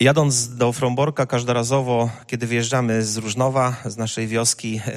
Jadąc 0.00 0.56
do 0.56 0.72
Fromborka 0.72 1.26
każdorazowo, 1.26 2.10
kiedy 2.26 2.46
wyjeżdżamy 2.46 3.04
z 3.04 3.16
Różnowa, 3.16 3.76
z 3.84 3.96
naszej 3.96 4.26
wioski, 4.26 4.80
e, 4.86 4.92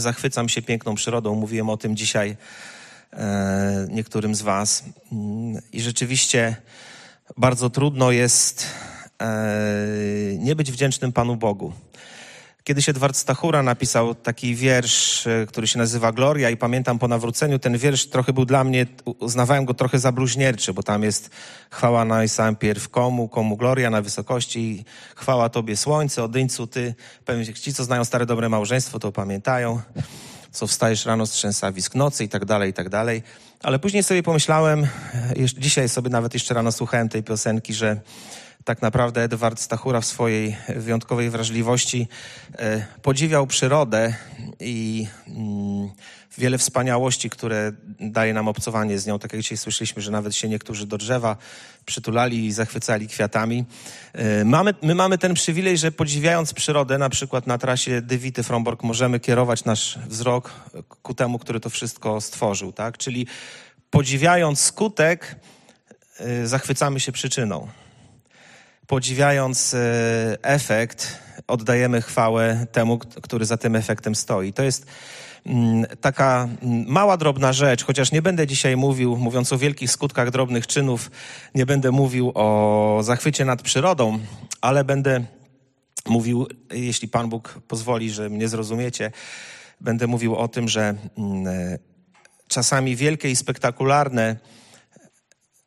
zachwycam 0.00 0.48
się 0.48 0.62
piękną 0.62 0.94
przyrodą. 0.94 1.34
Mówiłem 1.34 1.70
o 1.70 1.76
tym 1.76 1.96
dzisiaj 1.96 2.36
e, 3.12 3.86
niektórym 3.90 4.34
z 4.34 4.42
Was. 4.42 4.84
Mm, 5.12 5.62
I 5.72 5.80
rzeczywiście 5.80 6.56
bardzo 7.36 7.70
trudno 7.70 8.10
jest 8.10 8.66
e, 9.22 9.28
nie 10.38 10.56
być 10.56 10.72
wdzięcznym 10.72 11.12
Panu 11.12 11.36
Bogu. 11.36 11.72
Kiedyś 12.66 12.88
Edward 12.88 13.16
Stachura 13.16 13.62
napisał 13.62 14.14
taki 14.14 14.54
wiersz, 14.54 15.26
e, 15.26 15.46
który 15.46 15.66
się 15.66 15.78
nazywa 15.78 16.12
Gloria 16.12 16.50
i 16.50 16.56
pamiętam 16.56 16.98
po 16.98 17.08
nawróceniu 17.08 17.58
ten 17.58 17.78
wiersz 17.78 18.06
trochę 18.06 18.32
był 18.32 18.44
dla 18.44 18.64
mnie, 18.64 18.86
uznawałem 19.04 19.64
go 19.64 19.74
trochę 19.74 19.98
za 19.98 20.12
bluźnierczy, 20.12 20.74
bo 20.74 20.82
tam 20.82 21.02
jest 21.02 21.30
chwała 21.70 22.04
najpierw 22.04 22.88
komu, 22.88 23.28
komu 23.28 23.56
gloria 23.56 23.90
na 23.90 24.02
wysokości, 24.02 24.84
chwała 25.16 25.48
Tobie 25.48 25.76
słońce, 25.76 26.24
odyńcu 26.24 26.66
Ty. 26.66 26.94
Pewnie 27.24 27.54
ci, 27.54 27.74
co 27.74 27.84
znają 27.84 28.04
stare 28.04 28.26
dobre 28.26 28.48
małżeństwo, 28.48 28.98
to 28.98 29.12
pamiętają, 29.12 29.80
co 30.50 30.66
wstajesz 30.66 31.06
rano 31.06 31.26
z 31.26 31.30
trzęsawisk 31.30 31.94
nocy 31.94 32.24
i 32.24 32.28
tak 32.28 32.44
dalej, 32.44 32.70
i 32.70 32.74
tak 32.74 32.88
dalej. 32.88 33.22
Ale 33.62 33.78
później 33.78 34.02
sobie 34.02 34.22
pomyślałem, 34.22 34.84
e, 34.84 34.88
dzisiaj 35.58 35.88
sobie 35.88 36.10
nawet 36.10 36.34
jeszcze 36.34 36.54
rano 36.54 36.72
słuchałem 36.72 37.08
tej 37.08 37.22
piosenki, 37.22 37.74
że 37.74 38.00
tak 38.66 38.82
naprawdę 38.82 39.22
Edward 39.22 39.60
Stachura 39.60 40.00
w 40.00 40.06
swojej 40.06 40.56
wyjątkowej 40.76 41.30
wrażliwości 41.30 42.08
e, 42.58 42.86
podziwiał 43.02 43.46
przyrodę 43.46 44.14
i 44.60 45.06
mm, 45.28 45.90
wiele 46.38 46.58
wspaniałości, 46.58 47.30
które 47.30 47.72
daje 48.00 48.34
nam 48.34 48.48
obcowanie 48.48 48.98
z 48.98 49.06
nią. 49.06 49.18
Tak 49.18 49.32
jak 49.32 49.42
dzisiaj 49.42 49.58
słyszeliśmy, 49.58 50.02
że 50.02 50.10
nawet 50.10 50.34
się 50.34 50.48
niektórzy 50.48 50.86
do 50.86 50.98
drzewa 50.98 51.36
przytulali 51.84 52.46
i 52.46 52.52
zachwycali 52.52 53.08
kwiatami. 53.08 53.64
E, 54.12 54.44
mamy, 54.44 54.74
my 54.82 54.94
mamy 54.94 55.18
ten 55.18 55.34
przywilej, 55.34 55.78
że 55.78 55.92
podziwiając 55.92 56.54
przyrodę, 56.54 56.98
na 56.98 57.08
przykład 57.08 57.46
na 57.46 57.58
trasie 57.58 58.02
Dywity 58.02 58.42
Fromborg, 58.42 58.82
możemy 58.82 59.20
kierować 59.20 59.64
nasz 59.64 59.98
wzrok 59.98 60.52
ku 61.02 61.14
temu, 61.14 61.38
który 61.38 61.60
to 61.60 61.70
wszystko 61.70 62.20
stworzył, 62.20 62.72
tak? 62.72 62.98
Czyli 62.98 63.26
podziwiając 63.90 64.60
skutek, 64.60 65.36
e, 66.18 66.46
zachwycamy 66.46 67.00
się 67.00 67.12
przyczyną 67.12 67.68
podziwiając 68.86 69.74
e, 69.74 69.78
efekt, 70.42 71.18
oddajemy 71.46 72.02
chwałę 72.02 72.66
temu, 72.72 72.98
który 72.98 73.44
za 73.44 73.56
tym 73.56 73.76
efektem 73.76 74.14
stoi. 74.14 74.52
To 74.52 74.62
jest 74.62 74.86
mm, 75.46 75.86
taka 76.00 76.48
mm, 76.62 76.84
mała, 76.88 77.16
drobna 77.16 77.52
rzecz, 77.52 77.84
chociaż 77.84 78.12
nie 78.12 78.22
będę 78.22 78.46
dzisiaj 78.46 78.76
mówił, 78.76 79.16
mówiąc 79.16 79.52
o 79.52 79.58
wielkich 79.58 79.90
skutkach 79.90 80.30
drobnych 80.30 80.66
czynów, 80.66 81.10
nie 81.54 81.66
będę 81.66 81.90
mówił 81.90 82.32
o 82.34 82.98
zachwycie 83.02 83.44
nad 83.44 83.62
przyrodą, 83.62 84.18
ale 84.60 84.84
będę 84.84 85.24
mówił, 86.08 86.46
jeśli 86.70 87.08
Pan 87.08 87.28
Bóg 87.28 87.60
pozwoli, 87.68 88.10
że 88.10 88.30
mnie 88.30 88.48
zrozumiecie, 88.48 89.12
będę 89.80 90.06
mówił 90.06 90.36
o 90.36 90.48
tym, 90.48 90.68
że 90.68 90.94
mm, 91.18 91.46
e, 91.46 91.78
czasami 92.48 92.96
wielkie 92.96 93.30
i 93.30 93.36
spektakularne 93.36 94.36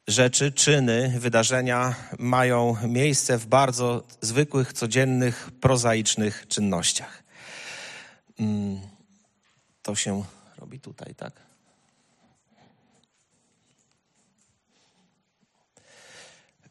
rzeczy, 0.09 0.51
czyny, 0.51 1.15
wydarzenia 1.19 1.95
mają 2.19 2.77
miejsce 2.87 3.37
w 3.37 3.45
bardzo 3.45 4.03
zwykłych, 4.21 4.73
codziennych, 4.73 5.49
prozaicznych 5.61 6.45
czynnościach. 6.47 7.23
Mm, 8.39 8.79
to 9.81 9.95
się 9.95 10.23
robi 10.57 10.79
tutaj, 10.79 11.15
tak? 11.15 11.33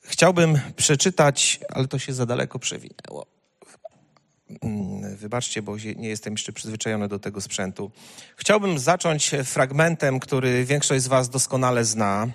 Chciałbym 0.03 0.61
przeczytać, 0.77 1.61
ale 1.69 1.89
to 1.89 1.99
się 1.99 2.15
za 2.15 2.27
daleko 2.27 2.59
przewinęło. 2.59 3.27
Mm, 4.63 5.17
wybaczcie, 5.17 5.63
bo 5.63 5.77
nie 5.97 6.09
jestem 6.09 6.33
jeszcze 6.33 6.53
przyzwyczajony 6.53 7.09
do 7.09 7.19
tego 7.19 7.41
sprzętu. 7.41 7.91
Chciałbym 8.37 8.79
zacząć 8.79 9.31
fragmentem, 9.45 10.21
który 10.21 10.65
większość 10.65 11.05
z 11.05 11.09
Was 11.09 11.29
doskonale 11.29 11.85
zna. 11.85 12.29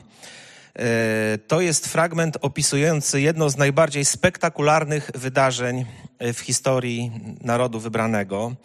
E, 0.80 1.38
to 1.48 1.62
jest 1.62 1.88
fragment 1.88 2.38
opisujący 2.42 3.22
jedno 3.22 3.50
z 3.50 3.58
najbardziej 3.58 4.06
spektakularnych 4.06 5.12
wydarzeń 5.16 5.86
e, 6.20 6.34
w 6.34 6.40
historii 6.40 7.12
narodu 7.42 7.80
wybranego. 7.80 8.56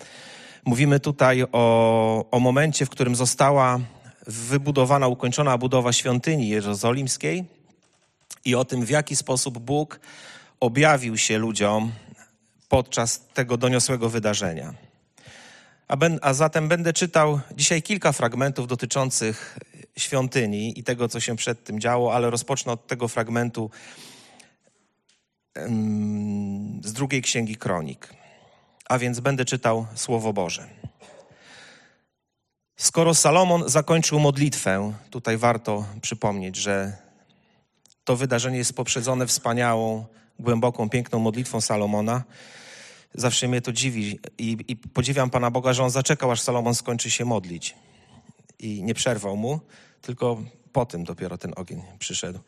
Mówimy 0.65 1.01
tutaj 1.01 1.45
o, 1.53 2.31
o 2.31 2.41
momencie, 2.41 2.87
w 2.87 2.91
którym 2.91 3.17
została 3.17 3.81
wybudowana, 4.27 5.09
ukończona 5.09 5.59
budowa 5.59 5.93
świątyni 5.93 6.49
jerozolimskiej 6.49 7.45
i 8.45 8.55
o 8.55 8.65
tym, 8.65 8.85
w 8.85 8.91
jaki 8.91 9.17
sposób 9.17 9.59
Bóg 9.59 10.01
objawił 10.61 11.17
się 11.17 11.39
ludziom 11.39 11.93
podczas 12.69 13.21
tego 13.35 13.57
doniosłego 13.57 14.09
wydarzenia. 14.09 14.75
A, 15.89 15.97
ben, 15.97 16.19
a 16.23 16.33
zatem 16.35 16.69
będę 16.69 16.93
czytał 16.93 17.41
dzisiaj 17.57 17.83
kilka 17.83 18.13
fragmentów 18.13 18.67
dotyczących 18.67 19.59
świątyni 19.99 20.79
i 20.79 20.85
tego, 20.85 21.09
co 21.09 21.21
się 21.21 21.37
przed 21.37 21.65
tym 21.65 21.81
działo, 21.81 22.15
ale 22.15 22.31
rozpocznę 22.31 22.73
od 22.73 22.87
tego 22.87 23.09
fragmentu 23.09 23.71
z 26.85 26.93
drugiej 26.93 27.23
księgi 27.23 27.57
kronik. 27.57 28.15
A 28.89 28.99
więc 28.99 29.21
będę 29.21 29.45
czytał 29.45 29.87
Słowo 29.95 30.33
Boże. 30.33 30.69
Skoro 32.77 33.15
Salomon 33.15 33.69
zakończył 33.69 34.21
modlitwę, 34.21 34.93
tutaj 35.11 35.37
warto 35.37 35.85
przypomnieć, 36.03 36.57
że 36.57 36.97
to 38.05 38.17
wydarzenie 38.17 38.59
jest 38.59 38.73
poprzedzone 38.73 39.27
wspaniałą, 39.27 40.07
głęboką, 40.39 40.91
piękną 40.91 41.19
modlitwą 41.19 41.61
Salomona. 41.61 42.25
Zawsze 43.15 43.49
mnie 43.49 43.61
to 43.61 43.73
dziwi 43.73 44.21
i, 44.39 44.57
i 44.69 44.77
podziwiam 44.77 45.31
Pana 45.31 45.51
Boga, 45.51 45.73
że 45.73 45.85
on 45.85 45.91
zaczekał, 45.91 46.31
aż 46.31 46.41
Salomon 46.41 46.75
skończy 46.75 47.11
się 47.11 47.25
modlić 47.25 47.75
i 48.59 48.83
nie 48.83 48.95
przerwał 48.95 49.37
mu, 49.37 49.61
tylko 50.03 50.43
po 50.73 50.87
tym 50.87 51.05
dopiero 51.05 51.39
ten 51.39 51.53
ogień 51.57 51.83
przyszedł. 51.99 52.39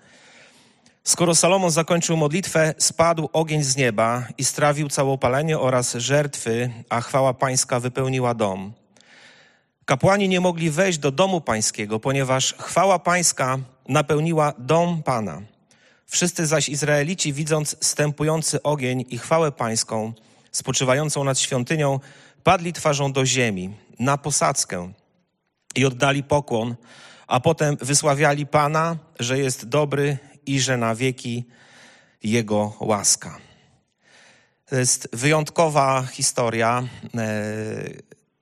Skoro 1.05 1.35
Salomon 1.35 1.71
zakończył 1.71 2.17
modlitwę, 2.17 2.75
spadł 2.79 3.29
ogień 3.33 3.63
z 3.63 3.77
nieba 3.77 4.27
i 4.39 4.45
strawił 4.45 4.89
całopalenie 4.89 5.59
oraz 5.59 5.95
żertwy, 5.95 6.71
a 6.89 7.01
chwała 7.01 7.35
pańska 7.35 7.81
wypełniła 7.81 8.35
dom. 8.35 8.73
Kapłani 9.85 10.29
nie 10.29 10.41
mogli 10.41 10.71
wejść 10.71 10.99
do 10.99 11.11
domu 11.11 11.41
pańskiego, 11.41 12.01
ponieważ 12.01 12.55
chwała 12.59 12.99
pańska 12.99 13.59
napełniła 13.89 14.53
dom 14.59 15.03
Pana. 15.03 15.43
Wszyscy 16.07 16.47
zaś 16.47 16.69
Izraelici, 16.69 17.33
widząc 17.33 17.77
stępujący 17.81 18.63
ogień 18.63 19.05
i 19.09 19.19
chwałę 19.19 19.53
pańską, 19.53 20.13
spoczywającą 20.53 21.25
nad 21.25 21.39
świątynią, 21.39 22.01
padli 22.43 22.73
twarzą 22.73 23.13
do 23.13 23.27
ziemi, 23.27 23.75
na 23.99 24.19
posadzkę 24.19 24.93
i 25.77 25.85
oddali 25.85 26.23
pokłon, 26.23 26.75
a 27.31 27.41
potem 27.41 27.77
wysławiali 27.81 28.47
Pana, 28.47 28.97
że 29.19 29.39
jest 29.39 29.69
dobry 29.69 30.19
i 30.47 30.61
że 30.61 30.77
na 30.77 30.95
wieki 30.95 31.45
Jego 32.23 32.77
łaska. 32.81 33.39
To 34.67 34.77
jest 34.77 35.09
wyjątkowa 35.13 36.07
historia. 36.13 36.85
E, 37.15 37.29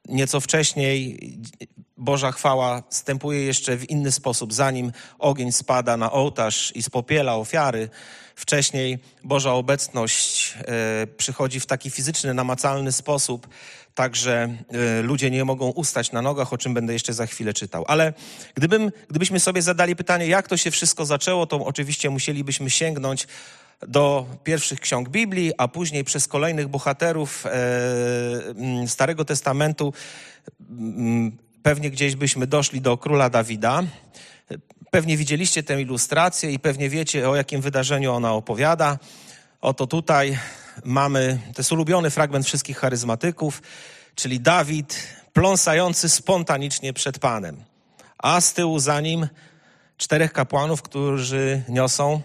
nieco 0.09 0.41
wcześniej 0.41 1.19
Boża 1.97 2.33
chwała 2.33 2.83
stępuje 2.91 3.45
jeszcze 3.45 3.77
w 3.77 3.91
inny 3.91 4.13
sposób, 4.13 4.53
zanim 4.53 4.93
ogień 5.19 5.53
spada 5.53 5.97
na 5.97 6.13
ołtarz 6.13 6.73
i 6.75 6.83
spopiela 6.83 7.37
ofiary. 7.37 7.89
Wcześniej 8.35 8.99
Boża 9.25 9.53
obecność 9.53 10.55
e, 10.59 11.07
przychodzi 11.07 11.61
w 11.61 11.67
taki 11.67 11.91
fizyczny, 11.91 12.35
namacalny 12.35 12.93
sposób, 12.93 13.49
Także 13.99 14.49
y, 15.01 15.03
ludzie 15.03 15.31
nie 15.31 15.45
mogą 15.45 15.71
ustać 15.71 16.13
na 16.13 16.23
nogach, 16.23 16.53
o 16.53 16.59
czym 16.59 16.75
będę 16.75 16.93
jeszcze 16.93 17.13
za 17.13 17.27
chwilę 17.27 17.55
czytał. 17.55 17.85
Ale 17.89 18.13
gdybym, 18.55 18.93
gdybyśmy 19.09 19.41
sobie 19.41 19.63
zadali 19.63 19.97
pytanie, 19.97 20.27
jak 20.27 20.49
to 20.49 20.57
się 20.57 20.71
wszystko 20.71 21.07
zaczęło, 21.07 21.47
to 21.47 21.65
oczywiście 21.65 22.11
musielibyśmy 22.11 22.71
sięgnąć 22.71 23.27
do 23.89 24.27
pierwszych 24.45 24.81
ksiąg 24.81 25.09
Biblii, 25.09 25.53
a 25.59 25.69
później 25.69 26.05
przez 26.05 26.29
kolejnych 26.29 26.69
bohaterów 26.69 27.47
e, 27.47 27.51
Starego 28.87 29.25
Testamentu 29.25 29.93
pewnie 31.63 31.91
gdzieś 31.91 32.17
byśmy 32.17 32.47
doszli 32.47 32.81
do 32.81 32.99
króla 32.99 33.31
Dawida. 33.31 33.83
Pewnie 34.91 35.17
widzieliście 35.17 35.63
tę 35.63 35.83
ilustrację 35.83 36.51
i 36.53 36.59
pewnie 36.59 36.89
wiecie, 36.89 37.29
o 37.29 37.37
jakim 37.37 37.61
wydarzeniu 37.61 38.13
ona 38.13 38.33
opowiada. 38.33 38.99
Oto 39.61 39.87
tutaj 39.87 40.39
mamy, 40.85 41.39
to 41.55 41.61
jest 41.61 41.73
ulubiony 41.73 42.11
fragment 42.11 42.47
wszystkich 42.47 42.79
charyzmatyków, 42.79 43.63
czyli 44.15 44.41
Dawid 44.41 45.07
pląsający 45.33 46.09
spontanicznie 46.09 46.93
przed 46.93 47.19
Panem, 47.19 47.65
a 48.19 48.41
z 48.41 48.55
tyłu 48.55 48.79
za 48.79 49.01
nim 49.01 49.29
czterech 49.97 50.33
kapłanów, 50.33 50.83
którzy 50.83 51.63
niosą 51.69 52.21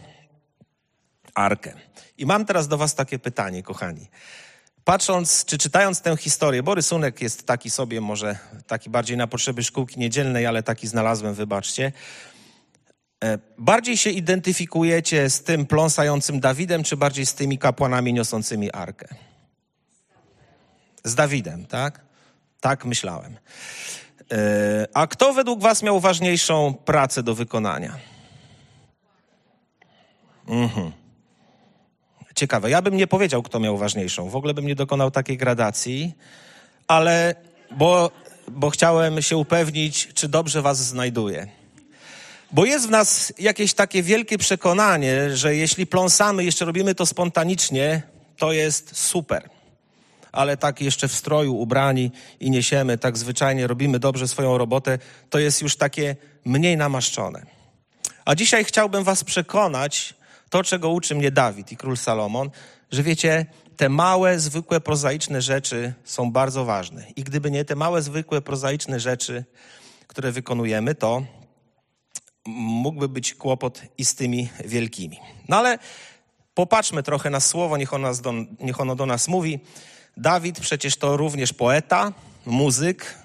arkę. 1.36 1.74
I 2.18 2.26
mam 2.26 2.46
teraz 2.46 2.68
do 2.68 2.78
Was 2.78 2.96
takie 2.96 3.20
pytanie, 3.20 3.64
kochani. 3.64 4.10
Patrząc, 4.84 5.46
czy 5.46 5.58
czytając 5.58 6.02
tę 6.02 6.18
historię, 6.18 6.64
bo 6.64 6.76
rysunek 6.76 7.22
jest 7.22 7.48
taki 7.48 7.70
sobie, 7.70 8.02
może 8.02 8.38
taki 8.68 8.90
bardziej 8.90 9.18
na 9.18 9.28
potrzeby 9.28 9.64
szkółki 9.64 10.00
niedzielnej, 10.00 10.46
ale 10.46 10.64
taki 10.64 10.88
znalazłem, 10.88 11.34
wybaczcie. 11.34 11.92
E, 13.24 13.38
bardziej 13.58 13.98
się 13.98 14.10
identyfikujecie 14.10 15.30
z 15.30 15.44
tym 15.44 15.66
pląsającym 15.66 16.40
Dawidem, 16.40 16.84
czy 16.84 16.98
bardziej 16.98 17.26
z 17.26 17.34
tymi 17.34 17.58
kapłanami 17.58 18.14
niosącymi 18.14 18.72
arkę? 18.72 19.08
Z 21.04 21.16
Dawidem, 21.16 21.66
tak? 21.66 22.02
Tak 22.62 22.86
myślałem. 22.86 23.38
E, 24.32 24.88
a 24.94 25.08
kto 25.08 25.34
według 25.34 25.62
Was 25.62 25.84
miał 25.84 26.00
ważniejszą 26.00 26.74
pracę 26.86 27.24
do 27.24 27.36
wykonania? 27.36 27.98
Mhm. 30.48 30.92
Ciekawe. 32.36 32.70
Ja 32.70 32.82
bym 32.82 32.98
nie 32.98 33.08
powiedział, 33.08 33.44
kto 33.44 33.60
miał 33.60 33.78
ważniejszą. 33.78 34.30
W 34.30 34.36
ogóle 34.36 34.54
bym 34.54 34.68
nie 34.68 34.76
dokonał 34.76 35.12
takiej 35.12 35.38
gradacji, 35.38 36.14
ale 36.88 37.36
bo, 37.72 38.12
bo 38.48 38.70
chciałem 38.70 39.22
się 39.22 39.38
upewnić, 39.38 40.08
czy 40.14 40.28
dobrze 40.28 40.62
Was 40.62 40.78
znajduję. 40.78 41.63
Bo 42.54 42.66
jest 42.66 42.88
w 42.88 42.90
nas 42.90 43.34
jakieś 43.40 43.74
takie 43.74 44.04
wielkie 44.04 44.38
przekonanie, 44.38 45.38
że 45.38 45.56
jeśli 45.56 45.88
pląsamy, 45.88 46.44
jeszcze 46.44 46.66
robimy 46.66 46.96
to 46.96 47.06
spontanicznie, 47.06 48.02
to 48.38 48.52
jest 48.52 48.98
super. 48.98 49.50
Ale 50.32 50.58
tak 50.58 50.82
jeszcze 50.82 51.08
w 51.08 51.14
stroju 51.14 51.56
ubrani 51.56 52.12
i 52.40 52.52
niesiemy, 52.52 52.98
tak 52.98 53.18
zwyczajnie 53.18 53.68
robimy 53.68 54.00
dobrze 54.00 54.28
swoją 54.28 54.58
robotę, 54.58 55.00
to 55.30 55.40
jest 55.40 55.62
już 55.62 55.76
takie 55.76 56.16
mniej 56.46 56.78
namaszczone. 56.78 57.46
A 58.26 58.36
dzisiaj 58.36 58.66
chciałbym 58.66 59.04
Was 59.04 59.24
przekonać, 59.24 60.14
to 60.50 60.64
czego 60.64 60.90
uczy 60.90 61.16
mnie 61.16 61.32
Dawid 61.32 61.72
i 61.72 61.78
król 61.78 61.98
Salomon, 61.98 62.50
że 62.92 63.04
wiecie, 63.04 63.46
te 63.78 63.90
małe, 63.90 64.40
zwykłe, 64.40 64.82
prozaiczne 64.82 65.42
rzeczy 65.42 65.94
są 66.04 66.32
bardzo 66.32 66.66
ważne. 66.66 67.06
I 67.16 67.24
gdyby 67.24 67.52
nie 67.52 67.66
te 67.66 67.76
małe, 67.76 68.02
zwykłe, 68.02 68.42
prozaiczne 68.42 69.00
rzeczy, 69.00 69.44
które 70.08 70.32
wykonujemy, 70.32 70.96
to 70.96 71.24
mógłby 72.46 73.10
być 73.10 73.34
kłopot 73.34 73.82
i 73.98 74.06
z 74.06 74.16
tymi 74.16 74.50
wielkimi. 74.66 75.20
No 75.48 75.58
ale 75.58 75.80
popatrzmy 76.54 77.04
trochę 77.04 77.30
na 77.30 77.40
słowo, 77.40 77.78
niech 77.78 77.94
ono, 77.94 78.16
do, 78.16 78.34
niech 78.60 78.82
ono 78.82 78.96
do 78.96 79.06
nas 79.06 79.28
mówi. 79.28 79.60
Dawid 80.18 80.60
przecież 80.60 80.96
to 80.96 81.18
również 81.18 81.54
poeta, 81.54 82.14
muzyk, 82.46 83.16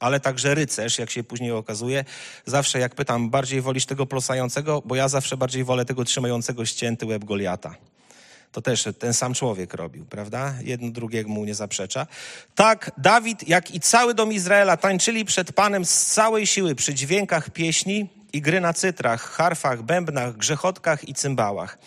ale 0.00 0.20
także 0.20 0.54
rycerz, 0.54 0.98
jak 0.98 1.10
się 1.10 1.24
później 1.24 1.52
okazuje. 1.52 2.04
Zawsze 2.46 2.78
jak 2.78 2.94
pytam, 2.94 3.30
bardziej 3.30 3.60
wolisz 3.60 3.86
tego 3.86 4.06
plosającego, 4.06 4.82
bo 4.84 4.96
ja 4.96 5.08
zawsze 5.08 5.36
bardziej 5.36 5.64
wolę 5.64 5.84
tego 5.84 6.04
trzymającego 6.04 6.66
ścięty 6.66 7.06
łeb 7.06 7.24
Goliata. 7.24 7.74
To 8.52 8.62
też 8.62 8.88
ten 8.98 9.14
sam 9.14 9.34
człowiek 9.34 9.74
robił, 9.74 10.04
prawda? 10.04 10.54
Jedno 10.64 10.90
drugiemu 10.90 11.44
nie 11.44 11.54
zaprzecza. 11.54 12.06
Tak, 12.54 12.90
Dawid, 12.98 13.48
jak 13.48 13.74
i 13.74 13.80
cały 13.80 14.14
dom 14.14 14.32
Izraela 14.32 14.76
tańczyli 14.76 15.24
przed 15.24 15.52
Panem 15.52 15.84
z 15.84 16.06
całej 16.06 16.46
siły 16.46 16.74
przy 16.74 16.94
dźwiękach 16.94 17.50
pieśni 17.50 18.08
i 18.32 18.40
gry 18.40 18.60
na 18.60 18.72
cytrach, 18.72 19.30
harfach, 19.30 19.82
bębnach, 19.82 20.36
grzechotkach 20.36 21.08
i 21.08 21.14
cymbałach. 21.14 21.78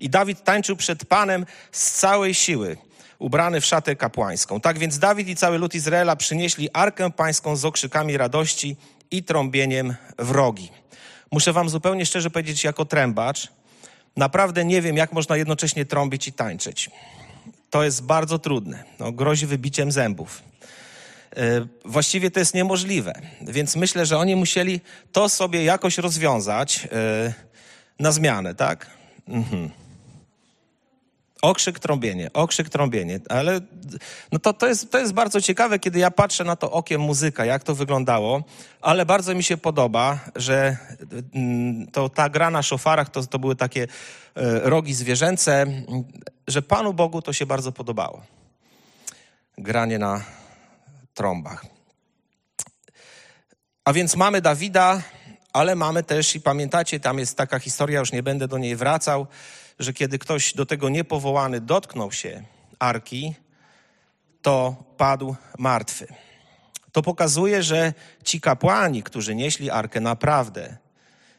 I 0.00 0.10
Dawid 0.10 0.44
tańczył 0.44 0.76
przed 0.76 1.04
Panem 1.04 1.46
z 1.72 1.92
całej 1.92 2.34
siły, 2.34 2.76
ubrany 3.18 3.60
w 3.60 3.66
szatę 3.66 3.96
kapłańską. 3.96 4.60
Tak 4.60 4.78
więc 4.78 4.98
Dawid 4.98 5.28
i 5.28 5.36
cały 5.36 5.58
lud 5.58 5.74
Izraela 5.74 6.16
przynieśli 6.16 6.68
arkę 6.72 7.10
pańską 7.10 7.56
z 7.56 7.64
okrzykami 7.64 8.16
radości 8.16 8.76
i 9.10 9.22
trąbieniem 9.22 9.94
wrogi. 10.18 10.70
Muszę 11.32 11.52
wam 11.52 11.68
zupełnie 11.68 12.06
szczerze 12.06 12.30
powiedzieć, 12.30 12.64
jako 12.64 12.84
trębacz, 12.84 13.48
naprawdę 14.16 14.64
nie 14.64 14.82
wiem, 14.82 14.96
jak 14.96 15.12
można 15.12 15.36
jednocześnie 15.36 15.84
trąbić 15.84 16.28
i 16.28 16.32
tańczyć. 16.32 16.90
To 17.70 17.84
jest 17.84 18.02
bardzo 18.02 18.38
trudne. 18.38 18.84
No, 18.98 19.12
grozi 19.12 19.46
wybiciem 19.46 19.92
zębów. 19.92 20.42
E, 21.36 21.66
właściwie 21.84 22.30
to 22.30 22.40
jest 22.40 22.54
niemożliwe. 22.54 23.12
Więc 23.40 23.76
myślę, 23.76 24.06
że 24.06 24.18
oni 24.18 24.36
musieli 24.36 24.80
to 25.12 25.28
sobie 25.28 25.64
jakoś 25.64 25.98
rozwiązać 25.98 26.88
e, 26.92 27.32
na 27.98 28.12
zmianę, 28.12 28.54
tak? 28.54 28.90
Mhm. 29.28 29.70
Okrzyk, 31.42 31.78
trąbienie, 31.78 32.30
okrzyk, 32.32 32.68
trąbienie. 32.68 33.20
Ale 33.28 33.60
no 34.32 34.38
to, 34.38 34.52
to, 34.52 34.66
jest, 34.66 34.90
to 34.90 34.98
jest 34.98 35.12
bardzo 35.12 35.40
ciekawe, 35.40 35.78
kiedy 35.78 35.98
ja 35.98 36.10
patrzę 36.10 36.44
na 36.44 36.56
to 36.56 36.70
okiem 36.70 37.00
muzyka, 37.00 37.44
jak 37.44 37.62
to 37.62 37.74
wyglądało, 37.74 38.44
ale 38.80 39.06
bardzo 39.06 39.34
mi 39.34 39.42
się 39.42 39.56
podoba, 39.56 40.18
że 40.36 40.76
mm, 41.34 41.86
to 41.86 42.08
ta 42.08 42.28
gra 42.28 42.50
na 42.50 42.62
szofarach 42.62 43.10
to, 43.10 43.26
to 43.26 43.38
były 43.38 43.56
takie 43.56 43.82
e, 43.82 43.88
rogi 44.60 44.94
zwierzęce, 44.94 45.66
że 46.48 46.62
Panu 46.62 46.92
Bogu 46.94 47.22
to 47.22 47.32
się 47.32 47.46
bardzo 47.46 47.72
podobało. 47.72 48.22
Granie 49.58 49.98
na 49.98 50.24
trąbach. 51.14 51.66
A 53.84 53.92
więc 53.92 54.16
mamy 54.16 54.40
Dawida, 54.40 55.02
ale 55.52 55.74
mamy 55.74 56.02
też, 56.02 56.36
i 56.36 56.40
pamiętacie, 56.40 57.00
tam 57.00 57.18
jest 57.18 57.36
taka 57.36 57.58
historia, 57.58 58.00
już 58.00 58.12
nie 58.12 58.22
będę 58.22 58.48
do 58.48 58.58
niej 58.58 58.76
wracał, 58.76 59.26
że 59.78 59.92
kiedy 59.92 60.18
ktoś 60.18 60.54
do 60.54 60.66
tego 60.66 60.88
niepowołany 60.88 61.60
dotknął 61.60 62.12
się 62.12 62.42
arki, 62.78 63.34
to 64.42 64.84
padł 64.96 65.36
martwy. 65.58 66.06
To 66.92 67.02
pokazuje, 67.02 67.62
że 67.62 67.92
ci 68.24 68.40
kapłani, 68.40 69.02
którzy 69.02 69.34
nieśli 69.34 69.70
arkę, 69.70 70.00
naprawdę 70.00 70.76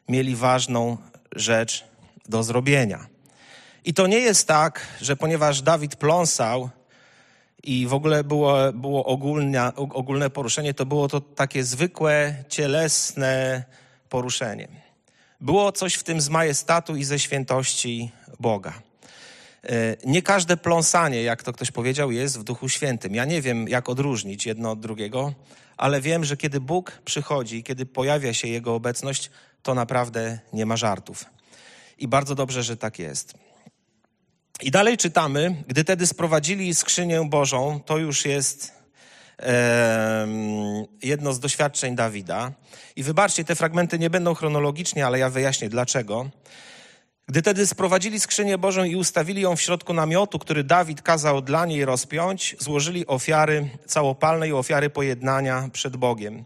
mieli 0.09 0.35
ważną 0.35 0.97
rzecz 1.35 1.85
do 2.29 2.43
zrobienia. 2.43 3.05
I 3.85 3.93
to 3.93 4.07
nie 4.07 4.19
jest 4.19 4.47
tak, 4.47 4.87
że 5.01 5.15
ponieważ 5.15 5.61
Dawid 5.61 5.95
pląsał, 5.95 6.69
i 7.65 7.87
w 7.87 7.93
ogóle 7.93 8.23
było, 8.23 8.73
było 8.73 9.05
ogólne, 9.05 9.75
ogólne 9.75 10.29
poruszenie, 10.29 10.73
to 10.73 10.85
było 10.85 11.07
to 11.07 11.21
takie 11.21 11.63
zwykłe, 11.63 12.43
cielesne 12.49 13.63
poruszenie. 14.09 14.67
Było 15.41 15.71
coś 15.71 15.93
w 15.93 16.03
tym 16.03 16.21
z 16.21 16.29
majestatu 16.29 16.95
i 16.95 17.03
ze 17.03 17.19
świętości 17.19 18.11
Boga. 18.39 18.73
E, 19.63 19.97
nie 20.05 20.21
każde 20.21 20.57
pląsanie, 20.57 21.23
jak 21.23 21.43
to 21.43 21.53
ktoś 21.53 21.71
powiedział, 21.71 22.11
jest 22.11 22.39
w 22.39 22.43
Duchu 22.43 22.69
Świętym. 22.69 23.15
Ja 23.15 23.25
nie 23.25 23.41
wiem, 23.41 23.67
jak 23.67 23.89
odróżnić 23.89 24.45
jedno 24.45 24.71
od 24.71 24.79
drugiego, 24.79 25.33
ale 25.77 26.01
wiem, 26.01 26.25
że 26.25 26.37
kiedy 26.37 26.59
Bóg 26.59 26.91
przychodzi, 27.05 27.63
kiedy 27.63 27.85
pojawia 27.85 28.33
się 28.33 28.47
Jego 28.47 28.75
obecność, 28.75 29.31
to 29.63 29.73
naprawdę 29.73 30.39
nie 30.53 30.65
ma 30.65 30.77
żartów. 30.77 31.25
I 31.97 32.07
bardzo 32.07 32.35
dobrze, 32.35 32.63
że 32.63 32.77
tak 32.77 32.99
jest. 32.99 33.33
I 34.61 34.71
dalej 34.71 34.97
czytamy, 34.97 35.63
gdy 35.67 35.83
tedy 35.83 36.07
sprowadzili 36.07 36.75
skrzynię 36.75 37.29
Bożą, 37.29 37.79
to 37.85 37.97
już 37.97 38.25
jest 38.25 38.73
jedno 41.03 41.33
z 41.33 41.39
doświadczeń 41.39 41.95
Dawida. 41.95 42.51
I 42.95 43.03
wybaczcie, 43.03 43.43
te 43.43 43.55
fragmenty 43.55 43.99
nie 43.99 44.09
będą 44.09 44.33
chronologicznie, 44.33 45.05
ale 45.05 45.19
ja 45.19 45.29
wyjaśnię 45.29 45.69
dlaczego. 45.69 46.29
Gdy 47.27 47.41
tedy 47.41 47.67
sprowadzili 47.67 48.19
skrzynię 48.19 48.57
Bożą 48.57 48.83
i 48.83 48.95
ustawili 48.95 49.41
ją 49.41 49.55
w 49.55 49.61
środku 49.61 49.93
namiotu, 49.93 50.39
który 50.39 50.63
Dawid 50.63 51.01
kazał 51.01 51.41
dla 51.41 51.65
niej 51.65 51.85
rozpiąć, 51.85 52.55
złożyli 52.59 53.07
ofiary 53.07 53.69
całopalne 53.85 54.47
i 54.47 54.53
ofiary 54.53 54.89
pojednania 54.89 55.69
przed 55.73 55.97
Bogiem. 55.97 56.45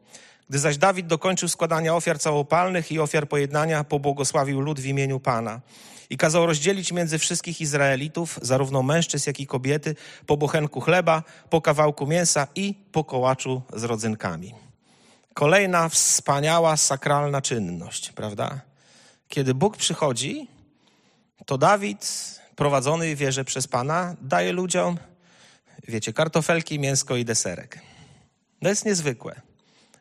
Gdy 0.50 0.60
zaś 0.60 0.77
Dawid 0.77 1.07
dokończył 1.07 1.50
składania 1.50 1.95
ofiar 1.95 2.19
całopalnych 2.19 2.91
i 2.91 3.00
ofiar 3.00 3.27
pojednania, 3.27 3.84
pobłogosławił 3.84 4.62
lud 4.62 4.79
w 4.79 4.86
imieniu 4.86 5.19
Pana 5.19 5.62
i 6.10 6.18
kazał 6.18 6.46
rozdzielić 6.46 6.92
między 6.92 7.20
wszystkich 7.20 7.62
Izraelitów, 7.62 8.39
zarówno 8.42 8.84
mężczyzn, 8.84 9.30
jak 9.30 9.39
i 9.39 9.48
kobiety, 9.48 9.96
po 10.25 10.38
bochenku 10.38 10.82
chleba, 10.82 11.24
po 11.50 11.62
kawałku 11.62 12.08
mięsa 12.08 12.48
i 12.56 12.74
po 12.92 13.04
kołaczu 13.04 13.62
z 13.74 13.84
rodzynkami. 13.84 14.54
Kolejna 15.34 15.89
wspaniała, 15.89 16.78
sakralna 16.78 17.42
czynność, 17.42 18.12
prawda? 18.12 18.62
Kiedy 19.28 19.54
Bóg 19.54 19.78
przychodzi, 19.78 20.48
to 21.46 21.58
Dawid, 21.58 22.39
prowadzony 22.56 23.16
w 23.16 23.20
wierze 23.20 23.46
przez 23.46 23.68
Pana, 23.68 24.16
daje 24.22 24.51
ludziom, 24.51 24.98
wiecie, 25.88 26.13
kartofelki, 26.13 26.80
mięsko 26.80 27.16
i 27.16 27.25
deserek. 27.25 27.80
To 28.62 28.70
jest 28.70 28.86
niezwykłe. 28.86 29.42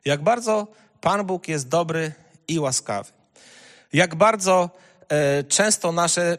Jak 0.05 0.23
bardzo 0.23 0.67
Pan 1.01 1.27
Bóg 1.27 1.49
jest 1.49 1.69
dobry 1.69 2.13
i 2.49 2.59
łaskawy. 2.59 3.13
Jak 3.93 4.15
bardzo 4.15 4.71
często 5.49 5.93
nasze 5.93 6.39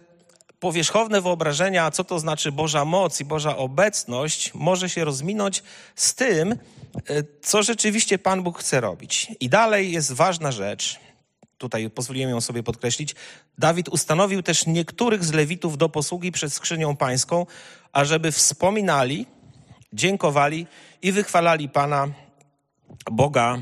powierzchowne 0.60 1.22
wyobrażenia, 1.22 1.92
co 1.92 2.04
to 2.04 2.20
znaczy 2.20 2.52
Boża 2.52 2.86
moc 2.86 3.20
i 3.20 3.26
Boża 3.26 3.58
obecność, 3.58 4.54
może 4.54 4.90
się 4.90 5.06
rozminąć 5.06 5.64
z 5.96 6.16
tym, 6.16 6.52
e, 6.52 6.58
co 7.42 7.64
rzeczywiście 7.64 8.20
Pan 8.20 8.44
Bóg 8.44 8.60
chce 8.60 8.82
robić. 8.82 9.28
I 9.40 9.50
dalej 9.50 9.92
jest 9.92 10.12
ważna 10.12 10.52
rzecz, 10.52 11.00
tutaj 11.58 11.90
pozwoliłem 11.90 12.30
ją 12.30 12.42
sobie 12.42 12.64
podkreślić. 12.64 13.16
Dawid 13.58 13.90
ustanowił 13.90 14.44
też 14.44 14.66
niektórych 14.66 15.26
z 15.26 15.34
Lewitów 15.34 15.78
do 15.78 15.90
posługi 15.90 16.32
przed 16.32 16.54
skrzynią 16.54 16.96
pańską, 16.96 17.46
ażeby 17.94 18.32
wspominali, 18.32 19.26
dziękowali 19.94 20.68
i 21.02 21.12
wychwalali 21.12 21.70
Pana 21.70 22.08
Boga 23.12 23.60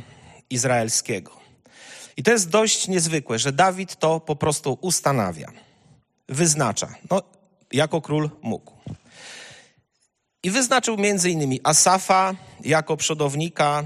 Izraelskiego. 0.49 1.46
I 2.17 2.23
to 2.23 2.31
jest 2.31 2.49
dość 2.49 2.87
niezwykłe, 2.87 3.39
że 3.39 3.51
Dawid 3.51 3.95
to 3.95 4.19
po 4.19 4.35
prostu 4.35 4.77
ustanawia, 4.81 5.51
wyznacza. 6.29 6.95
No, 7.09 7.21
jako 7.73 8.01
król 8.01 8.29
mógł. 8.41 8.71
I 10.43 10.51
wyznaczył 10.51 10.97
między 10.97 11.29
innymi 11.29 11.59
Asafa 11.63 12.35
jako 12.63 12.97
przodownika, 12.97 13.83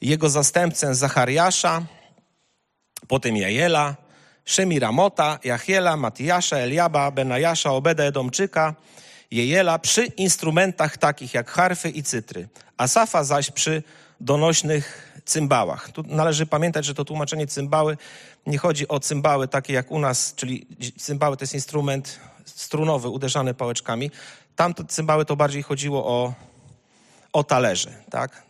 jego 0.00 0.30
zastępcę 0.30 0.94
Zachariasza, 0.94 1.82
potem 3.08 3.36
Jajela, 3.36 3.96
Szemiramota, 4.44 5.38
Jachiela, 5.44 5.96
Matijasza, 5.96 6.56
Eliaba, 6.56 7.10
Benajasza, 7.10 7.72
Obeda 7.72 8.04
Edomczyka, 8.04 8.74
Jejela 9.30 9.78
przy 9.78 10.04
instrumentach 10.04 10.98
takich 10.98 11.34
jak 11.34 11.50
harfy 11.50 11.90
i 11.90 12.02
cytry, 12.02 12.48
Asafa 12.76 13.24
zaś 13.24 13.50
przy 13.50 13.82
donośnych 14.20 15.12
cymbałach. 15.24 15.92
Tu 15.92 16.02
należy 16.06 16.46
pamiętać, 16.46 16.84
że 16.84 16.94
to 16.94 17.04
tłumaczenie 17.04 17.46
cymbały 17.46 17.96
nie 18.46 18.58
chodzi 18.58 18.88
o 18.88 19.00
cymbały 19.00 19.48
takie 19.48 19.72
jak 19.72 19.90
u 19.90 19.98
nas, 19.98 20.34
czyli 20.34 20.66
cymbały 20.98 21.36
to 21.36 21.42
jest 21.42 21.54
instrument 21.54 22.20
strunowy 22.44 23.08
uderzany 23.08 23.54
pałeczkami. 23.54 24.10
Tamto 24.56 24.84
cymbały 24.84 25.24
to 25.24 25.36
bardziej 25.36 25.62
chodziło 25.62 26.06
o, 26.06 26.32
o 27.32 27.44
talerze, 27.44 27.90
tak? 28.10 28.42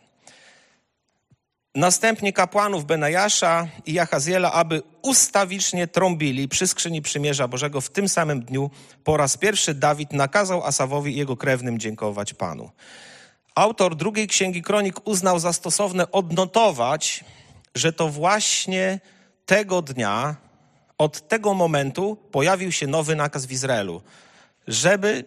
Następnie 1.75 2.33
kapłanów 2.33 2.85
Benajasza 2.85 3.67
i 3.85 3.93
Jachaziela, 3.93 4.51
aby 4.51 4.81
ustawicznie 5.01 5.87
trąbili 5.87 6.47
przy 6.47 6.67
skrzyni 6.67 7.01
przymierza 7.01 7.47
Bożego 7.47 7.81
w 7.81 7.89
tym 7.89 8.09
samym 8.09 8.41
dniu 8.41 8.69
po 9.03 9.17
raz 9.17 9.37
pierwszy 9.37 9.73
Dawid 9.73 10.13
nakazał 10.13 10.63
Asawowi 10.63 11.13
i 11.13 11.17
jego 11.17 11.37
krewnym 11.37 11.79
dziękować 11.79 12.33
Panu. 12.33 12.69
Autor 13.55 13.95
drugiej 13.95 14.27
księgi 14.27 14.61
kronik 14.61 15.07
uznał 15.07 15.39
za 15.39 15.53
stosowne 15.53 16.11
odnotować, 16.11 17.23
że 17.75 17.93
to 17.93 18.09
właśnie 18.09 18.99
tego 19.45 19.81
dnia, 19.81 20.35
od 20.97 21.27
tego 21.27 21.53
momentu 21.53 22.17
pojawił 22.31 22.71
się 22.71 22.87
nowy 22.87 23.15
nakaz 23.15 23.45
w 23.45 23.51
Izraelu, 23.51 24.01
żeby 24.67 25.23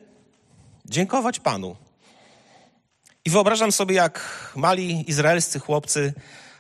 dziękować 0.85 1.41
Panu. 1.41 1.77
I 3.25 3.31
wyobrażam 3.31 3.73
sobie, 3.73 3.95
jak 3.95 4.21
mali 4.57 5.11
izraelscy 5.11 5.59
chłopcy 5.59 6.13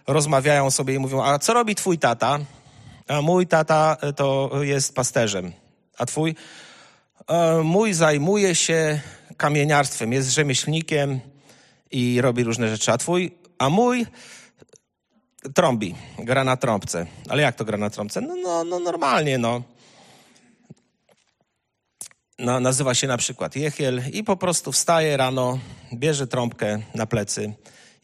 rozmawiają 0.07 0.71
sobie 0.71 0.95
i 0.95 0.99
mówią: 0.99 1.23
A 1.23 1.39
co 1.39 1.55
robi 1.55 1.75
twój 1.75 1.99
tata? 1.99 2.39
A 3.09 3.21
mój 3.21 3.47
tata 3.47 3.97
to 4.17 4.51
jest 4.63 4.95
pasterzem. 4.95 5.53
A 5.99 6.07
twój? 6.07 6.35
E, 7.29 7.61
mój 7.63 7.95
zajmuje 7.95 8.55
się 8.55 9.01
kamieniarstwem, 9.37 10.13
jest 10.13 10.31
rzemieślnikiem 10.31 11.21
i 11.95 12.21
robi 12.21 12.45
różne 12.45 12.69
rzeczy. 12.69 12.93
A 12.93 12.99
twój? 12.99 13.31
A 13.59 13.69
mój 13.71 14.07
trąbi, 15.55 15.95
gra 16.19 16.45
na 16.45 16.57
trąbce. 16.57 17.07
Ale 17.29 17.43
jak 17.43 17.57
to 17.57 17.65
gra 17.65 17.79
na 17.79 17.91
trąbce? 17.91 18.21
No, 18.21 18.37
no, 18.37 18.65
no 18.65 18.79
normalnie, 18.79 19.39
no. 19.39 19.63
no. 22.39 22.61
Nazywa 22.61 22.95
się 22.95 23.07
na 23.07 23.17
przykład 23.17 23.57
Jechiel 23.57 24.03
i 24.13 24.25
po 24.25 24.37
prostu 24.37 24.73
wstaje 24.73 25.17
rano, 25.17 25.59
bierze 25.93 26.27
trąbkę 26.27 26.83
na 26.95 27.07
plecy, 27.07 27.53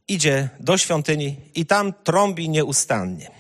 idzie 0.09 0.49
do 0.61 0.79
świątyni 0.79 1.37
i 1.55 1.67
tam 1.67 1.93
trąbi 2.05 2.49
nieustannie. 2.49 3.31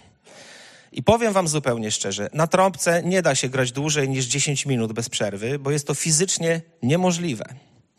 I 0.93 1.03
powiem 1.03 1.33
wam 1.33 1.49
zupełnie 1.49 1.91
szczerze, 1.91 2.31
na 2.33 2.47
trąbce 2.47 3.03
nie 3.03 3.23
da 3.23 3.35
się 3.35 3.49
grać 3.49 3.73
dłużej 3.73 4.09
niż 4.09 4.27
10 4.27 4.67
minut 4.67 4.93
bez 4.93 5.09
przerwy, 5.09 5.59
bo 5.59 5.71
jest 5.71 5.87
to 5.87 5.95
fizycznie 5.95 6.61
niemożliwe. 6.83 7.45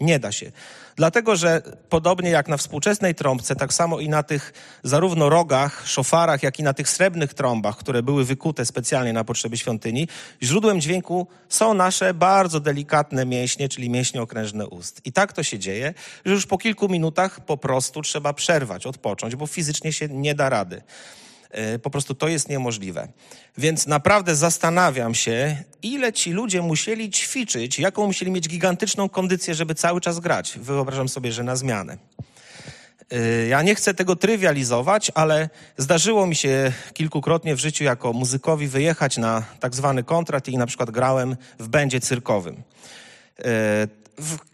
Nie 0.02 0.20
da 0.20 0.32
się. 0.32 0.52
Dlatego, 0.96 1.36
że 1.36 1.62
podobnie 1.90 2.30
jak 2.30 2.48
na 2.48 2.58
współczesnej 2.58 3.16
trąbce, 3.16 3.56
tak 3.56 3.74
samo 3.74 4.00
i 4.00 4.10
na 4.10 4.24
tych 4.24 4.54
zarówno 4.84 5.30
rogach, 5.30 5.88
szofarach, 5.88 6.44
jak 6.44 6.60
i 6.60 6.64
na 6.64 6.74
tych 6.74 6.90
srebrnych 6.90 7.34
trąbach, 7.34 7.78
które 7.78 8.04
były 8.04 8.26
wykute 8.26 8.66
specjalnie 8.66 9.14
na 9.14 9.24
potrzeby 9.24 9.58
świątyni, 9.58 10.08
źródłem 10.44 10.82
dźwięku 10.82 11.28
są 11.50 11.74
nasze 11.74 12.14
bardzo 12.14 12.60
delikatne 12.60 13.26
mięśnie, 13.26 13.70
czyli 13.70 13.90
mięśnie 13.90 14.22
okrężne 14.22 14.68
ust. 14.68 15.02
I 15.06 15.12
tak 15.12 15.34
to 15.34 15.44
się 15.44 15.60
dzieje, 15.60 15.94
że 16.26 16.34
już 16.34 16.46
po 16.46 16.58
kilku 16.58 16.90
minutach 16.90 17.46
po 17.46 17.58
prostu 17.58 18.02
trzeba 18.02 18.34
przerwać, 18.34 18.86
odpocząć, 18.86 19.36
bo 19.36 19.48
fizycznie 19.48 19.94
się 19.94 20.08
nie 20.08 20.36
da 20.36 20.50
rady. 20.50 20.82
E, 21.52 21.80
po 21.80 21.90
prostu 21.90 22.16
to 22.16 22.28
jest 22.28 22.50
niemożliwe. 22.50 23.08
Więc 23.58 23.88
naprawdę 23.88 24.36
zastanawiam 24.36 25.16
się, 25.16 25.58
ile 25.84 26.14
ci 26.14 26.32
ludzie 26.32 26.62
musieli 26.62 27.10
ćwiczyć, 27.10 27.80
jaką 27.80 28.08
musieli 28.08 28.32
mieć 28.32 28.50
gigantyczną 28.50 29.10
kondycję, 29.10 29.56
żeby 29.56 29.76
cały 29.76 30.02
czas 30.02 30.20
grać. 30.20 30.60
Wyobrażam 30.60 31.10
sobie, 31.10 31.32
że 31.32 31.44
na 31.44 31.56
zmianę. 31.56 31.98
E, 33.12 33.48
ja 33.48 33.62
nie 33.62 33.76
chcę 33.76 33.94
tego 33.94 34.16
trywializować, 34.16 35.12
ale 35.16 35.50
zdarzyło 35.78 36.28
mi 36.28 36.36
się 36.36 36.74
kilkukrotnie 36.94 37.56
w 37.56 37.60
życiu 37.60 37.84
jako 37.84 38.14
muzykowi 38.14 38.68
wyjechać 38.68 39.18
na 39.18 39.44
tak 39.60 39.76
zwany 39.76 40.04
kontrat 40.04 40.48
i 40.48 40.58
na 40.58 40.66
przykład 40.66 40.92
grałem 40.92 41.38
w 41.60 41.68
będzie 41.68 42.00
cyrkowym. 42.00 42.56
E, 42.56 42.62
w 44.18 44.51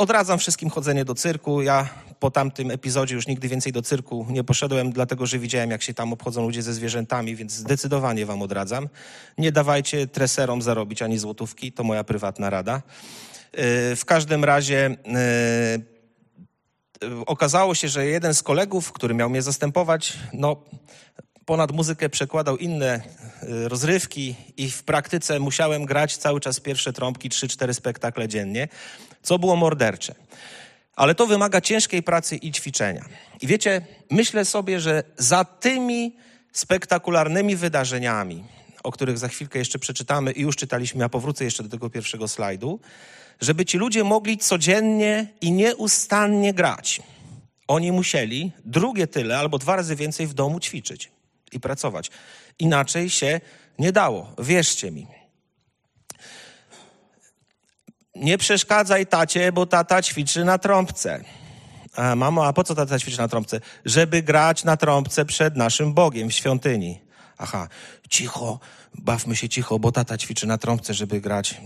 odradzam 0.00 0.38
wszystkim 0.38 0.70
chodzenie 0.70 1.04
do 1.04 1.14
cyrku. 1.14 1.62
Ja 1.62 1.88
po 2.20 2.30
tamtym 2.30 2.70
epizodzie 2.70 3.14
już 3.14 3.26
nigdy 3.26 3.48
więcej 3.48 3.72
do 3.72 3.82
cyrku 3.82 4.26
nie 4.30 4.44
poszedłem, 4.44 4.92
dlatego 4.92 5.26
że 5.26 5.38
widziałem, 5.38 5.70
jak 5.70 5.82
się 5.82 5.94
tam 5.94 6.12
obchodzą 6.12 6.42
ludzie 6.42 6.62
ze 6.62 6.74
zwierzętami, 6.74 7.36
więc 7.36 7.52
zdecydowanie 7.52 8.26
wam 8.26 8.42
odradzam. 8.42 8.88
Nie 9.38 9.52
dawajcie 9.52 10.06
treserom 10.06 10.62
zarobić 10.62 11.02
ani 11.02 11.18
złotówki, 11.18 11.72
to 11.72 11.84
moja 11.84 12.04
prywatna 12.04 12.50
rada. 12.50 12.82
E, 13.52 13.96
w 13.96 14.04
każdym 14.04 14.44
razie 14.44 14.96
e, 15.06 15.78
okazało 17.26 17.74
się, 17.74 17.88
że 17.88 18.06
jeden 18.06 18.34
z 18.34 18.42
kolegów, 18.42 18.92
który 18.92 19.14
miał 19.14 19.30
mnie 19.30 19.42
zastępować, 19.42 20.12
no 20.32 20.56
ponad 21.44 21.72
muzykę 21.72 22.08
przekładał 22.08 22.56
inne 22.56 22.86
e, 22.94 23.02
rozrywki 23.68 24.34
i 24.56 24.70
w 24.70 24.82
praktyce 24.82 25.40
musiałem 25.40 25.84
grać 25.84 26.16
cały 26.16 26.40
czas 26.40 26.60
pierwsze 26.60 26.92
trąbki, 26.92 27.30
3-4 27.30 27.74
spektakle 27.74 28.28
dziennie, 28.28 28.68
co 29.22 29.38
było 29.38 29.56
mordercze. 29.56 30.14
Ale 30.96 31.14
to 31.14 31.26
wymaga 31.26 31.60
ciężkiej 31.60 32.02
pracy 32.02 32.36
i 32.36 32.52
ćwiczenia. 32.52 33.04
I 33.40 33.46
wiecie, 33.46 33.82
myślę 34.10 34.44
sobie, 34.44 34.80
że 34.80 35.02
za 35.16 35.44
tymi 35.44 36.16
spektakularnymi 36.52 37.56
wydarzeniami, 37.56 38.44
o 38.82 38.92
których 38.92 39.18
za 39.18 39.28
chwilkę 39.28 39.58
jeszcze 39.58 39.78
przeczytamy 39.78 40.32
i 40.32 40.40
już 40.40 40.56
czytaliśmy, 40.56 41.00
ja 41.00 41.08
powrócę 41.08 41.44
jeszcze 41.44 41.62
do 41.62 41.68
tego 41.68 41.90
pierwszego 41.90 42.28
slajdu, 42.28 42.80
żeby 43.40 43.64
ci 43.64 43.78
ludzie 43.78 44.04
mogli 44.04 44.38
codziennie 44.38 45.26
i 45.40 45.52
nieustannie 45.52 46.54
grać. 46.54 47.02
Oni 47.68 47.92
musieli 47.92 48.52
drugie 48.64 49.06
tyle 49.06 49.38
albo 49.38 49.58
dwa 49.58 49.76
razy 49.76 49.96
więcej 49.96 50.26
w 50.26 50.34
domu 50.34 50.60
ćwiczyć 50.60 51.10
i 51.52 51.60
pracować. 51.60 52.10
Inaczej 52.58 53.10
się 53.10 53.40
nie 53.78 53.92
dało, 53.92 54.34
wierzcie 54.38 54.90
mi. 54.90 55.19
Nie 58.14 58.38
przeszkadzaj 58.38 59.06
tacie, 59.06 59.52
bo 59.52 59.66
tata 59.66 60.02
ćwiczy 60.02 60.44
na 60.44 60.58
trąbce. 60.58 61.24
A, 61.96 62.16
mamo, 62.16 62.46
a 62.46 62.52
po 62.52 62.64
co 62.64 62.74
tata 62.74 62.98
ćwiczy 62.98 63.18
na 63.18 63.28
trąbce? 63.28 63.60
Żeby 63.84 64.22
grać 64.22 64.64
na 64.64 64.76
trąbce 64.76 65.24
przed 65.24 65.56
naszym 65.56 65.94
Bogiem 65.94 66.28
w 66.28 66.32
świątyni. 66.32 67.00
Aha, 67.38 67.68
cicho, 68.08 68.60
bawmy 68.94 69.36
się 69.36 69.48
cicho, 69.48 69.78
bo 69.78 69.92
tata 69.92 70.18
ćwiczy 70.18 70.46
na 70.46 70.58
trąbce, 70.58 70.94
żeby 70.94 71.20
grać. 71.20 71.60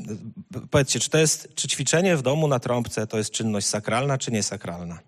Powiedzcie, 0.71 1.01
czy 1.01 1.11
to 1.11 1.19
jest, 1.19 1.55
czy 1.55 1.69
ćwiczenie 1.69 2.17
w 2.17 2.23
domu 2.23 2.49
na 2.49 2.59
trąbce 2.59 3.07
to 3.07 3.19
jest 3.19 3.31
czynność 3.31 3.67
sakralna, 3.67 4.19
czy 4.19 4.33
niesakralna? 4.33 4.99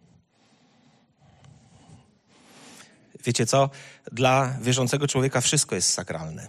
Wiecie 3.25 3.47
co? 3.47 3.71
Dla 4.13 4.57
wierzącego 4.61 5.09
człowieka 5.09 5.41
wszystko 5.41 5.75
jest 5.75 5.93
sakralne. 5.93 6.49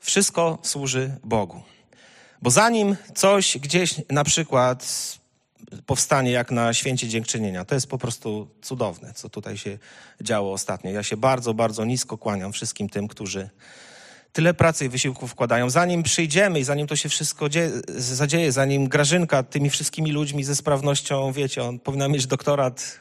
Wszystko 0.00 0.58
służy 0.62 1.16
Bogu. 1.24 1.62
Bo 2.42 2.50
zanim 2.50 2.96
coś 3.14 3.58
gdzieś 3.58 3.94
na 4.10 4.24
przykład 4.24 4.86
powstanie 5.86 6.30
jak 6.30 6.50
na 6.50 6.74
święcie 6.74 7.08
dziękczynienia, 7.08 7.64
to 7.64 7.74
jest 7.74 7.86
po 7.86 7.98
prostu 7.98 8.48
cudowne, 8.62 9.14
co 9.14 9.28
tutaj 9.28 9.58
się 9.58 9.78
działo 10.20 10.52
ostatnio. 10.52 10.90
Ja 10.90 11.02
się 11.02 11.16
bardzo, 11.16 11.54
bardzo 11.54 11.84
nisko 11.84 12.18
kłaniam 12.18 12.52
wszystkim 12.52 12.88
tym, 12.88 13.08
którzy 13.08 13.50
tyle 14.32 14.54
pracy 14.54 14.84
i 14.84 14.88
wysiłku 14.88 15.26
wkładają. 15.26 15.70
Zanim 15.70 16.02
przyjdziemy 16.02 16.60
i 16.60 16.64
zanim 16.64 16.86
to 16.86 16.96
się 16.96 17.08
wszystko 17.08 17.46
zadzieje, 17.88 18.52
zanim 18.52 18.88
Grażynka 18.88 19.42
tymi 19.42 19.70
wszystkimi 19.70 20.12
ludźmi 20.12 20.44
ze 20.44 20.56
sprawnością, 20.56 21.32
wiecie, 21.32 21.64
on 21.64 21.78
powinna 21.78 22.08
mieć 22.08 22.26
doktorat 22.26 22.98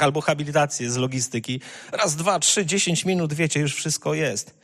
albo 0.00 0.20
habilitację 0.20 0.90
z 0.90 0.96
logistyki. 0.96 1.60
Raz, 1.92 2.16
dwa, 2.16 2.38
trzy, 2.38 2.66
dziesięć 2.66 3.04
minut, 3.04 3.34
wiecie, 3.34 3.60
już 3.60 3.74
wszystko 3.74 4.14
jest. 4.14 4.54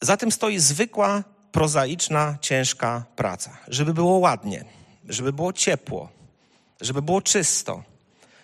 Za 0.00 0.16
tym 0.16 0.32
stoi 0.32 0.58
zwykła, 0.58 1.24
prozaiczna, 1.52 2.38
ciężka 2.40 3.04
praca. 3.16 3.58
Żeby 3.68 3.94
było 3.94 4.18
ładnie, 4.18 4.64
żeby 5.08 5.32
było 5.32 5.52
ciepło, 5.52 6.08
żeby 6.80 7.02
było 7.02 7.22
czysto. 7.22 7.82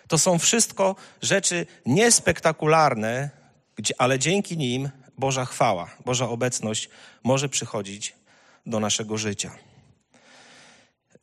To 0.07 0.17
są 0.17 0.39
wszystko 0.39 0.95
rzeczy 1.21 1.65
niespektakularne, 1.85 3.29
ale 3.97 4.19
dzięki 4.19 4.57
nim 4.57 4.89
Boża 5.17 5.45
chwała, 5.45 5.89
Boża 6.05 6.29
obecność 6.29 6.89
może 7.23 7.49
przychodzić 7.49 8.15
do 8.65 8.79
naszego 8.79 9.17
życia. 9.17 9.51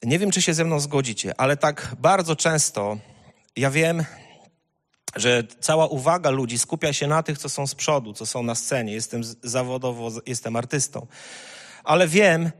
Nie 0.02 0.18
wiem, 0.18 0.30
czy 0.30 0.42
się 0.42 0.54
ze 0.54 0.64
mną 0.64 0.80
zgodzicie, 0.80 1.40
ale 1.40 1.56
tak 1.56 1.96
bardzo 1.98 2.36
często 2.36 2.96
ja 3.56 3.70
wiem, 3.70 4.04
że 5.16 5.42
cała 5.60 5.86
uwaga 5.86 6.30
ludzi 6.30 6.58
skupia 6.58 6.92
się 6.92 7.06
na 7.06 7.22
tych, 7.22 7.38
co 7.38 7.48
są 7.48 7.66
z 7.66 7.74
przodu, 7.74 8.12
co 8.12 8.26
są 8.26 8.42
na 8.42 8.54
scenie. 8.54 8.92
Jestem 8.92 9.22
zawodowo, 9.42 10.10
jestem 10.26 10.56
artystą. 10.56 11.06
Ale 11.86 12.08
wiem, 12.08 12.50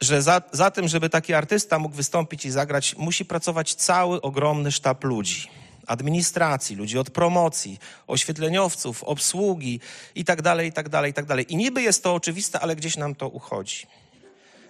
że 0.00 0.22
za, 0.22 0.42
za 0.52 0.70
tym, 0.70 0.88
żeby 0.88 1.10
taki 1.10 1.34
artysta 1.34 1.78
mógł 1.78 1.96
wystąpić 1.96 2.44
i 2.44 2.50
zagrać, 2.50 2.96
musi 2.96 3.24
pracować 3.24 3.74
cały 3.74 4.20
ogromny 4.20 4.72
sztab 4.72 5.04
ludzi. 5.04 5.48
administracji, 5.86 6.76
ludzi 6.76 6.98
od 6.98 7.10
promocji, 7.10 7.78
oświetleniowców, 8.06 9.04
obsługi 9.04 9.80
i 10.14 10.24
tak 10.24 10.42
dalej, 10.42 10.68
i 10.68 10.72
tak 10.72 10.88
dalej, 10.88 11.10
i 11.10 11.14
tak 11.14 11.26
dalej. 11.26 11.52
I 11.52 11.56
niby 11.56 11.82
jest 11.82 12.02
to 12.02 12.14
oczywiste, 12.14 12.60
ale 12.60 12.76
gdzieś 12.76 12.96
nam 12.96 13.14
to 13.14 13.28
uchodzi. 13.28 13.86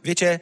Wiecie, 0.05 0.41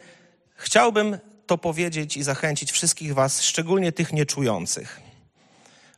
chciałbym 0.55 1.19
to 1.47 1.59
powiedzieć 1.59 2.17
i 2.17 2.23
zachęcić 2.23 2.73
wszystkich 2.73 3.15
was, 3.15 3.43
szczególnie 3.43 3.93
tych 3.93 4.13
nieczujących. 4.13 5.10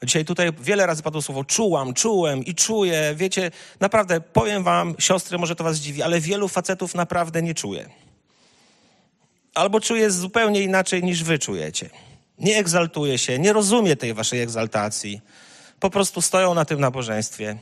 Dzisiaj 0.02 0.24
tutaj 0.24 0.52
wiele 0.60 0.86
razy 0.86 1.02
padło 1.02 1.22
słowo 1.22 1.44
czułam, 1.44 1.94
czułem 1.94 2.44
i 2.44 2.54
czuję. 2.54 3.14
Wiecie, 3.16 3.50
naprawdę 3.80 4.20
powiem 4.20 4.62
wam, 4.62 4.94
siostry, 4.98 5.38
może 5.38 5.56
to 5.56 5.64
was 5.64 5.78
dziwi, 5.78 6.02
ale 6.02 6.20
wielu 6.20 6.48
facetów 6.48 6.94
naprawdę 6.94 7.42
nie 7.42 7.54
czuje. 7.54 7.90
Albo 9.54 9.80
czuje 9.80 10.10
zupełnie 10.10 10.62
inaczej 10.62 11.04
niż 11.04 11.24
wy 11.24 11.38
czujecie. 11.38 11.90
Nie 12.38 12.58
egzaltuje 12.58 13.18
się, 13.18 13.38
nie 13.38 13.52
rozumie 13.52 13.96
tej 13.96 14.14
waszej 14.14 14.40
egzaltacji. 14.40 15.20
Po 15.80 15.90
prostu 15.90 16.22
stoją 16.22 16.54
na 16.54 16.64
tym 16.64 16.80
nabożeństwie. 16.80 17.58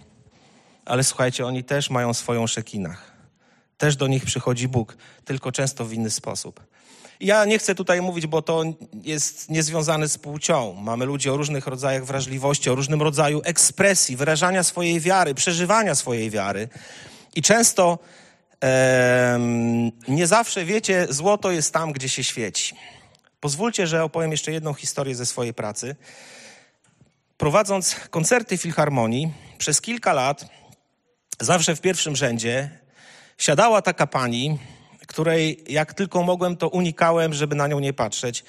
Ale 0.84 1.04
słuchajcie, 1.04 1.46
oni 1.46 1.64
też 1.64 1.90
mają 1.90 2.14
swoją 2.14 2.46
szekinach. 2.46 3.12
Też 3.78 3.96
do 3.96 4.06
nich 4.06 4.24
przychodzi 4.24 4.68
Bóg, 4.68 4.96
tylko 5.24 5.52
często 5.52 5.84
w 5.84 5.92
inny 5.92 6.10
sposób. 6.10 6.60
Ja 7.20 7.44
nie 7.44 7.58
chcę 7.58 7.74
tutaj 7.74 8.02
mówić, 8.02 8.26
bo 8.26 8.42
to 8.42 8.64
jest 9.02 9.50
niezwiązane 9.50 10.08
z 10.08 10.18
płcią. 10.18 10.74
Mamy 10.74 11.04
ludzi 11.04 11.30
o 11.30 11.36
różnych 11.36 11.66
rodzajach 11.66 12.04
wrażliwości, 12.04 12.70
o 12.70 12.74
różnym 12.74 13.02
rodzaju 13.02 13.40
ekspresji, 13.44 14.16
wyrażania 14.16 14.62
swojej 14.62 15.00
wiary, 15.00 15.34
przeżywania 15.34 15.94
swojej 15.94 16.30
wiary. 16.30 16.68
I 17.36 17.42
często 17.42 17.98
nie 20.08 20.26
zawsze, 20.26 20.64
wiecie, 20.64 21.06
złoto 21.10 21.50
jest 21.50 21.72
tam, 21.72 21.92
gdzie 21.92 22.08
się 22.08 22.24
świeci. 22.24 22.74
Pozwólcie, 23.40 23.86
że 23.86 24.04
opowiem 24.04 24.30
jeszcze 24.30 24.52
jedną 24.52 24.74
historię 24.74 25.14
ze 25.14 25.26
swojej 25.26 25.54
pracy. 25.54 25.96
Prowadząc 27.36 27.96
koncerty 28.10 28.58
filharmonii 28.58 29.32
przez 29.58 29.80
kilka 29.80 30.12
lat, 30.12 30.48
zawsze 31.40 31.76
w 31.76 31.80
pierwszym 31.80 32.16
rzędzie, 32.16 32.70
siadała 33.38 33.82
taka 33.82 34.06
pani, 34.06 34.58
której 35.10 35.64
jak 35.68 35.94
tylko 35.94 36.22
mogłem, 36.22 36.56
to 36.56 36.68
unikałem, 36.68 37.34
żeby 37.34 37.54
na 37.54 37.66
nią 37.66 37.80
nie 37.80 37.92
patrzeć, 37.92 38.44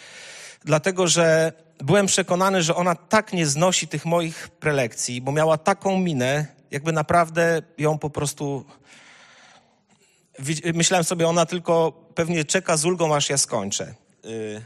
dlatego 0.65 1.07
że 1.07 1.53
byłem 1.83 2.05
przekonany, 2.05 2.63
że 2.63 2.75
ona 2.75 2.95
tak 2.95 3.33
nie 3.33 3.45
znosi 3.45 3.87
tych 3.87 4.05
moich 4.05 4.49
prelekcji, 4.49 5.21
bo 5.21 5.31
miała 5.31 5.57
taką 5.57 5.97
minę, 5.97 6.45
jakby 6.71 6.91
naprawdę 6.91 7.61
ją 7.77 7.97
po 7.97 8.09
prostu. 8.09 8.65
Myślałem 10.73 11.03
sobie, 11.03 11.27
ona 11.27 11.45
tylko 11.45 11.91
pewnie 12.15 12.45
czeka 12.45 12.77
z 12.77 12.85
ulgą, 12.85 13.15
aż 13.15 13.29
ja 13.29 13.37
skończę. 13.37 13.93
Y, 14.25 14.61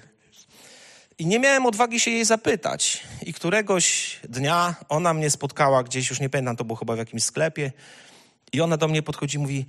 I 1.17 1.25
nie 1.25 1.39
miałem 1.39 1.65
odwagi 1.65 1.99
się 1.99 2.11
jej 2.11 2.25
zapytać. 2.25 3.03
I 3.21 3.33
któregoś 3.33 4.19
dnia 4.29 4.75
ona 4.89 5.13
mnie 5.13 5.29
spotkała 5.29 5.83
gdzieś, 5.83 6.09
już 6.09 6.19
nie 6.19 6.29
pamiętam, 6.29 6.55
to 6.55 6.65
było 6.65 6.75
chyba 6.75 6.95
w 6.95 6.97
jakimś 6.97 7.23
sklepie. 7.23 7.71
I 8.53 8.61
ona 8.61 8.77
do 8.77 8.87
mnie 8.87 9.01
podchodzi 9.01 9.37
i 9.37 9.39
mówi: 9.39 9.65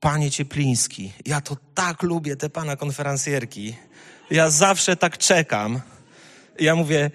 Panie 0.00 0.30
Ciepliński, 0.30 1.12
ja 1.26 1.40
to 1.40 1.56
tak 1.74 2.02
lubię 2.02 2.36
te 2.36 2.50
pana 2.50 2.76
konferencjerki. 2.76 3.76
Ja 4.30 4.50
zawsze 4.50 4.96
tak 4.96 5.18
czekam. 5.18 5.80
Ja 6.60 6.74
mówię, 6.74 7.10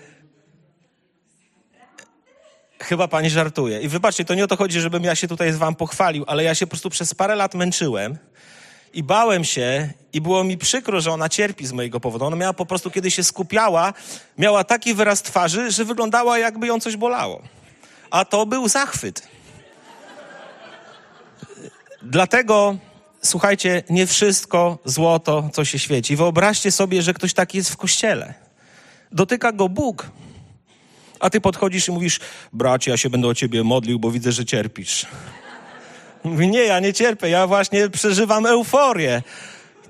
chyba 2.79 3.07
pani 3.07 3.29
żartuje. 3.29 3.81
I 3.81 3.87
wybaczcie, 3.87 4.25
to 4.25 4.33
nie 4.33 4.43
o 4.43 4.47
to 4.47 4.57
chodzi, 4.57 4.81
żebym 4.81 5.03
ja 5.03 5.15
się 5.15 5.27
tutaj 5.27 5.53
z 5.53 5.57
wam 5.57 5.75
pochwalił, 5.75 6.23
ale 6.27 6.43
ja 6.43 6.55
się 6.55 6.67
po 6.67 6.69
prostu 6.69 6.89
przez 6.89 7.13
parę 7.13 7.35
lat 7.35 7.55
męczyłem 7.55 8.17
i 8.93 9.03
bałem 9.03 9.43
się 9.43 9.89
i 10.13 10.21
było 10.21 10.43
mi 10.43 10.57
przykro, 10.57 11.01
że 11.01 11.11
ona 11.11 11.29
cierpi 11.29 11.65
z 11.65 11.71
mojego 11.71 11.99
powodu. 11.99 12.25
Ona 12.25 12.35
miała 12.35 12.53
po 12.53 12.65
prostu, 12.65 12.91
kiedy 12.91 13.11
się 13.11 13.23
skupiała, 13.23 13.93
miała 14.37 14.63
taki 14.63 14.93
wyraz 14.93 15.21
twarzy, 15.21 15.71
że 15.71 15.85
wyglądała 15.85 16.39
jakby 16.39 16.67
ją 16.67 16.79
coś 16.79 16.97
bolało. 16.97 17.41
A 18.11 18.25
to 18.25 18.45
był 18.45 18.67
zachwyt. 18.67 19.32
Dlatego, 22.03 22.77
słuchajcie, 23.21 23.83
nie 23.89 24.07
wszystko 24.07 24.77
złoto, 24.85 25.49
co 25.53 25.65
się 25.65 25.79
świeci. 25.79 26.15
Wyobraźcie 26.15 26.71
sobie, 26.71 27.01
że 27.01 27.13
ktoś 27.13 27.33
taki 27.33 27.57
jest 27.57 27.69
w 27.69 27.77
kościele. 27.77 28.33
Dotyka 29.11 29.51
go 29.51 29.69
Bóg. 29.69 30.11
A 31.19 31.29
ty 31.29 31.41
podchodzisz 31.41 31.87
i 31.87 31.91
mówisz, 31.91 32.19
bracie, 32.53 32.91
ja 32.91 32.97
się 32.97 33.09
będę 33.09 33.27
o 33.27 33.33
ciebie 33.33 33.63
modlił, 33.63 33.99
bo 33.99 34.11
widzę, 34.11 34.31
że 34.31 34.45
cierpisz. 34.45 35.05
Mówi, 36.23 36.47
nie, 36.47 36.63
ja 36.63 36.79
nie 36.79 36.93
cierpię, 36.93 37.29
ja 37.29 37.47
właśnie 37.47 37.89
przeżywam 37.89 38.45
euforię. 38.45 39.21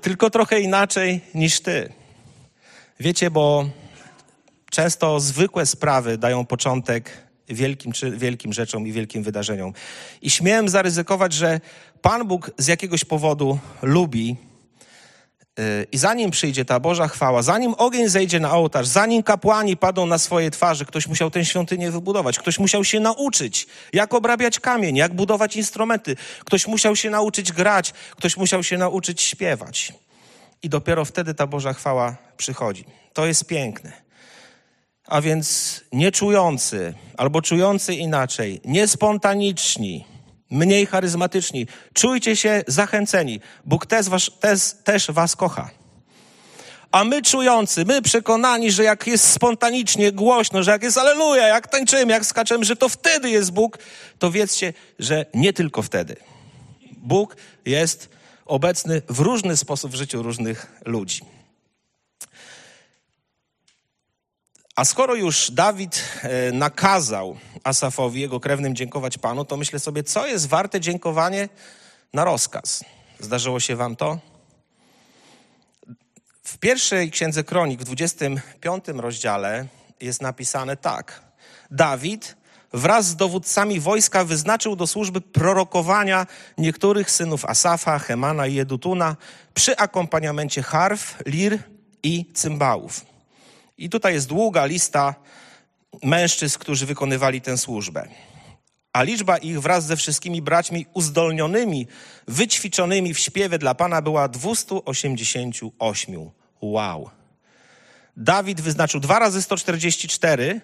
Tylko 0.00 0.30
trochę 0.30 0.60
inaczej 0.60 1.20
niż 1.34 1.60
ty. 1.60 1.92
Wiecie, 3.00 3.30
bo 3.30 3.68
często 4.70 5.20
zwykłe 5.20 5.66
sprawy 5.66 6.18
dają 6.18 6.46
początek 6.46 7.23
wielkim, 7.48 7.92
czy 7.92 8.10
wielkim 8.10 8.52
rzeczom 8.52 8.86
i 8.86 8.92
wielkim 8.92 9.22
wydarzeniom. 9.22 9.72
I 10.22 10.30
śmiałem 10.30 10.68
zaryzykować, 10.68 11.32
że 11.32 11.60
Pan 12.02 12.26
Bóg 12.26 12.50
z 12.58 12.66
jakiegoś 12.66 13.04
powodu 13.04 13.58
lubi 13.82 14.36
yy, 15.58 15.86
i 15.92 15.98
zanim 15.98 16.30
przyjdzie 16.30 16.64
ta 16.64 16.80
Boża 16.80 17.08
chwała, 17.08 17.42
zanim 17.42 17.74
ogień 17.78 18.08
zejdzie 18.08 18.40
na 18.40 18.52
ołtarz, 18.52 18.86
zanim 18.86 19.22
kapłani 19.22 19.76
padą 19.76 20.06
na 20.06 20.18
swoje 20.18 20.50
twarze, 20.50 20.84
ktoś 20.84 21.06
musiał 21.06 21.30
tę 21.30 21.44
świątynię 21.44 21.90
wybudować, 21.90 22.38
ktoś 22.38 22.58
musiał 22.58 22.84
się 22.84 23.00
nauczyć, 23.00 23.66
jak 23.92 24.14
obrabiać 24.14 24.60
kamień, 24.60 24.96
jak 24.96 25.14
budować 25.14 25.56
instrumenty, 25.56 26.16
ktoś 26.44 26.66
musiał 26.66 26.96
się 26.96 27.10
nauczyć 27.10 27.52
grać, 27.52 27.92
ktoś 28.16 28.36
musiał 28.36 28.62
się 28.62 28.78
nauczyć 28.78 29.22
śpiewać. 29.22 29.92
I 30.62 30.68
dopiero 30.68 31.04
wtedy 31.04 31.34
ta 31.34 31.46
Boża 31.46 31.72
chwała 31.72 32.16
przychodzi. 32.36 32.84
To 33.12 33.26
jest 33.26 33.46
piękne. 33.46 34.03
A 35.06 35.20
więc 35.20 35.80
nieczujący 35.92 36.94
albo 37.16 37.42
czujący 37.42 37.94
inaczej, 37.94 38.60
niespontaniczni, 38.64 40.04
mniej 40.50 40.86
charyzmatyczni, 40.86 41.66
czujcie 41.92 42.36
się 42.36 42.64
zachęceni. 42.66 43.40
Bóg 43.64 43.86
też 43.86 44.08
was, 44.08 44.30
też, 44.40 44.60
też 44.84 45.10
was 45.10 45.36
kocha. 45.36 45.70
A 46.92 47.04
my 47.04 47.22
czujący, 47.22 47.84
my 47.84 48.02
przekonani, 48.02 48.72
że 48.72 48.84
jak 48.84 49.06
jest 49.06 49.30
spontanicznie, 49.30 50.12
głośno, 50.12 50.62
że 50.62 50.70
jak 50.70 50.82
jest 50.82 50.98
aleluja, 50.98 51.46
jak 51.46 51.68
tańczymy, 51.68 52.12
jak 52.12 52.26
skaczemy, 52.26 52.64
że 52.64 52.76
to 52.76 52.88
wtedy 52.88 53.30
jest 53.30 53.52
Bóg, 53.52 53.78
to 54.18 54.30
wiedzcie, 54.30 54.72
że 54.98 55.26
nie 55.34 55.52
tylko 55.52 55.82
wtedy. 55.82 56.16
Bóg 56.96 57.36
jest 57.64 58.08
obecny 58.46 59.02
w 59.08 59.20
różny 59.20 59.56
sposób 59.56 59.92
w 59.92 59.94
życiu 59.94 60.22
różnych 60.22 60.80
ludzi. 60.84 61.20
A 64.76 64.84
skoro 64.84 65.14
już 65.14 65.50
Dawid 65.50 66.04
e, 66.22 66.52
nakazał 66.52 67.36
Asafowi, 67.64 68.20
jego 68.20 68.40
krewnym, 68.40 68.76
dziękować 68.76 69.18
Panu, 69.18 69.44
to 69.44 69.56
myślę 69.56 69.78
sobie, 69.78 70.02
co 70.02 70.26
jest 70.26 70.48
warte 70.48 70.80
dziękowanie 70.80 71.48
na 72.14 72.24
rozkaz. 72.24 72.84
Zdarzyło 73.20 73.60
się 73.60 73.76
wam 73.76 73.96
to? 73.96 74.18
W 76.44 76.58
pierwszej 76.58 77.10
księdze 77.10 77.44
kronik, 77.44 77.80
w 77.80 77.84
25 77.84 78.84
rozdziale 78.88 79.66
jest 80.00 80.22
napisane 80.22 80.76
tak. 80.76 81.22
Dawid 81.70 82.36
wraz 82.72 83.06
z 83.06 83.16
dowódcami 83.16 83.80
wojska 83.80 84.24
wyznaczył 84.24 84.76
do 84.76 84.86
służby 84.86 85.20
prorokowania 85.20 86.26
niektórych 86.58 87.10
synów 87.10 87.44
Asafa, 87.44 87.98
Hemana 87.98 88.46
i 88.46 88.54
Jedutuna 88.54 89.16
przy 89.54 89.76
akompaniamencie 89.76 90.62
harf, 90.62 91.22
lir 91.26 91.58
i 92.02 92.32
cymbałów. 92.34 93.13
I 93.78 93.90
tutaj 93.90 94.14
jest 94.14 94.28
długa 94.28 94.64
lista 94.64 95.14
mężczyzn, 96.02 96.58
którzy 96.58 96.86
wykonywali 96.86 97.40
tę 97.40 97.58
służbę. 97.58 98.08
A 98.92 99.02
liczba 99.02 99.36
ich 99.36 99.60
wraz 99.60 99.86
ze 99.86 99.96
wszystkimi 99.96 100.42
braćmi 100.42 100.86
uzdolnionymi, 100.94 101.86
wyćwiczonymi 102.28 103.14
w 103.14 103.18
śpiewie 103.18 103.58
dla 103.58 103.74
Pana 103.74 104.02
była 104.02 104.28
288. 104.28 106.30
Wow. 106.60 107.10
Dawid 108.16 108.60
wyznaczył 108.60 109.00
dwa 109.00 109.18
razy 109.18 109.42
144, 109.42 110.60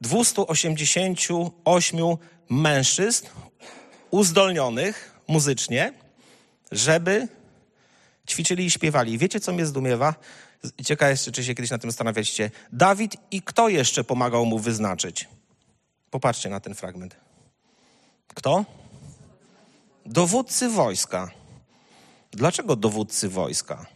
288 0.00 2.00
mężczyzn 2.50 3.26
uzdolnionych 4.10 5.20
muzycznie, 5.28 5.92
żeby 6.72 7.28
ćwiczyli 8.28 8.64
i 8.64 8.70
śpiewali. 8.70 9.18
Wiecie, 9.18 9.40
co 9.40 9.52
mnie 9.52 9.66
zdumiewa? 9.66 10.14
Ciekawe 10.84 11.10
jest, 11.10 11.30
czy 11.30 11.44
się 11.44 11.54
kiedyś 11.54 11.70
na 11.70 11.78
tym 11.78 11.90
zastanawialiście. 11.90 12.50
Dawid 12.72 13.16
i 13.30 13.42
kto 13.42 13.68
jeszcze 13.68 14.04
pomagał 14.04 14.46
mu 14.46 14.58
wyznaczyć? 14.58 15.28
Popatrzcie 16.10 16.48
na 16.48 16.60
ten 16.60 16.74
fragment. 16.74 17.16
Kto? 18.28 18.64
Dowódcy 20.06 20.68
wojska. 20.68 21.30
Dlaczego 22.32 22.76
dowódcy 22.76 23.28
wojska? 23.28 23.86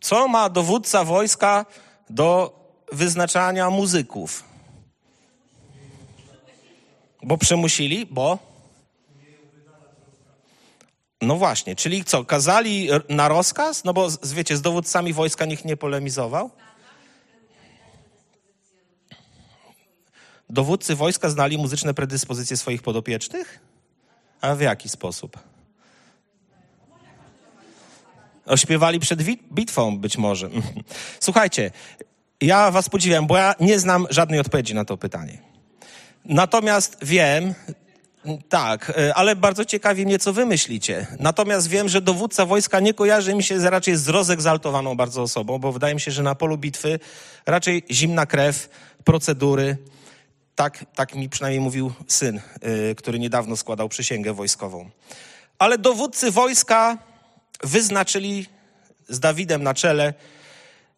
Co 0.00 0.28
ma 0.28 0.48
dowódca 0.48 1.04
wojska 1.04 1.66
do 2.10 2.58
wyznaczania 2.92 3.70
muzyków? 3.70 4.44
Bo 7.22 7.38
przemusili, 7.38 8.06
bo 8.06 8.47
no 11.20 11.36
właśnie, 11.36 11.76
czyli 11.76 12.04
co, 12.04 12.24
kazali 12.24 12.88
na 13.08 13.28
rozkaz? 13.28 13.84
No 13.84 13.92
bo 13.92 14.08
wiecie, 14.24 14.56
z 14.56 14.62
dowódcami 14.62 15.12
wojska 15.12 15.44
nikt 15.44 15.64
nie 15.64 15.76
polemizował. 15.76 16.50
Dowódcy 20.50 20.96
wojska 20.96 21.30
znali 21.30 21.58
muzyczne 21.58 21.94
predyspozycje 21.94 22.56
swoich 22.56 22.82
podopiecznych? 22.82 23.60
A 24.40 24.54
w 24.54 24.60
jaki 24.60 24.88
sposób? 24.88 25.38
Ośpiewali 28.46 29.00
przed 29.00 29.22
bitwą 29.52 29.98
być 29.98 30.18
może. 30.18 30.50
Słuchajcie, 31.20 31.70
ja 32.40 32.70
was 32.70 32.88
podziwiam, 32.88 33.26
bo 33.26 33.36
ja 33.36 33.54
nie 33.60 33.78
znam 33.78 34.06
żadnej 34.10 34.40
odpowiedzi 34.40 34.74
na 34.74 34.84
to 34.84 34.96
pytanie. 34.96 35.38
Natomiast 36.24 36.96
wiem, 37.02 37.54
tak, 38.48 38.92
e, 38.98 39.14
ale 39.14 39.36
bardzo 39.36 39.64
ciekawi 39.64 40.06
mnie, 40.06 40.18
co 40.18 40.32
wy 40.32 40.46
myślicie. 40.46 41.06
Natomiast 41.20 41.68
wiem, 41.68 41.88
że 41.88 42.00
dowódca 42.00 42.46
wojska 42.46 42.80
nie 42.80 42.94
kojarzy 42.94 43.34
mi 43.34 43.42
się 43.42 43.70
raczej 43.70 43.96
z 43.96 44.08
rozegzaltowaną 44.08 44.96
bardzo 44.96 45.22
osobą, 45.22 45.58
bo 45.58 45.72
wydaje 45.72 45.94
mi 45.94 46.00
się, 46.00 46.10
że 46.10 46.22
na 46.22 46.34
polu 46.34 46.58
bitwy 46.58 46.98
raczej 47.46 47.82
zimna 47.90 48.26
krew, 48.26 48.68
procedury. 49.04 49.76
Tak, 50.54 50.84
tak 50.94 51.14
mi 51.14 51.28
przynajmniej 51.28 51.60
mówił 51.60 51.92
syn, 52.06 52.40
yy, 52.62 52.94
który 52.94 53.18
niedawno 53.18 53.56
składał 53.56 53.88
przysięgę 53.88 54.34
wojskową. 54.34 54.90
Ale 55.58 55.78
dowódcy 55.78 56.30
wojska 56.30 56.98
wyznaczyli 57.62 58.46
z 59.08 59.20
Dawidem 59.20 59.62
na 59.62 59.74
czele 59.74 60.14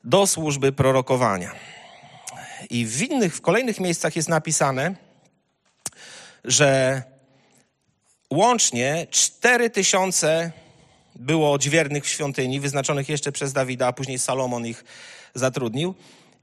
do 0.05 0.27
służby 0.27 0.73
prorokowania. 0.73 1.53
I 2.71 2.87
w 2.87 3.03
innych, 3.03 3.37
w 3.37 3.41
kolejnych 3.41 3.81
miejscach 3.81 4.17
jest 4.17 4.29
napisane, 4.29 4.95
że 6.44 7.03
łącznie 8.31 9.07
cztery 9.11 9.70
tysiące 9.70 10.53
było 11.14 11.53
odźwiernych 11.53 12.05
w 12.05 12.09
świątyni, 12.09 12.61
wyznaczonych 12.61 13.09
jeszcze 13.09 13.33
przez 13.33 13.53
Dawida, 13.53 13.87
a 13.87 13.92
później 13.92 14.18
Salomon 14.18 14.66
ich 14.66 14.85
zatrudnił. 15.35 15.94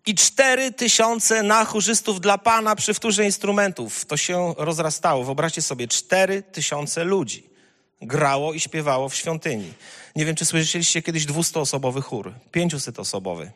I 0.06 0.16
cztery 0.16 0.72
tysiące 0.72 1.44
nachurzystów 1.44 2.22
dla 2.22 2.38
Pana 2.38 2.76
przy 2.76 2.94
wtórze 2.94 3.26
instrumentów. 3.26 4.06
To 4.06 4.18
się 4.18 4.54
rozrastało. 4.58 5.24
Wyobraźcie 5.24 5.62
sobie, 5.62 5.88
cztery 5.88 6.44
tysiące 6.44 7.04
ludzi 7.04 7.50
grało 8.02 8.54
i 8.54 8.60
śpiewało 8.60 9.10
w 9.10 9.16
świątyni. 9.16 9.74
Nie 10.16 10.26
wiem, 10.26 10.36
czy 10.36 10.46
słyszeliście 10.46 11.02
kiedyś 11.02 11.26
dwustoosobowy 11.26 12.02
chór, 12.02 12.34
pięciuset-osobowy. 12.52 13.52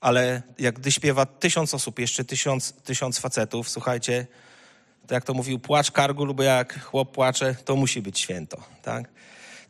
Ale 0.00 0.42
jak 0.58 0.74
gdy 0.74 0.92
śpiewa 0.92 1.26
tysiąc 1.26 1.74
osób, 1.74 1.98
jeszcze 1.98 2.24
tysiąc, 2.24 2.74
tysiąc 2.84 3.18
facetów, 3.18 3.68
słuchajcie, 3.68 4.26
to 5.06 5.14
jak 5.14 5.24
to 5.24 5.34
mówił 5.34 5.58
płacz 5.58 5.90
kargu 5.90 6.24
lub 6.24 6.40
jak 6.40 6.84
chłop 6.84 7.12
płacze, 7.12 7.54
to 7.64 7.76
musi 7.76 8.02
być 8.02 8.20
święto, 8.20 8.56
tak? 8.82 9.08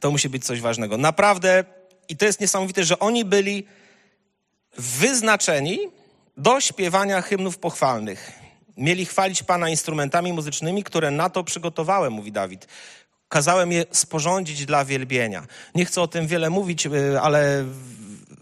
To 0.01 0.11
musi 0.11 0.29
być 0.29 0.45
coś 0.45 0.61
ważnego. 0.61 0.97
Naprawdę, 0.97 1.65
i 2.09 2.17
to 2.17 2.25
jest 2.25 2.41
niesamowite, 2.41 2.85
że 2.85 2.99
oni 2.99 3.25
byli 3.25 3.67
wyznaczeni 4.79 5.79
do 6.37 6.61
śpiewania 6.61 7.23
hymnów 7.23 7.59
pochwalnych. 7.59 8.33
Mieli 8.77 9.07
chwalić 9.07 9.43
Pana 9.43 9.69
instrumentami 9.69 10.33
muzycznymi, 10.33 10.85
które 10.85 11.11
na 11.11 11.31
to 11.31 11.45
przygotowałem, 11.45 12.13
mówi 12.13 12.33
Dawid. 12.33 12.67
Kazałem 13.29 13.73
je 13.73 13.85
sporządzić 13.91 14.67
dla 14.67 14.85
wielbienia. 14.85 15.47
Nie 15.75 15.85
chcę 15.85 16.03
o 16.03 16.09
tym 16.09 16.27
wiele 16.27 16.51
mówić, 16.51 16.87
y, 16.87 17.21
ale 17.21 17.65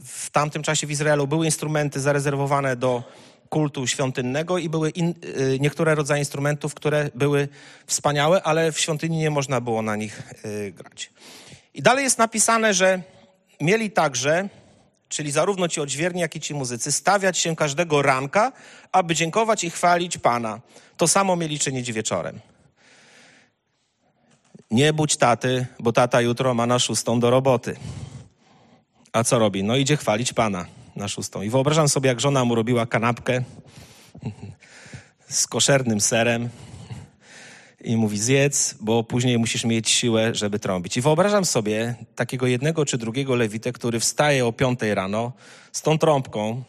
w 0.04 0.30
tamtym 0.30 0.62
czasie 0.62 0.86
w 0.86 0.90
Izraelu 0.90 1.26
były 1.26 1.46
instrumenty 1.46 2.00
zarezerwowane 2.00 2.76
do 2.76 3.02
kultu 3.50 3.86
świątynnego 3.86 4.58
i 4.58 4.68
były 4.68 4.90
in, 4.90 5.14
y, 5.24 5.58
niektóre 5.60 5.94
rodzaje 5.94 6.20
instrumentów, 6.20 6.74
które 6.74 7.10
były 7.14 7.48
wspaniałe, 7.86 8.42
ale 8.42 8.72
w 8.72 8.80
świątyni 8.80 9.18
nie 9.18 9.30
można 9.30 9.60
było 9.60 9.82
na 9.82 9.96
nich 9.96 10.22
y, 10.44 10.72
grać. 10.72 11.10
I 11.74 11.82
dalej 11.82 12.04
jest 12.04 12.18
napisane, 12.18 12.74
że 12.74 13.02
mieli 13.60 13.90
także, 13.90 14.48
czyli 15.08 15.30
zarówno 15.30 15.68
ci 15.68 15.80
odźwierni, 15.80 16.20
jak 16.20 16.36
i 16.36 16.40
ci 16.40 16.54
muzycy, 16.54 16.92
stawiać 16.92 17.38
się 17.38 17.56
każdego 17.56 18.02
ranka, 18.02 18.52
aby 18.92 19.14
dziękować 19.14 19.64
i 19.64 19.70
chwalić 19.70 20.18
Pana. 20.18 20.60
To 20.96 21.08
samo 21.08 21.36
mieli 21.36 21.58
czynić 21.58 21.92
wieczorem. 21.92 22.40
Nie 24.70 24.92
budź 24.92 25.16
taty, 25.16 25.66
bo 25.78 25.92
tata 25.92 26.20
jutro 26.20 26.54
ma 26.54 26.66
na 26.66 26.78
szóstą 26.78 27.20
do 27.20 27.30
roboty. 27.30 27.76
A 29.12 29.24
co 29.24 29.38
robi? 29.38 29.64
No 29.64 29.76
idzie 29.76 29.96
chwalić 29.96 30.32
Pana 30.32 30.79
na 30.96 31.08
szóstą. 31.08 31.42
I 31.42 31.50
wyobrażam 31.50 31.88
sobie, 31.88 32.08
jak 32.08 32.20
żona 32.20 32.44
mu 32.44 32.54
robiła 32.54 32.86
kanapkę 32.86 33.42
z 35.28 35.46
koszernym 35.46 36.00
serem 36.00 36.48
i 37.80 37.96
mówi 37.96 38.18
zjedz, 38.18 38.74
bo 38.80 39.04
później 39.04 39.38
musisz 39.38 39.64
mieć 39.64 39.90
siłę, 39.90 40.34
żeby 40.34 40.58
trąbić. 40.58 40.96
I 40.96 41.00
wyobrażam 41.00 41.44
sobie 41.44 41.94
takiego 42.14 42.46
jednego 42.46 42.84
czy 42.84 42.98
drugiego 42.98 43.34
lewitę, 43.34 43.72
który 43.72 44.00
wstaje 44.00 44.46
o 44.46 44.52
piątej 44.52 44.94
rano 44.94 45.32
z 45.72 45.82
tą 45.82 45.98
trąbką 45.98 46.62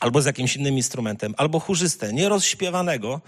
albo 0.00 0.22
z 0.22 0.26
jakimś 0.26 0.56
innym 0.56 0.74
instrumentem, 0.74 1.34
albo 1.36 1.60
chórzystę, 1.60 2.12
nierozśpiewanego, 2.12 3.20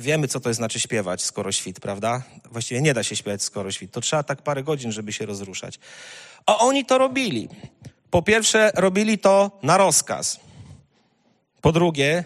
Wiemy, 0.00 0.28
co 0.28 0.40
to 0.40 0.54
znaczy 0.54 0.80
śpiewać, 0.80 1.22
skoro 1.22 1.52
świt, 1.52 1.80
prawda? 1.80 2.22
Właściwie 2.50 2.82
nie 2.82 2.94
da 2.94 3.02
się 3.02 3.16
śpiewać, 3.16 3.42
skoro 3.42 3.70
świt. 3.70 3.92
To 3.92 4.00
trzeba 4.00 4.22
tak 4.22 4.42
parę 4.42 4.62
godzin, 4.62 4.92
żeby 4.92 5.12
się 5.12 5.26
rozruszać. 5.26 5.78
A 6.46 6.58
oni 6.58 6.84
to 6.84 6.98
robili. 6.98 7.48
Po 8.10 8.22
pierwsze, 8.22 8.72
robili 8.74 9.18
to 9.18 9.58
na 9.62 9.76
rozkaz. 9.76 10.40
Po 11.60 11.72
drugie, 11.72 12.24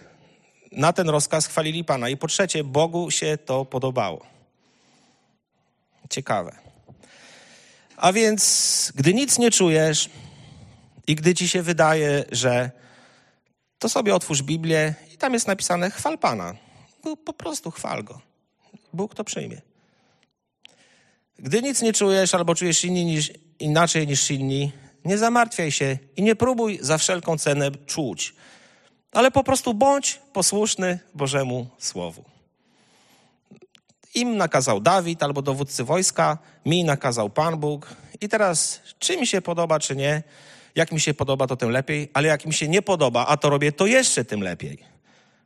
na 0.72 0.92
ten 0.92 1.08
rozkaz 1.08 1.46
chwalili 1.46 1.84
Pana. 1.84 2.08
I 2.08 2.16
po 2.16 2.26
trzecie, 2.26 2.64
Bogu 2.64 3.10
się 3.10 3.38
to 3.38 3.64
podobało. 3.64 4.26
Ciekawe. 6.10 6.56
A 7.96 8.12
więc, 8.12 8.92
gdy 8.94 9.14
nic 9.14 9.38
nie 9.38 9.50
czujesz 9.50 10.10
i 11.06 11.14
gdy 11.14 11.34
ci 11.34 11.48
się 11.48 11.62
wydaje, 11.62 12.24
że 12.32 12.70
to 13.78 13.88
sobie 13.88 14.14
otwórz 14.14 14.42
Biblię 14.42 14.94
i 15.14 15.16
tam 15.16 15.34
jest 15.34 15.46
napisane 15.46 15.90
chwal 15.90 16.18
Pana 16.18 16.54
po 17.24 17.32
prostu 17.32 17.70
chwal 17.70 18.04
Go. 18.04 18.20
Bóg 18.92 19.14
to 19.14 19.24
przyjmie. 19.24 19.60
Gdy 21.38 21.62
nic 21.62 21.82
nie 21.82 21.92
czujesz 21.92 22.34
albo 22.34 22.54
czujesz 22.54 22.84
inni 22.84 23.04
niż, 23.04 23.32
inaczej 23.58 24.06
niż 24.06 24.30
inni, 24.30 24.72
nie 25.04 25.18
zamartwiaj 25.18 25.72
się 25.72 25.98
i 26.16 26.22
nie 26.22 26.36
próbuj 26.36 26.78
za 26.82 26.98
wszelką 26.98 27.38
cenę 27.38 27.70
czuć, 27.86 28.34
ale 29.12 29.30
po 29.30 29.44
prostu 29.44 29.74
bądź 29.74 30.20
posłuszny 30.32 30.98
Bożemu 31.14 31.66
Słowu. 31.78 32.24
Im 34.14 34.36
nakazał 34.36 34.80
Dawid 34.80 35.22
albo 35.22 35.42
dowódcy 35.42 35.84
wojska, 35.84 36.38
mi 36.66 36.84
nakazał 36.84 37.30
Pan 37.30 37.56
Bóg. 37.56 37.94
I 38.20 38.28
teraz, 38.28 38.80
czy 38.98 39.16
mi 39.16 39.26
się 39.26 39.40
podoba, 39.40 39.78
czy 39.78 39.96
nie, 39.96 40.22
jak 40.74 40.92
mi 40.92 41.00
się 41.00 41.14
podoba, 41.14 41.46
to 41.46 41.56
tym 41.56 41.70
lepiej, 41.70 42.10
ale 42.14 42.28
jak 42.28 42.46
mi 42.46 42.54
się 42.54 42.68
nie 42.68 42.82
podoba, 42.82 43.26
a 43.26 43.36
to 43.36 43.50
robię, 43.50 43.72
to 43.72 43.86
jeszcze 43.86 44.24
tym 44.24 44.42
lepiej. 44.42 44.78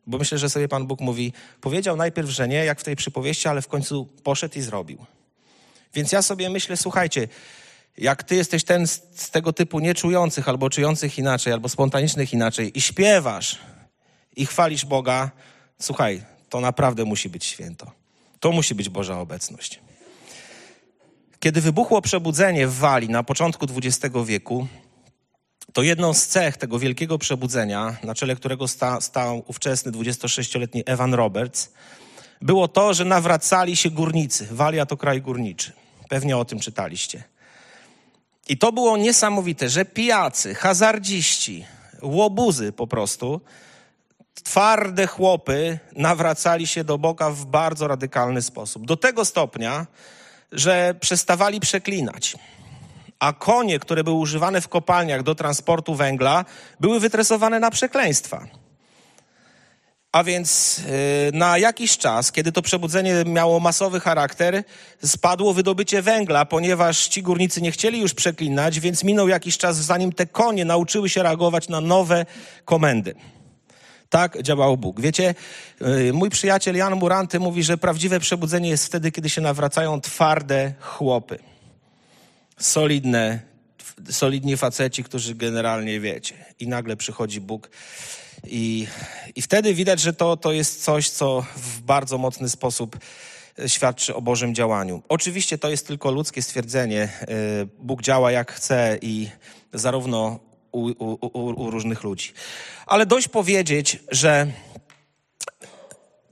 Bo 0.06 0.18
myślę, 0.18 0.38
że 0.38 0.50
sobie 0.50 0.68
Pan 0.68 0.86
Bóg 0.86 1.00
mówi, 1.00 1.32
powiedział 1.60 1.96
najpierw, 1.96 2.28
że 2.28 2.48
nie, 2.48 2.64
jak 2.64 2.80
w 2.80 2.84
tej 2.84 2.96
przypowieści, 2.96 3.48
ale 3.48 3.62
w 3.62 3.68
końcu 3.68 4.06
poszedł 4.22 4.58
i 4.58 4.62
zrobił. 4.62 5.06
Więc 5.94 6.12
ja 6.12 6.22
sobie 6.22 6.50
myślę, 6.50 6.76
słuchajcie, 6.76 7.28
jak 7.98 8.22
ty 8.22 8.34
jesteś 8.34 8.64
ten 8.64 8.86
z, 8.86 9.02
z 9.14 9.30
tego 9.30 9.52
typu 9.52 9.80
nieczujących, 9.80 10.48
albo 10.48 10.70
czujących 10.70 11.18
inaczej, 11.18 11.52
albo 11.52 11.68
spontanicznych 11.68 12.32
inaczej 12.32 12.78
i 12.78 12.80
śpiewasz 12.80 13.58
i 14.36 14.46
chwalisz 14.46 14.84
Boga, 14.84 15.30
słuchaj, 15.80 16.22
to 16.48 16.60
naprawdę 16.60 17.04
musi 17.04 17.28
być 17.28 17.44
święto. 17.44 17.90
To 18.40 18.52
musi 18.52 18.74
być 18.74 18.88
Boża 18.88 19.20
obecność. 19.20 19.80
Kiedy 21.40 21.60
wybuchło 21.60 22.02
przebudzenie 22.02 22.66
w 22.66 22.74
Walii 22.74 23.08
na 23.08 23.22
początku 23.22 23.66
XX 23.76 24.16
wieku, 24.26 24.66
to 25.72 25.82
jedną 25.82 26.14
z 26.14 26.26
cech 26.26 26.56
tego 26.56 26.78
wielkiego 26.78 27.18
przebudzenia, 27.18 27.96
na 28.02 28.14
czele 28.14 28.36
którego 28.36 28.68
sta, 28.68 29.00
stał 29.00 29.44
ówczesny 29.46 29.92
26-letni 29.92 30.82
Evan 30.86 31.14
Roberts, 31.14 31.72
było 32.42 32.68
to, 32.68 32.94
że 32.94 33.04
nawracali 33.04 33.76
się 33.76 33.90
górnicy. 33.90 34.48
Walia 34.50 34.86
to 34.86 34.96
kraj 34.96 35.22
górniczy. 35.22 35.72
Pewnie 36.08 36.36
o 36.36 36.44
tym 36.44 36.60
czytaliście. 36.60 37.24
I 38.48 38.58
to 38.58 38.72
było 38.72 38.96
niesamowite, 38.96 39.68
że 39.68 39.84
pijacy, 39.84 40.54
hazardziści, 40.54 41.64
łobuzy 42.02 42.72
po 42.72 42.86
prostu, 42.86 43.40
twarde 44.44 45.06
chłopy 45.06 45.78
nawracali 45.96 46.66
się 46.66 46.84
do 46.84 46.98
Boga 46.98 47.30
w 47.30 47.46
bardzo 47.46 47.88
radykalny 47.88 48.42
sposób. 48.42 48.86
Do 48.86 48.96
tego 48.96 49.24
stopnia, 49.24 49.86
że 50.52 50.94
przestawali 51.00 51.60
przeklinać 51.60 52.36
a 53.18 53.32
konie, 53.32 53.78
które 53.78 54.04
były 54.04 54.16
używane 54.16 54.60
w 54.60 54.68
kopalniach 54.68 55.22
do 55.22 55.34
transportu 55.34 55.94
węgla, 55.94 56.44
były 56.80 57.00
wytresowane 57.00 57.60
na 57.60 57.70
przekleństwa. 57.70 58.46
A 60.12 60.24
więc 60.24 60.78
yy, 60.78 61.38
na 61.38 61.58
jakiś 61.58 61.98
czas, 61.98 62.32
kiedy 62.32 62.52
to 62.52 62.62
przebudzenie 62.62 63.14
miało 63.26 63.60
masowy 63.60 64.00
charakter, 64.00 64.64
spadło 65.04 65.54
wydobycie 65.54 66.02
węgla, 66.02 66.44
ponieważ 66.44 67.08
ci 67.08 67.22
górnicy 67.22 67.60
nie 67.60 67.70
chcieli 67.70 68.00
już 68.00 68.14
przeklinać, 68.14 68.80
więc 68.80 69.04
minął 69.04 69.28
jakiś 69.28 69.58
czas, 69.58 69.76
zanim 69.76 70.12
te 70.12 70.26
konie 70.26 70.64
nauczyły 70.64 71.08
się 71.08 71.22
reagować 71.22 71.68
na 71.68 71.80
nowe 71.80 72.26
komendy. 72.64 73.14
Tak 74.10 74.42
działał 74.42 74.76
Bóg. 74.76 75.00
Wiecie, 75.00 75.34
yy, 75.80 76.12
mój 76.12 76.30
przyjaciel 76.30 76.76
Jan 76.76 76.94
Muranty 76.94 77.40
mówi, 77.40 77.62
że 77.62 77.78
prawdziwe 77.78 78.20
przebudzenie 78.20 78.68
jest 78.68 78.86
wtedy, 78.86 79.12
kiedy 79.12 79.30
się 79.30 79.40
nawracają 79.40 80.00
twarde 80.00 80.72
chłopy 80.80 81.38
solidne, 82.58 83.40
solidni 84.10 84.56
faceci, 84.56 85.04
którzy 85.04 85.34
generalnie 85.34 86.00
wiecie. 86.00 86.34
I 86.60 86.68
nagle 86.68 86.96
przychodzi 86.96 87.40
Bóg 87.40 87.70
i, 88.44 88.86
i 89.36 89.42
wtedy 89.42 89.74
widać, 89.74 90.00
że 90.00 90.12
to, 90.12 90.36
to 90.36 90.52
jest 90.52 90.84
coś, 90.84 91.10
co 91.10 91.46
w 91.56 91.80
bardzo 91.80 92.18
mocny 92.18 92.48
sposób 92.48 92.98
świadczy 93.66 94.14
o 94.14 94.22
Bożym 94.22 94.54
działaniu. 94.54 95.02
Oczywiście 95.08 95.58
to 95.58 95.70
jest 95.70 95.86
tylko 95.86 96.10
ludzkie 96.10 96.42
stwierdzenie. 96.42 97.02
E, 97.02 97.26
Bóg 97.78 98.02
działa 98.02 98.32
jak 98.32 98.52
chce 98.52 98.98
i 99.02 99.28
zarówno 99.72 100.40
u, 100.72 100.86
u, 100.88 101.62
u 101.66 101.70
różnych 101.70 102.02
ludzi. 102.02 102.32
Ale 102.86 103.06
dość 103.06 103.28
powiedzieć, 103.28 103.98
że 104.10 104.46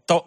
to, 0.07 0.25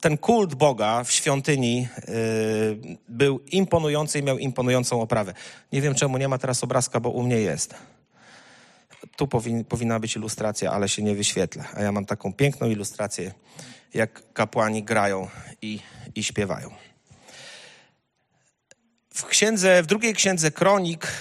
ten 0.00 0.18
kult 0.18 0.54
Boga 0.54 1.04
w 1.04 1.12
świątyni 1.12 1.88
yy, 2.08 2.98
był 3.08 3.40
imponujący 3.40 4.18
i 4.18 4.22
miał 4.22 4.38
imponującą 4.38 5.02
oprawę. 5.02 5.34
Nie 5.72 5.80
wiem, 5.80 5.94
czemu 5.94 6.18
nie 6.18 6.28
ma 6.28 6.38
teraz 6.38 6.64
obrazka, 6.64 7.00
bo 7.00 7.10
u 7.10 7.22
mnie 7.22 7.40
jest. 7.40 7.74
Tu 9.16 9.28
powin, 9.28 9.64
powinna 9.64 10.00
być 10.00 10.16
ilustracja, 10.16 10.72
ale 10.72 10.88
się 10.88 11.02
nie 11.02 11.14
wyświetla. 11.14 11.64
A 11.74 11.82
ja 11.82 11.92
mam 11.92 12.06
taką 12.06 12.32
piękną 12.32 12.70
ilustrację, 12.70 13.32
jak 13.94 14.32
kapłani 14.32 14.82
grają 14.82 15.28
i, 15.62 15.80
i 16.14 16.22
śpiewają. 16.22 16.70
W 19.14 19.26
księdze, 19.26 19.82
w 19.82 19.86
drugiej 19.86 20.14
księdze 20.14 20.50
Kronik 20.50 21.12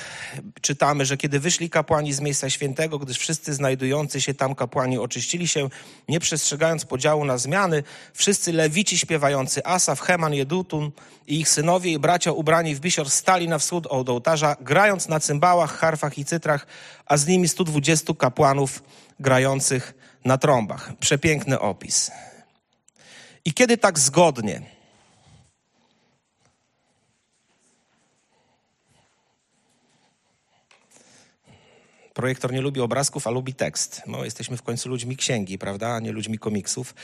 czytamy, 0.62 1.06
że 1.06 1.18
kiedy 1.18 1.40
wyszli 1.40 1.70
kapłani 1.70 2.14
z 2.14 2.20
miejsca 2.20 2.50
świętego, 2.50 3.00
gdyż 3.00 3.18
wszyscy 3.18 3.54
znajdujący 3.54 4.22
się 4.22 4.34
tam 4.34 4.56
kapłani 4.56 4.98
oczyścili 4.98 5.48
się, 5.48 5.70
nie 6.10 6.20
przestrzegając 6.20 6.86
podziału 6.86 7.26
na 7.26 7.38
zmiany, 7.38 7.84
wszyscy 8.14 8.54
lewici 8.54 8.98
śpiewający 8.98 9.66
Asaf, 9.66 10.02
Heman, 10.02 10.34
Jedutun 10.34 10.92
i 11.28 11.40
ich 11.40 11.50
synowie 11.50 11.92
i 11.92 12.00
bracia 12.00 12.32
ubrani 12.32 12.76
w 12.76 12.80
bisior 12.80 13.10
stali 13.10 13.48
na 13.48 13.58
wschód 13.58 13.88
od 13.88 14.10
ołtarza, 14.10 14.56
grając 14.62 15.08
na 15.08 15.20
cymbałach, 15.20 15.78
harfach 15.78 16.18
i 16.18 16.26
cytrach, 16.26 16.68
a 17.06 17.18
z 17.18 17.28
nimi 17.28 17.48
120 17.48 18.14
kapłanów 18.14 18.84
grających 19.20 19.94
na 20.26 20.38
trąbach. 20.38 20.92
Przepiękny 21.00 21.60
opis. 21.60 22.12
I 23.46 23.54
kiedy 23.54 23.78
tak 23.78 24.00
zgodnie 24.00 24.62
Projektor 32.22 32.54
nie 32.54 32.62
lubi 32.62 32.82
obrazków, 32.82 33.28
a 33.28 33.30
lubi 33.30 33.54
tekst. 33.54 34.02
No, 34.08 34.26
jesteśmy 34.26 34.58
w 34.58 34.62
końcu 34.62 34.90
ludźmi 34.90 35.18
księgi, 35.18 35.58
prawda, 35.58 35.88
a 35.90 36.00
nie 36.00 36.12
ludźmi 36.12 36.40
komiksów. 36.40 36.96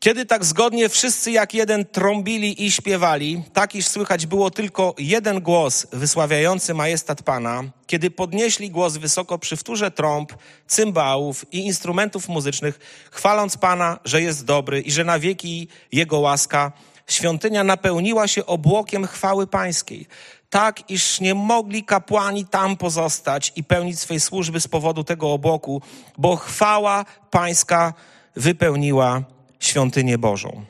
Kiedy 0.00 0.26
tak 0.26 0.44
zgodnie 0.44 0.88
wszyscy 0.88 1.30
jak 1.30 1.54
jeden 1.54 1.84
trąbili 1.84 2.64
i 2.64 2.70
śpiewali, 2.70 3.42
tak 3.52 3.74
iż 3.74 3.86
słychać 3.86 4.26
było 4.26 4.50
tylko 4.50 4.94
jeden 4.98 5.40
głos 5.40 5.86
wysławiający 5.92 6.74
majestat 6.74 7.22
Pana, 7.22 7.64
kiedy 7.86 8.10
podnieśli 8.10 8.70
głos 8.70 8.96
wysoko 8.96 9.38
przy 9.38 9.56
wtórze 9.56 9.90
trąb, 9.90 10.32
cymbałów 10.66 11.46
i 11.52 11.58
instrumentów 11.58 12.28
muzycznych, 12.28 12.78
chwaląc 13.10 13.56
Pana, 13.56 13.98
że 14.04 14.22
jest 14.22 14.44
dobry 14.44 14.80
i 14.80 14.90
że 14.90 15.04
na 15.04 15.18
wieki 15.18 15.68
Jego 15.92 16.18
łaska, 16.18 16.72
świątynia 17.06 17.64
napełniła 17.64 18.28
się 18.28 18.46
obłokiem 18.46 19.06
chwały 19.06 19.46
Pańskiej 19.46 20.06
tak 20.52 20.90
iż 20.90 21.20
nie 21.20 21.34
mogli 21.34 21.84
kapłani 21.84 22.46
tam 22.46 22.76
pozostać 22.76 23.52
i 23.56 23.64
pełnić 23.64 23.98
swej 23.98 24.20
służby 24.20 24.60
z 24.60 24.68
powodu 24.68 25.04
tego 25.04 25.32
obłoku, 25.32 25.82
bo 26.18 26.36
chwała 26.36 27.04
pańska 27.30 27.94
wypełniła 28.36 29.22
świątynię 29.60 30.18
Bożą. 30.18 30.64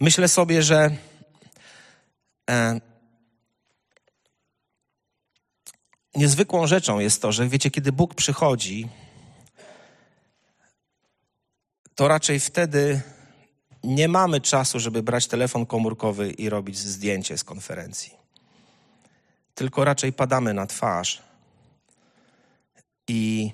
Myślę 0.00 0.28
sobie, 0.28 0.62
że 0.62 0.90
e, 2.50 2.80
niezwykłą 6.14 6.66
rzeczą 6.66 6.98
jest 6.98 7.22
to, 7.22 7.32
że 7.32 7.48
wiecie, 7.48 7.70
kiedy 7.70 7.92
Bóg 7.92 8.14
przychodzi, 8.14 8.88
to 11.94 12.08
raczej 12.08 12.40
wtedy 12.40 13.00
nie 13.84 14.08
mamy 14.08 14.40
czasu, 14.40 14.80
żeby 14.80 15.02
brać 15.02 15.26
telefon 15.26 15.66
komórkowy 15.66 16.30
i 16.30 16.48
robić 16.48 16.78
zdjęcie 16.78 17.38
z 17.38 17.44
konferencji 17.44 18.17
tylko 19.58 19.84
raczej 19.84 20.12
padamy 20.12 20.54
na 20.54 20.66
twarz 20.66 21.22
i 23.08 23.50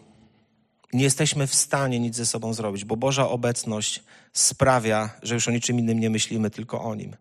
nie 0.93 1.05
jesteśmy 1.05 1.47
w 1.47 1.55
stanie 1.55 2.01
nic 2.01 2.17
ze 2.17 2.27
sobą 2.27 2.55
zrobić, 2.55 2.85
bo 2.85 2.97
Boża 2.97 3.29
obecność 3.29 4.03
sprawia, 4.33 5.11
że 5.23 5.35
już 5.35 5.49
o 5.49 5.51
niczym 5.51 5.79
innym 5.79 6.01
nie 6.01 6.11
myślimy, 6.11 6.51
tylko 6.51 6.83
o 6.83 6.95
Nim. 6.95 7.17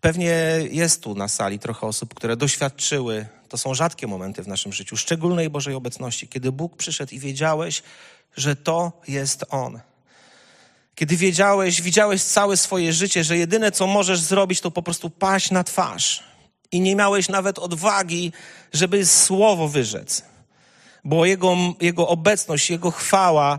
Pewnie 0.00 0.32
jest 0.70 1.02
tu 1.02 1.14
na 1.14 1.28
sali 1.28 1.58
trochę 1.58 1.86
osób, 1.86 2.14
które 2.14 2.36
doświadczyły, 2.36 3.26
to 3.48 3.58
są 3.58 3.74
rzadkie 3.74 4.06
momenty 4.06 4.42
w 4.42 4.48
naszym 4.48 4.72
życiu, 4.72 4.96
szczególnej 4.96 5.50
Bożej 5.50 5.74
obecności, 5.74 6.28
kiedy 6.28 6.52
Bóg 6.52 6.76
przyszedł 6.76 7.14
i 7.14 7.18
wiedziałeś, 7.18 7.82
że 8.36 8.56
to 8.56 8.92
jest 9.08 9.44
On. 9.50 9.80
Kiedy 10.94 11.16
wiedziałeś, 11.16 11.82
widziałeś 11.82 12.22
całe 12.22 12.56
swoje 12.56 12.92
życie, 12.92 13.24
że 13.24 13.38
jedyne 13.38 13.72
co 13.72 13.86
możesz 13.86 14.20
zrobić, 14.20 14.60
to 14.60 14.70
po 14.70 14.82
prostu 14.82 15.10
paść 15.10 15.50
na 15.50 15.64
twarz 15.64 16.35
i 16.72 16.80
nie 16.80 16.96
miałeś 16.96 17.28
nawet 17.28 17.58
odwagi, 17.58 18.32
żeby 18.72 19.06
słowo 19.06 19.68
wyrzec. 19.68 20.22
Bo 21.06 21.26
jego, 21.26 21.56
jego 21.80 22.08
obecność, 22.08 22.70
Jego 22.70 22.90
chwała, 22.90 23.58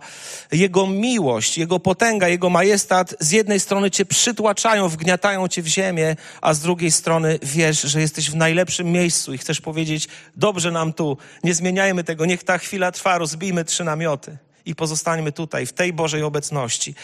Jego 0.51 0.87
miłość, 0.87 1.57
Jego 1.57 1.79
potęga, 1.79 2.27
Jego 2.27 2.49
majestat 2.49 3.15
z 3.19 3.31
jednej 3.31 3.59
strony 3.59 3.91
Cię 3.91 4.05
przytłaczają, 4.05 4.89
wgniatają 4.89 5.47
Cię 5.47 5.61
w 5.61 5.67
ziemię, 5.67 6.15
a 6.41 6.53
z 6.53 6.59
drugiej 6.59 6.91
strony 6.91 7.39
wiesz, 7.43 7.81
że 7.81 8.01
jesteś 8.01 8.29
w 8.31 8.35
najlepszym 8.35 8.91
miejscu 8.91 9.33
i 9.33 9.37
chcesz 9.37 9.61
powiedzieć, 9.61 10.07
dobrze 10.35 10.71
nam 10.71 10.93
tu, 10.93 11.17
nie 11.43 11.53
zmieniajmy 11.53 12.03
tego, 12.03 12.25
niech 12.25 12.43
ta 12.43 12.57
chwila 12.57 12.91
trwa, 12.91 13.17
rozbijmy 13.17 13.65
trzy 13.65 13.83
namioty 13.83 14.37
i 14.65 14.75
pozostańmy 14.75 15.31
tutaj, 15.31 15.65
w 15.65 15.73
tej 15.73 15.93
Bożej 15.93 16.23
obecności. 16.23 16.95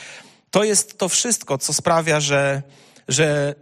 To 0.52 0.63
jest 0.63 0.98
to 0.98 1.10
wszystko, 1.10 1.58
co 1.58 1.74
sprawia, 1.74 2.20
że, 2.20 2.62
że 3.08 3.56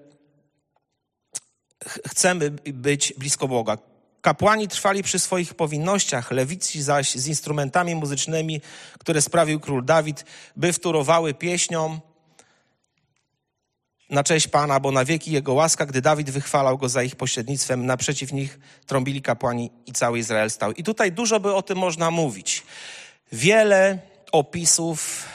chcemy 1.85 2.51
być 2.65 3.13
blisko 3.17 3.47
Boga. 3.47 3.77
Kapłani 4.21 4.67
trwali 4.67 5.03
przy 5.03 5.19
swoich 5.19 5.53
powinnościach, 5.53 6.31
lewici 6.31 6.81
zaś 6.81 7.15
z 7.15 7.27
instrumentami 7.27 7.95
muzycznymi, 7.95 8.61
które 8.99 9.21
sprawił 9.21 9.59
król 9.59 9.85
Dawid, 9.85 10.25
by 10.55 10.73
wtórowały 10.73 11.33
pieśniom 11.33 11.99
na 14.09 14.23
cześć 14.23 14.47
Pana, 14.47 14.79
bo 14.79 14.91
na 14.91 15.05
wieki 15.05 15.31
Jego 15.31 15.53
łaska, 15.53 15.85
gdy 15.85 16.01
Dawid 16.01 16.29
wychwalał 16.29 16.77
Go 16.77 16.89
za 16.89 17.03
ich 17.03 17.15
pośrednictwem, 17.15 17.85
naprzeciw 17.85 18.31
nich 18.31 18.59
trąbili 18.85 19.21
kapłani 19.21 19.71
i 19.85 19.91
cały 19.91 20.19
Izrael 20.19 20.51
stał. 20.51 20.71
I 20.71 20.83
tutaj 20.83 21.11
dużo 21.11 21.39
by 21.39 21.55
o 21.55 21.61
tym 21.61 21.77
można 21.77 22.11
mówić. 22.11 22.63
Wiele 23.31 23.99
opisów. 24.31 25.25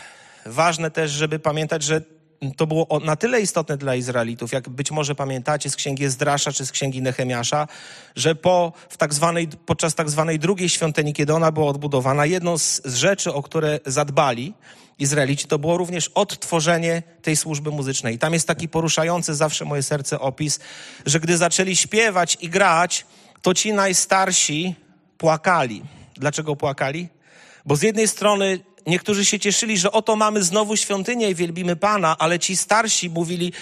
Ważne 0.47 0.91
też, 0.91 1.11
żeby 1.11 1.39
pamiętać, 1.39 1.83
że 1.83 2.16
to 2.57 2.67
było 2.67 3.01
na 3.05 3.17
tyle 3.17 3.41
istotne 3.41 3.77
dla 3.77 3.95
Izraelitów, 3.95 4.53
jak 4.53 4.69
być 4.69 4.91
może 4.91 5.15
pamiętacie 5.15 5.71
z 5.71 5.77
księgi 5.77 6.09
Zdrasza 6.09 6.53
czy 6.53 6.67
z 6.67 6.73
księgi 6.73 7.03
Nehemiasza, 7.03 7.69
że 8.17 8.35
po, 8.35 8.73
w 8.89 8.97
tak 8.97 9.15
zwanej, 9.15 9.49
podczas 9.67 9.95
tak 9.95 10.11
zwanej 10.11 10.39
drugiej 10.39 10.69
świątyni, 10.69 11.15
kiedy 11.15 11.35
ona 11.35 11.53
była 11.53 11.67
odbudowana, 11.67 12.27
jedną 12.27 12.59
z, 12.59 12.83
z 12.85 12.95
rzeczy, 12.95 13.33
o 13.33 13.43
które 13.43 13.81
zadbali 13.87 14.55
Izraelici, 14.99 15.47
to 15.47 15.59
było 15.59 15.77
również 15.77 16.11
odtworzenie 16.15 17.03
tej 17.23 17.37
służby 17.37 17.71
muzycznej. 17.71 18.15
I 18.15 18.19
tam 18.19 18.33
jest 18.33 18.47
taki 18.47 18.69
poruszający 18.69 19.35
zawsze 19.35 19.65
moje 19.65 19.83
serce 19.83 20.21
opis, 20.21 20.61
że 21.07 21.21
gdy 21.21 21.37
zaczęli 21.37 21.77
śpiewać 21.77 22.39
i 22.41 22.49
grać, 22.49 23.07
to 23.43 23.55
ci 23.55 23.73
najstarsi 23.73 24.75
płakali. 25.19 25.83
Dlaczego 26.15 26.57
płakali? 26.57 27.09
Bo 27.67 27.77
z 27.77 27.83
jednej 27.83 28.09
strony 28.09 28.61
niektórzy 28.87 29.25
się 29.25 29.39
cieszyli, 29.39 29.79
że 29.79 29.93
oto 29.93 30.17
mamy 30.17 30.43
znowu 30.43 30.77
świątynię 30.77 31.31
i 31.31 31.35
wielbimy 31.35 31.77
Pana, 31.77 32.17
ale 32.19 32.39
ci 32.39 32.57
starsi 32.57 33.11
mówili, 33.11 33.53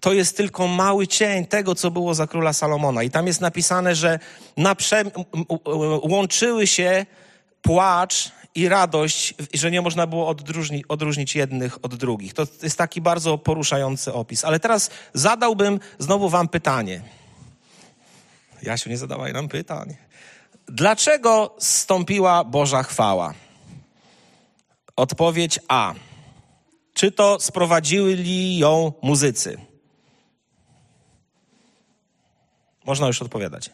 to 0.00 0.12
jest 0.12 0.36
tylko 0.36 0.66
mały 0.66 1.06
cień 1.06 1.46
tego, 1.46 1.74
co 1.74 1.90
było 1.90 2.14
za 2.14 2.26
króla 2.26 2.52
Salomona. 2.52 3.02
I 3.02 3.10
tam 3.10 3.26
jest 3.26 3.40
napisane, 3.40 3.94
że 3.94 4.18
naprze... 4.56 5.04
łączyły 6.02 6.66
się 6.66 7.06
płacz 7.62 8.32
i 8.54 8.68
radość, 8.68 9.34
że 9.54 9.70
nie 9.70 9.80
można 9.80 10.06
było 10.06 10.28
odróżnić, 10.28 10.84
odróżnić 10.88 11.34
jednych 11.34 11.84
od 11.84 11.94
drugich. 11.94 12.34
To 12.34 12.46
jest 12.62 12.78
taki 12.78 13.00
bardzo 13.00 13.38
poruszający 13.38 14.12
opis. 14.12 14.44
Ale 14.44 14.60
teraz 14.60 14.90
zadałbym 15.14 15.80
znowu 15.98 16.28
wam 16.28 16.48
pytanie. 16.48 17.00
Jasiu, 18.62 18.90
nie 18.90 18.96
zadawaj 18.96 19.32
nam 19.32 19.48
pytań. 19.48 19.94
Dlaczego 20.66 21.54
stąpiła 21.58 22.44
Boża 22.44 22.82
chwała? 22.82 23.34
Odpowiedź 24.96 25.58
A. 25.68 25.94
Czy 26.94 27.12
to 27.12 27.40
sprowadzili 27.40 28.58
ją 28.58 28.92
muzycy? 29.02 29.58
Można 32.86 33.06
już 33.06 33.22
odpowiadać. 33.22 33.70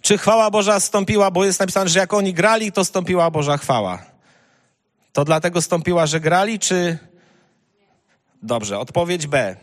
Czy 0.00 0.18
chwała 0.18 0.50
Boża 0.50 0.80
stąpiła, 0.80 1.30
bo 1.30 1.44
jest 1.44 1.60
napisane, 1.60 1.88
że 1.88 1.98
jak 1.98 2.14
oni 2.14 2.34
grali, 2.34 2.72
to 2.72 2.84
stąpiła 2.84 3.30
Boża 3.30 3.56
chwała. 3.56 4.02
To 5.12 5.24
dlatego 5.24 5.62
stąpiła, 5.62 6.06
że 6.06 6.20
grali, 6.20 6.58
czy. 6.58 6.98
Dobrze, 8.42 8.78
odpowiedź 8.78 9.26
B. 9.26 9.56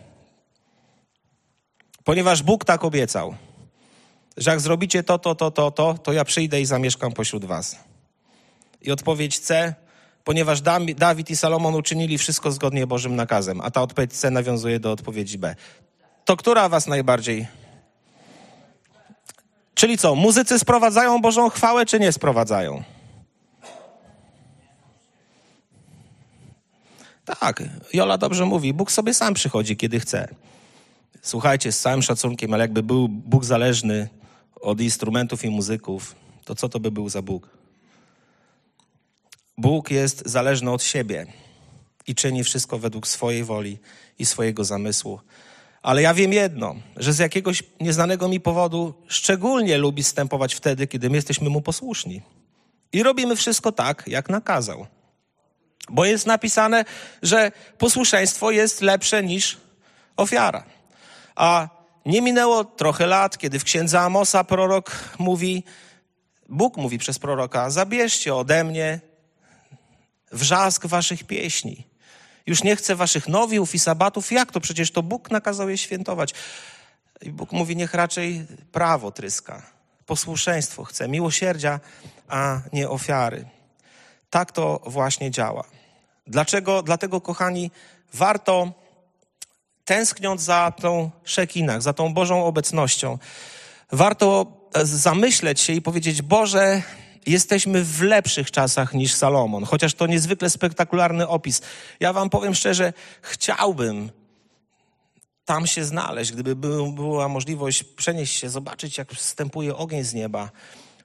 Ponieważ 2.04 2.44
Bóg 2.44 2.66
tak 2.66 2.84
obiecał, 2.84 3.36
że 4.38 4.52
jak 4.52 4.60
zrobicie 4.60 5.04
to, 5.04 5.20
to, 5.20 5.36
to, 5.36 5.52
to, 5.52 5.72
to, 5.72 5.94
to 5.94 6.14
ja 6.14 6.26
przyjdę 6.26 6.62
i 6.62 6.66
zamieszkam 6.66 7.12
pośród 7.12 7.46
was. 7.46 7.80
I 8.82 8.92
odpowiedź 8.92 9.40
C, 9.40 9.76
ponieważ 10.24 10.62
Dawid 10.98 11.30
i 11.30 11.36
Salomon 11.36 11.76
uczynili 11.76 12.18
wszystko 12.18 12.52
zgodnie 12.52 12.88
Bożym 12.88 13.16
nakazem, 13.16 13.62
a 13.62 13.72
ta 13.72 13.82
odpowiedź 13.82 14.14
C 14.14 14.32
nawiązuje 14.32 14.80
do 14.80 14.92
odpowiedzi 14.92 15.38
B. 15.38 15.56
To 16.26 16.38
która 16.38 16.70
was 16.70 16.88
najbardziej 16.88 17.48
Czyli 19.82 19.98
co, 19.98 20.16
muzycy 20.16 20.60
sprowadzają 20.60 21.22
Bożą 21.22 21.50
chwałę, 21.50 21.86
czy 21.86 22.00
nie 22.00 22.12
sprowadzają? 22.12 22.84
Tak, 27.26 27.64
Jola 27.94 28.18
dobrze 28.18 28.46
mówi, 28.46 28.74
Bóg 28.74 28.92
sobie 28.92 29.14
sam 29.14 29.34
przychodzi, 29.34 29.78
kiedy 29.78 30.00
chce. 30.00 30.28
Słuchajcie, 31.22 31.72
z 31.72 31.80
całym 31.80 32.02
szacunkiem, 32.02 32.54
ale 32.54 32.64
jakby 32.64 32.84
był 32.84 33.08
Bóg 33.10 33.46
zależny 33.46 34.10
od 34.62 34.82
instrumentów 34.82 35.46
i 35.46 35.50
muzyków, 35.50 36.16
to 36.46 36.56
co 36.56 36.70
to 36.70 36.80
by 36.80 36.92
był 36.92 37.10
za 37.10 37.22
Bóg? 37.22 37.50
Bóg 39.58 39.92
jest 39.92 40.24
zależny 40.26 40.72
od 40.72 40.84
siebie 40.84 41.26
i 42.08 42.16
czyni 42.16 42.44
wszystko 42.44 42.80
według 42.80 43.08
swojej 43.08 43.44
woli 43.44 43.78
i 44.20 44.26
swojego 44.26 44.64
zamysłu. 44.64 45.20
Ale 45.82 46.02
ja 46.02 46.14
wiem 46.14 46.34
jedno, 46.34 46.76
że 46.98 47.14
z 47.14 47.20
jakiegoś 47.20 47.64
nieznanego 47.80 48.28
mi 48.28 48.40
powodu 48.40 48.94
szczególnie 49.08 49.78
lubi 49.78 50.04
stępować 50.04 50.56
wtedy, 50.56 50.88
kiedy 50.88 51.10
my 51.10 51.16
jesteśmy 51.16 51.50
mu 51.50 51.62
posłuszni. 51.62 52.22
I 52.94 53.04
robimy 53.04 53.36
wszystko 53.36 53.72
tak, 53.72 54.04
jak 54.08 54.30
nakazał. 54.30 54.88
Bo 55.90 56.06
jest 56.06 56.26
napisane, 56.26 56.86
że 57.22 57.52
posłuszeństwo 57.78 58.52
jest 58.52 58.82
lepsze 58.82 59.24
niż 59.24 59.58
ofiara. 60.18 60.64
A 61.36 61.70
nie 62.06 62.22
minęło 62.22 62.64
trochę 62.64 63.08
lat, 63.08 63.38
kiedy 63.38 63.60
w 63.60 63.64
księdze 63.64 64.00
Amosa 64.00 64.44
prorok 64.44 64.92
mówi, 65.20 65.64
Bóg 66.50 66.78
mówi 66.78 66.98
przez 66.98 67.20
proroka, 67.20 67.70
zabierzcie 67.70 68.36
ode 68.36 68.64
mnie 68.64 69.00
wrzask 70.32 70.86
waszych 70.86 71.24
pieśni. 71.24 71.88
Już 72.46 72.64
nie 72.64 72.76
chcę 72.76 72.96
waszych 72.96 73.28
nowiów 73.28 73.76
i 73.76 73.80
sabatów. 73.80 74.32
Jak 74.32 74.52
to? 74.52 74.60
Przecież 74.60 74.92
to 74.92 75.04
Bóg 75.04 75.32
nakazał 75.32 75.70
je 75.70 75.78
świętować. 75.78 76.34
I 77.22 77.32
Bóg 77.32 77.52
mówi, 77.52 77.76
niech 77.76 77.94
raczej 77.94 78.46
prawo 78.72 79.12
tryska. 79.12 79.62
Posłuszeństwo 80.06 80.84
chce, 80.84 81.08
miłosierdzia, 81.08 81.80
a 82.28 82.62
nie 82.74 82.90
ofiary. 82.90 83.46
Tak 84.30 84.52
to 84.52 84.82
właśnie 84.86 85.32
działa. 85.32 85.64
Dlaczego? 86.28 86.84
Dlatego, 86.84 87.22
kochani, 87.22 87.72
warto 88.14 88.72
tęskniąc 89.92 90.42
za 90.42 90.74
tą 90.82 91.12
szekinach, 91.24 91.82
za 91.82 91.94
tą 91.94 92.14
Bożą 92.14 92.46
obecnością, 92.46 93.18
warto 93.92 94.46
zamyśleć 94.84 95.62
się 95.62 95.74
i 95.74 95.82
powiedzieć, 95.82 96.22
Boże, 96.22 96.82
jesteśmy 97.26 97.84
w 97.84 98.02
lepszych 98.02 98.52
czasach 98.52 98.94
niż 98.94 99.14
Salomon, 99.14 99.64
chociaż 99.64 99.94
to 99.94 100.08
niezwykle 100.08 100.50
spektakularny 100.50 101.28
opis. 101.28 101.62
Ja 102.00 102.14
wam 102.14 102.30
powiem 102.30 102.56
szczerze, 102.56 102.94
chciałbym 103.22 104.10
tam 105.46 105.68
się 105.68 105.84
znaleźć, 105.84 106.32
gdyby 106.32 106.56
była 106.92 107.28
możliwość 107.28 107.84
przenieść 107.84 108.40
się, 108.40 108.50
zobaczyć, 108.50 108.98
jak 108.98 109.12
wstępuje 109.12 109.76
ogień 109.76 110.04
z 110.04 110.14
nieba, 110.14 110.52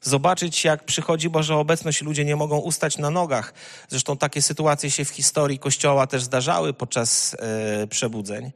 zobaczyć, 0.02 0.64
jak 0.64 0.84
przychodzi 0.84 1.30
Boża 1.30 1.54
obecność 1.54 2.02
i 2.02 2.04
ludzie 2.04 2.24
nie 2.24 2.36
mogą 2.36 2.58
ustać 2.58 2.98
na 2.98 3.10
nogach. 3.10 3.54
Zresztą 3.88 4.16
takie 4.16 4.42
sytuacje 4.42 4.90
się 4.90 5.04
w 5.04 5.08
historii 5.08 5.58
Kościoła 5.58 6.06
też 6.06 6.22
zdarzały 6.22 6.72
podczas 6.72 7.36
e, 7.38 7.86
przebudzeń 7.86 8.52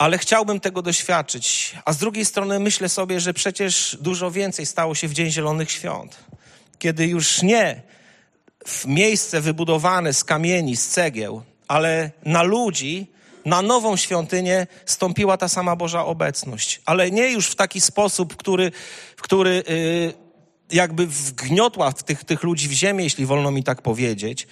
ale 0.00 0.18
chciałbym 0.18 0.60
tego 0.60 0.82
doświadczyć. 0.82 1.74
A 1.84 1.92
z 1.92 1.98
drugiej 1.98 2.24
strony 2.24 2.60
myślę 2.60 2.88
sobie, 2.88 3.20
że 3.20 3.34
przecież 3.34 3.98
dużo 4.00 4.30
więcej 4.30 4.66
stało 4.66 4.94
się 4.94 5.08
w 5.08 5.12
Dzień 5.12 5.30
Zielonych 5.30 5.70
Świąt, 5.70 6.24
kiedy 6.78 7.06
już 7.06 7.42
nie 7.42 7.82
w 8.66 8.86
miejsce 8.86 9.40
wybudowane 9.40 10.14
z 10.14 10.24
kamieni, 10.24 10.76
z 10.76 10.88
cegieł, 10.88 11.42
ale 11.68 12.10
na 12.24 12.42
ludzi, 12.42 13.06
na 13.44 13.62
nową 13.62 13.96
świątynię 13.96 14.66
stąpiła 14.86 15.36
ta 15.36 15.48
sama 15.48 15.76
Boża 15.76 16.04
obecność. 16.04 16.80
Ale 16.86 17.10
nie 17.10 17.30
już 17.30 17.46
w 17.46 17.54
taki 17.54 17.80
sposób, 17.80 18.36
który, 18.36 18.72
który 19.20 19.62
yy, 19.68 20.12
jakby 20.72 21.06
wgniotła 21.06 21.92
tych, 21.92 22.24
tych 22.24 22.42
ludzi 22.42 22.68
w 22.68 22.72
ziemię, 22.72 23.04
jeśli 23.04 23.26
wolno 23.26 23.50
mi 23.50 23.64
tak 23.64 23.82
powiedzieć, 23.82 24.46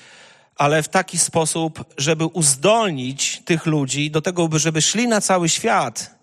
ale 0.56 0.82
w 0.82 0.88
taki 0.88 1.18
sposób, 1.18 1.84
żeby 1.96 2.26
uzdolnić 2.26 3.42
tych 3.44 3.66
ludzi 3.66 4.10
do 4.10 4.22
tego, 4.22 4.48
żeby 4.58 4.82
szli 4.82 5.08
na 5.08 5.20
cały 5.20 5.48
świat 5.48 6.18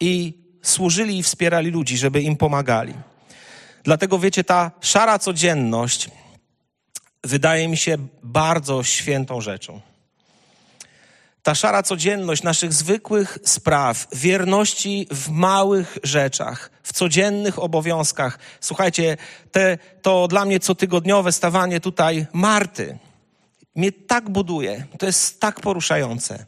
i 0.00 0.34
służyli 0.62 1.18
i 1.18 1.22
wspierali 1.22 1.70
ludzi, 1.70 1.96
żeby 1.96 2.22
im 2.22 2.36
pomagali. 2.36 2.94
Dlatego 3.84 4.18
wiecie, 4.18 4.44
ta 4.44 4.70
szara 4.80 5.18
codzienność 5.18 6.10
wydaje 7.24 7.68
mi 7.68 7.76
się 7.76 7.96
bardzo 8.22 8.82
świętą 8.82 9.40
rzeczą. 9.40 9.80
Ta 11.46 11.54
szara 11.54 11.82
codzienność 11.82 12.42
naszych 12.42 12.72
zwykłych 12.72 13.38
spraw, 13.44 14.06
wierności 14.12 15.06
w 15.10 15.28
małych 15.28 15.98
rzeczach, 16.02 16.70
w 16.82 16.92
codziennych 16.92 17.58
obowiązkach. 17.58 18.38
Słuchajcie, 18.60 19.16
te, 19.52 19.78
to 20.02 20.28
dla 20.28 20.44
mnie 20.44 20.60
cotygodniowe 20.60 21.32
stawanie 21.32 21.80
tutaj 21.80 22.26
Marty, 22.32 22.98
mnie 23.74 23.92
tak 23.92 24.30
buduje. 24.30 24.86
To 24.98 25.06
jest 25.06 25.40
tak 25.40 25.60
poruszające. 25.60 26.46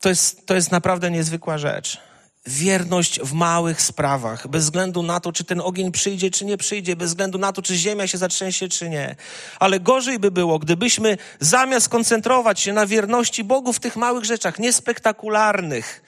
To 0.00 0.08
jest, 0.08 0.46
to 0.46 0.54
jest 0.54 0.72
naprawdę 0.72 1.10
niezwykła 1.10 1.58
rzecz. 1.58 2.00
Wierność 2.46 3.20
w 3.20 3.32
małych 3.32 3.82
sprawach, 3.82 4.48
bez 4.48 4.64
względu 4.64 5.02
na 5.02 5.20
to, 5.20 5.32
czy 5.32 5.44
ten 5.44 5.60
ogień 5.60 5.92
przyjdzie, 5.92 6.30
czy 6.30 6.44
nie 6.44 6.56
przyjdzie, 6.56 6.96
bez 6.96 7.08
względu 7.08 7.38
na 7.38 7.52
to, 7.52 7.62
czy 7.62 7.76
ziemia 7.76 8.06
się 8.06 8.18
zatrzęsie, 8.18 8.68
czy 8.68 8.88
nie. 8.88 9.16
Ale 9.60 9.80
gorzej 9.80 10.18
by 10.18 10.30
było, 10.30 10.58
gdybyśmy 10.58 11.18
zamiast 11.40 11.88
koncentrować 11.88 12.60
się 12.60 12.72
na 12.72 12.86
wierności 12.86 13.44
Bogu 13.44 13.72
w 13.72 13.80
tych 13.80 13.96
małych 13.96 14.24
rzeczach, 14.24 14.58
niespektakularnych, 14.58 16.02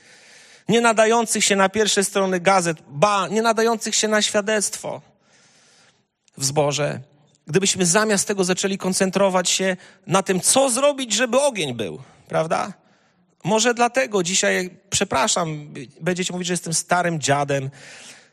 nie 0.69 0.81
nadających 0.81 1.45
się 1.45 1.57
na 1.57 1.69
pierwsze 1.69 2.05
strony 2.05 2.41
gazet, 2.41 2.79
ba, 2.89 3.29
nie 3.29 3.43
nadających 3.43 3.95
się 3.95 4.09
na 4.09 4.23
świadectwo 4.23 5.03
w 6.39 6.45
zborze, 6.45 7.01
gdybyśmy 7.47 7.87
zamiast 7.87 8.29
tego 8.29 8.45
zaczęli 8.45 8.79
koncentrować 8.79 9.51
się 9.51 9.77
na 10.07 10.23
tym, 10.23 10.41
co 10.41 10.71
zrobić, 10.71 11.13
żeby 11.13 11.41
ogień 11.41 11.75
był, 11.75 12.03
prawda? 12.29 12.73
Może 13.47 13.75
dlatego 13.75 14.23
dzisiaj, 14.23 14.71
przepraszam, 14.91 15.75
będziecie 16.01 16.33
mówić, 16.33 16.47
że 16.47 16.53
jestem 16.53 16.75
starym 16.75 17.21
dziadem, 17.21 17.71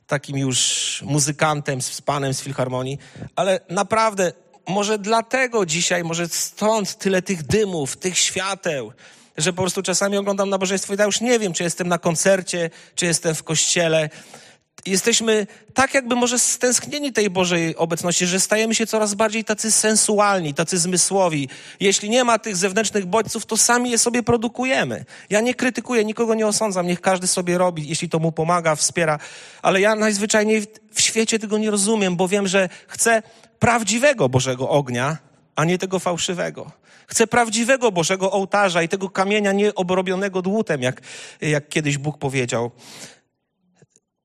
takim 0.08 0.38
już 0.38 1.04
muzykantem 1.06 1.82
z 1.82 2.02
panem 2.02 2.34
z 2.34 2.41
filharmonii, 2.41 2.97
ale 3.36 3.60
naprawdę, 3.69 4.34
może 4.67 4.99
dlatego 4.99 5.65
dzisiaj, 5.65 6.04
może 6.04 6.28
stąd 6.28 6.97
tyle 6.97 7.21
tych 7.21 7.43
dymów, 7.43 7.97
tych 7.97 8.17
świateł, 8.17 8.91
że 9.38 9.54
po 9.54 9.62
prostu 9.62 9.82
czasami 9.82 10.17
oglądam 10.17 10.49
nabożeństwo 10.49 10.93
i 10.93 10.97
ja 10.97 11.06
już 11.06 11.21
nie 11.21 11.39
wiem, 11.39 11.54
czy 11.54 11.63
jestem 11.63 11.88
na 11.88 11.97
koncercie, 11.97 12.69
czy 12.95 13.06
jestem 13.06 13.36
w 13.36 13.43
kościele, 13.43 14.10
jesteśmy 14.86 15.48
tak 15.74 15.93
jakby 15.93 16.15
może 16.15 16.39
stęsknieni 16.39 17.13
tej 17.13 17.30
Bożej 17.30 17.76
obecności, 17.76 18.26
że 18.26 18.39
stajemy 18.39 18.76
się 18.76 18.88
coraz 18.88 19.13
bardziej 19.13 19.43
tacy 19.43 19.72
sensualni, 19.72 20.54
tacy 20.54 20.78
zmysłowi. 20.78 21.50
Jeśli 21.80 22.10
nie 22.10 22.24
ma 22.24 22.39
tych 22.39 22.56
zewnętrznych 22.56 23.06
bodźców, 23.06 23.46
to 23.46 23.58
sami 23.58 23.91
je 23.91 23.98
sobie 23.98 24.24
produkujemy. 24.24 25.06
Ja 25.30 25.41
nie 25.41 25.54
krytykuję, 25.54 26.06
nikogo 26.06 26.34
nie 26.36 26.48
osądzam, 26.48 26.88
niech 26.88 27.02
każdy 27.02 27.28
sobie 27.28 27.58
robi, 27.58 27.88
jeśli 27.88 28.10
to 28.10 28.19
mu 28.19 28.32
pomaga, 28.32 28.76
wspiera, 28.76 29.19
ale 29.62 29.82
ja 29.82 29.96
najzwyczajniej 29.96 30.67
w 30.93 31.02
świecie 31.02 31.39
tego 31.39 31.58
nie 31.58 31.72
rozumiem, 31.72 32.15
bo 32.15 32.28
wiem, 32.28 32.48
że 32.48 32.69
chcę 32.88 33.24
prawdziwego 33.60 34.30
Bożego 34.30 34.69
ognia, 34.69 35.17
a 35.56 35.65
nie 35.65 35.78
tego 35.78 36.00
fałszywego. 36.00 36.72
Chcę 37.08 37.28
prawdziwego 37.28 37.91
Bożego 37.91 38.32
ołtarza 38.32 38.84
i 38.84 38.89
tego 38.89 39.10
kamienia 39.10 39.52
nieobrobionego 39.52 40.41
dłutem, 40.41 40.82
jak, 40.82 41.02
jak 41.41 41.69
kiedyś 41.69 41.98
Bóg 41.98 42.17
powiedział 42.17 42.72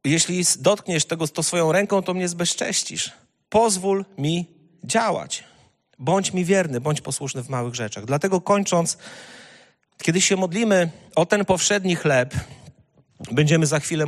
jeśli 0.04 0.44
dotkniesz 0.58 1.04
tego 1.04 1.28
to 1.28 1.42
swoją 1.42 1.72
ręką, 1.72 2.02
to 2.02 2.14
mnie 2.14 2.28
zbezcześcisz. 2.28 3.12
Pozwól 3.48 4.04
mi 4.18 4.46
działać. 4.84 5.44
Bądź 5.98 6.32
mi 6.32 6.44
wierny, 6.44 6.80
bądź 6.80 7.00
posłuszny 7.00 7.42
w 7.42 7.48
małych 7.48 7.74
rzeczach. 7.74 8.04
Dlatego 8.04 8.40
kończąc, 8.40 8.98
kiedy 10.02 10.20
się 10.20 10.36
modlimy 10.36 10.90
o 11.14 11.26
ten 11.26 11.44
powszedni 11.44 11.96
chleb, 11.96 12.34
będziemy 13.32 13.66
za 13.66 13.80
chwilę 13.80 14.06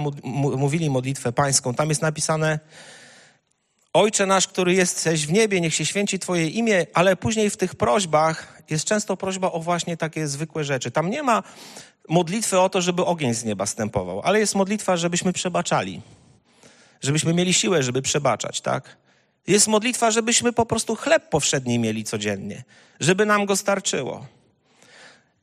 mówili 0.56 0.90
modlitwę 0.90 1.32
pańską. 1.32 1.74
Tam 1.74 1.88
jest 1.88 2.02
napisane: 2.02 2.58
Ojcze 3.92 4.26
nasz, 4.26 4.46
który 4.46 4.74
jesteś 4.74 5.26
w 5.26 5.32
niebie, 5.32 5.60
niech 5.60 5.74
się 5.74 5.86
święci 5.86 6.18
Twoje 6.18 6.48
imię, 6.48 6.86
ale 6.94 7.16
później 7.16 7.50
w 7.50 7.56
tych 7.56 7.74
prośbach 7.74 8.59
jest 8.70 8.84
często 8.84 9.16
prośba 9.16 9.52
o 9.52 9.60
właśnie 9.60 9.96
takie 9.96 10.28
zwykłe 10.28 10.64
rzeczy. 10.64 10.90
Tam 10.90 11.10
nie 11.10 11.22
ma 11.22 11.42
modlitwy 12.08 12.60
o 12.60 12.68
to, 12.68 12.80
żeby 12.80 13.04
ogień 13.04 13.34
z 13.34 13.44
nieba 13.44 13.66
stępował, 13.66 14.20
ale 14.24 14.40
jest 14.40 14.54
modlitwa, 14.54 14.96
żebyśmy 14.96 15.32
przebaczali. 15.32 16.02
Żebyśmy 17.00 17.34
mieli 17.34 17.54
siłę, 17.54 17.82
żeby 17.82 18.02
przebaczać, 18.02 18.60
tak? 18.60 18.96
Jest 19.46 19.68
modlitwa, 19.68 20.10
żebyśmy 20.10 20.52
po 20.52 20.66
prostu 20.66 20.96
chleb 20.96 21.28
powszedni 21.28 21.78
mieli 21.78 22.04
codziennie, 22.04 22.64
żeby 23.00 23.26
nam 23.26 23.46
go 23.46 23.56
starczyło. 23.56 24.26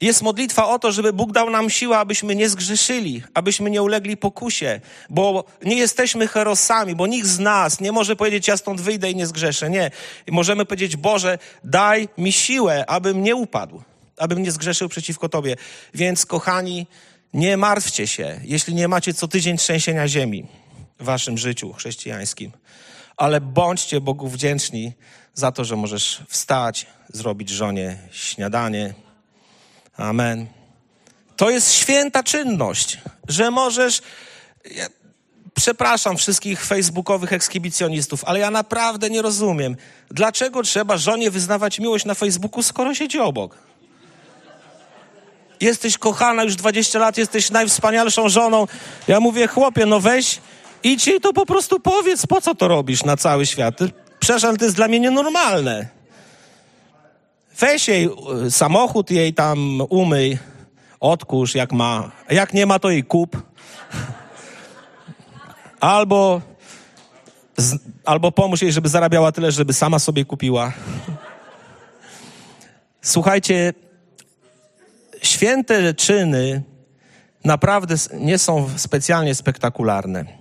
Jest 0.01 0.21
modlitwa 0.21 0.67
o 0.67 0.79
to, 0.79 0.91
żeby 0.91 1.13
Bóg 1.13 1.31
dał 1.31 1.49
nam 1.49 1.69
siłę, 1.69 1.97
abyśmy 1.97 2.35
nie 2.35 2.49
zgrzeszyli, 2.49 3.23
abyśmy 3.33 3.69
nie 3.69 3.81
ulegli 3.81 4.17
pokusie, 4.17 4.81
bo 5.09 5.43
nie 5.65 5.75
jesteśmy 5.75 6.27
herosami, 6.27 6.95
bo 6.95 7.07
nikt 7.07 7.27
z 7.27 7.39
nas 7.39 7.81
nie 7.81 7.91
może 7.91 8.15
powiedzieć, 8.15 8.47
ja 8.47 8.57
stąd 8.57 8.81
wyjdę 8.81 9.11
i 9.11 9.15
nie 9.15 9.27
zgrzeszę. 9.27 9.69
Nie. 9.69 9.91
Możemy 10.31 10.65
powiedzieć, 10.65 10.95
Boże, 10.97 11.37
daj 11.63 12.09
mi 12.17 12.31
siłę, 12.31 12.85
abym 12.87 13.23
nie 13.23 13.35
upadł, 13.35 13.81
abym 14.17 14.43
nie 14.43 14.51
zgrzeszył 14.51 14.89
przeciwko 14.89 15.29
Tobie. 15.29 15.55
Więc, 15.93 16.25
kochani, 16.25 16.87
nie 17.33 17.57
martwcie 17.57 18.07
się, 18.07 18.39
jeśli 18.43 18.75
nie 18.75 18.87
macie 18.87 19.13
co 19.13 19.27
tydzień 19.27 19.57
trzęsienia 19.57 20.07
ziemi 20.07 20.45
w 20.99 21.03
waszym 21.03 21.37
życiu 21.37 21.73
chrześcijańskim, 21.73 22.51
ale 23.17 23.41
bądźcie 23.41 24.01
Bogu 24.01 24.27
wdzięczni 24.27 24.93
za 25.33 25.51
to, 25.51 25.65
że 25.65 25.75
możesz 25.75 26.23
wstać, 26.27 26.85
zrobić 27.13 27.49
żonie 27.49 27.97
śniadanie, 28.11 28.93
Amen. 29.97 30.47
To 31.35 31.49
jest 31.49 31.73
święta 31.73 32.23
czynność, 32.23 32.97
że 33.27 33.51
możesz. 33.51 34.01
Ja 34.75 34.87
przepraszam 35.53 36.17
wszystkich 36.17 36.65
facebookowych 36.65 37.33
ekskibicjonistów, 37.33 38.23
ale 38.25 38.39
ja 38.39 38.51
naprawdę 38.51 39.09
nie 39.09 39.21
rozumiem, 39.21 39.75
dlaczego 40.11 40.63
trzeba 40.63 40.97
żonie 40.97 41.31
wyznawać 41.31 41.79
miłość 41.79 42.05
na 42.05 42.13
Facebooku, 42.13 42.63
skoro 42.63 42.95
siedzi 42.95 43.19
obok. 43.19 43.57
Jesteś 45.61 45.97
kochana 45.97 46.43
już 46.43 46.55
20 46.55 46.99
lat, 46.99 47.17
jesteś 47.17 47.51
najwspanialszą 47.51 48.29
żoną. 48.29 48.67
Ja 49.07 49.19
mówię, 49.19 49.47
chłopie, 49.47 49.85
no 49.85 49.99
weź, 49.99 50.39
idź 50.83 51.07
i 51.07 51.21
to 51.21 51.33
po 51.33 51.45
prostu 51.45 51.79
powiedz, 51.79 52.25
po 52.25 52.41
co 52.41 52.55
to 52.55 52.67
robisz 52.67 53.03
na 53.03 53.17
cały 53.17 53.45
świat. 53.45 53.79
Przepraszam, 54.19 54.57
to 54.57 54.65
jest 54.65 54.75
dla 54.75 54.87
mnie 54.87 54.99
nienormalne. 54.99 55.96
Weź 57.59 57.87
jej 57.87 58.09
y, 58.45 58.51
samochód, 58.51 59.11
jej 59.11 59.33
tam 59.33 59.81
umyj, 59.89 60.37
odkurz 60.99 61.55
jak 61.55 61.71
ma. 61.71 62.11
Jak 62.29 62.53
nie 62.53 62.65
ma, 62.65 62.79
to 62.79 62.89
jej 62.89 63.03
kup. 63.03 63.37
Albo, 65.79 66.41
albo 68.05 68.31
pomóż 68.31 68.61
jej, 68.61 68.71
żeby 68.71 68.89
zarabiała 68.89 69.31
tyle, 69.31 69.51
żeby 69.51 69.73
sama 69.73 69.99
sobie 69.99 70.25
kupiła. 70.25 70.73
Słuchajcie, 73.01 73.73
święte 75.21 75.93
czyny 75.93 76.63
naprawdę 77.45 77.95
nie 78.13 78.37
są 78.37 78.69
specjalnie 78.77 79.35
spektakularne. 79.35 80.36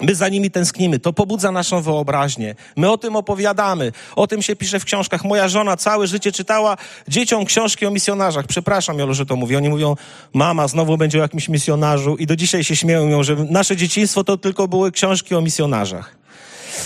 My 0.00 0.14
za 0.14 0.28
nimi 0.28 0.50
tęsknimy, 0.50 0.98
to 0.98 1.12
pobudza 1.12 1.52
naszą 1.52 1.82
wyobraźnię. 1.82 2.54
My 2.76 2.90
o 2.90 2.98
tym 2.98 3.16
opowiadamy, 3.16 3.92
o 4.16 4.26
tym 4.26 4.42
się 4.42 4.56
pisze 4.56 4.80
w 4.80 4.84
książkach. 4.84 5.24
Moja 5.24 5.48
żona 5.48 5.76
całe 5.76 6.06
życie 6.06 6.32
czytała 6.32 6.76
dzieciom 7.08 7.44
książki 7.44 7.86
o 7.86 7.90
misjonarzach. 7.90 8.46
Przepraszam, 8.46 8.98
Jolu, 8.98 9.14
że 9.14 9.26
to 9.26 9.36
mówię. 9.36 9.56
Oni 9.56 9.68
mówią, 9.68 9.96
mama, 10.34 10.68
znowu 10.68 10.96
będzie 10.96 11.18
o 11.18 11.22
jakimś 11.22 11.48
misjonarzu 11.48 12.16
i 12.16 12.26
do 12.26 12.36
dzisiaj 12.36 12.64
się 12.64 12.76
śmieją, 12.76 13.22
że 13.22 13.36
nasze 13.50 13.76
dzieciństwo 13.76 14.24
to 14.24 14.36
tylko 14.36 14.68
były 14.68 14.92
książki 14.92 15.34
o 15.34 15.40
misjonarzach. 15.40 16.16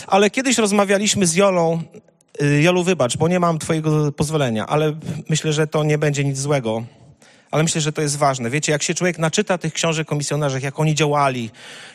Ale 0.07 0.31
kiedyś 0.31 0.59
rozmawialiśmy 0.59 1.27
z 1.27 1.35
Jolą, 1.35 1.83
y, 2.43 2.63
Jolu, 2.63 2.85
wybacz, 2.85 3.17
bo 3.17 3.29
nie 3.29 3.41
mam 3.41 3.59
twojego 3.59 4.13
pozwolenia, 4.13 4.67
ale 4.67 4.93
myślę, 5.29 5.53
że 5.53 5.67
to 5.67 5.85
nie 5.85 5.99
będzie 5.99 6.25
nic 6.25 6.39
złego 6.39 6.83
ale 7.53 7.63
myślę, 7.63 7.81
że 7.81 7.93
to 7.93 8.03
jest 8.03 8.17
ważne. 8.17 8.51
Wiecie, 8.51 8.73
jak 8.73 8.83
się 8.83 8.95
człowiek 8.95 9.19
naczyta 9.19 9.59
tych 9.59 9.73
książek 9.73 10.13
o 10.13 10.15
misjonarzach, 10.15 10.63
jak 10.63 10.81
oni 10.81 10.95
działali, 10.95 11.51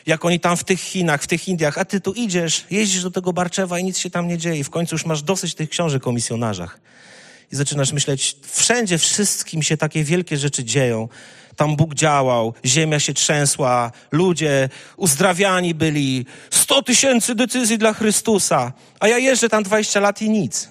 jak 0.06 0.24
oni 0.24 0.40
tam 0.40 0.56
w 0.56 0.64
tych 0.64 0.80
Chinach, 0.80 1.22
w 1.22 1.26
tych 1.26 1.48
Indiach, 1.48 1.78
a 1.78 1.84
ty 1.84 2.00
tu 2.00 2.12
idziesz, 2.12 2.64
jeździsz 2.70 3.02
do 3.02 3.10
tego 3.10 3.32
Barczewa 3.32 3.78
i 3.78 3.84
nic 3.84 3.98
się 3.98 4.10
tam 4.10 4.28
nie 4.28 4.38
dzieje. 4.38 4.64
W 4.64 4.70
końcu 4.70 4.94
już 4.94 5.04
masz 5.04 5.22
dosyć 5.22 5.54
tych 5.54 5.70
książek 5.70 6.06
o 6.06 6.12
misjonarzach. 6.12 6.80
I 7.52 7.56
zaczynasz 7.56 7.92
myśleć, 7.92 8.36
wszędzie 8.52 8.98
wszystkim 8.98 9.62
się 9.62 9.76
takie 9.76 10.04
wielkie 10.04 10.36
rzeczy 10.36 10.64
dzieją. 10.64 11.08
Tam 11.56 11.76
Bóg 11.76 11.94
działał, 11.94 12.54
ziemia 12.64 13.00
się 13.00 13.14
trzęsła, 13.14 13.92
ludzie 14.12 14.68
uzdrawiani 14.96 15.74
byli, 15.74 16.26
sto 16.50 16.82
tysięcy 16.82 17.34
decyzji 17.34 17.78
dla 17.78 17.92
Chrystusa. 17.92 18.72
A 19.00 19.08
ja 19.08 19.18
jeżdżę 19.18 19.48
tam 19.48 19.62
20 19.62 20.00
lat 20.00 20.22
i 20.22 20.30
nic. 20.30 20.68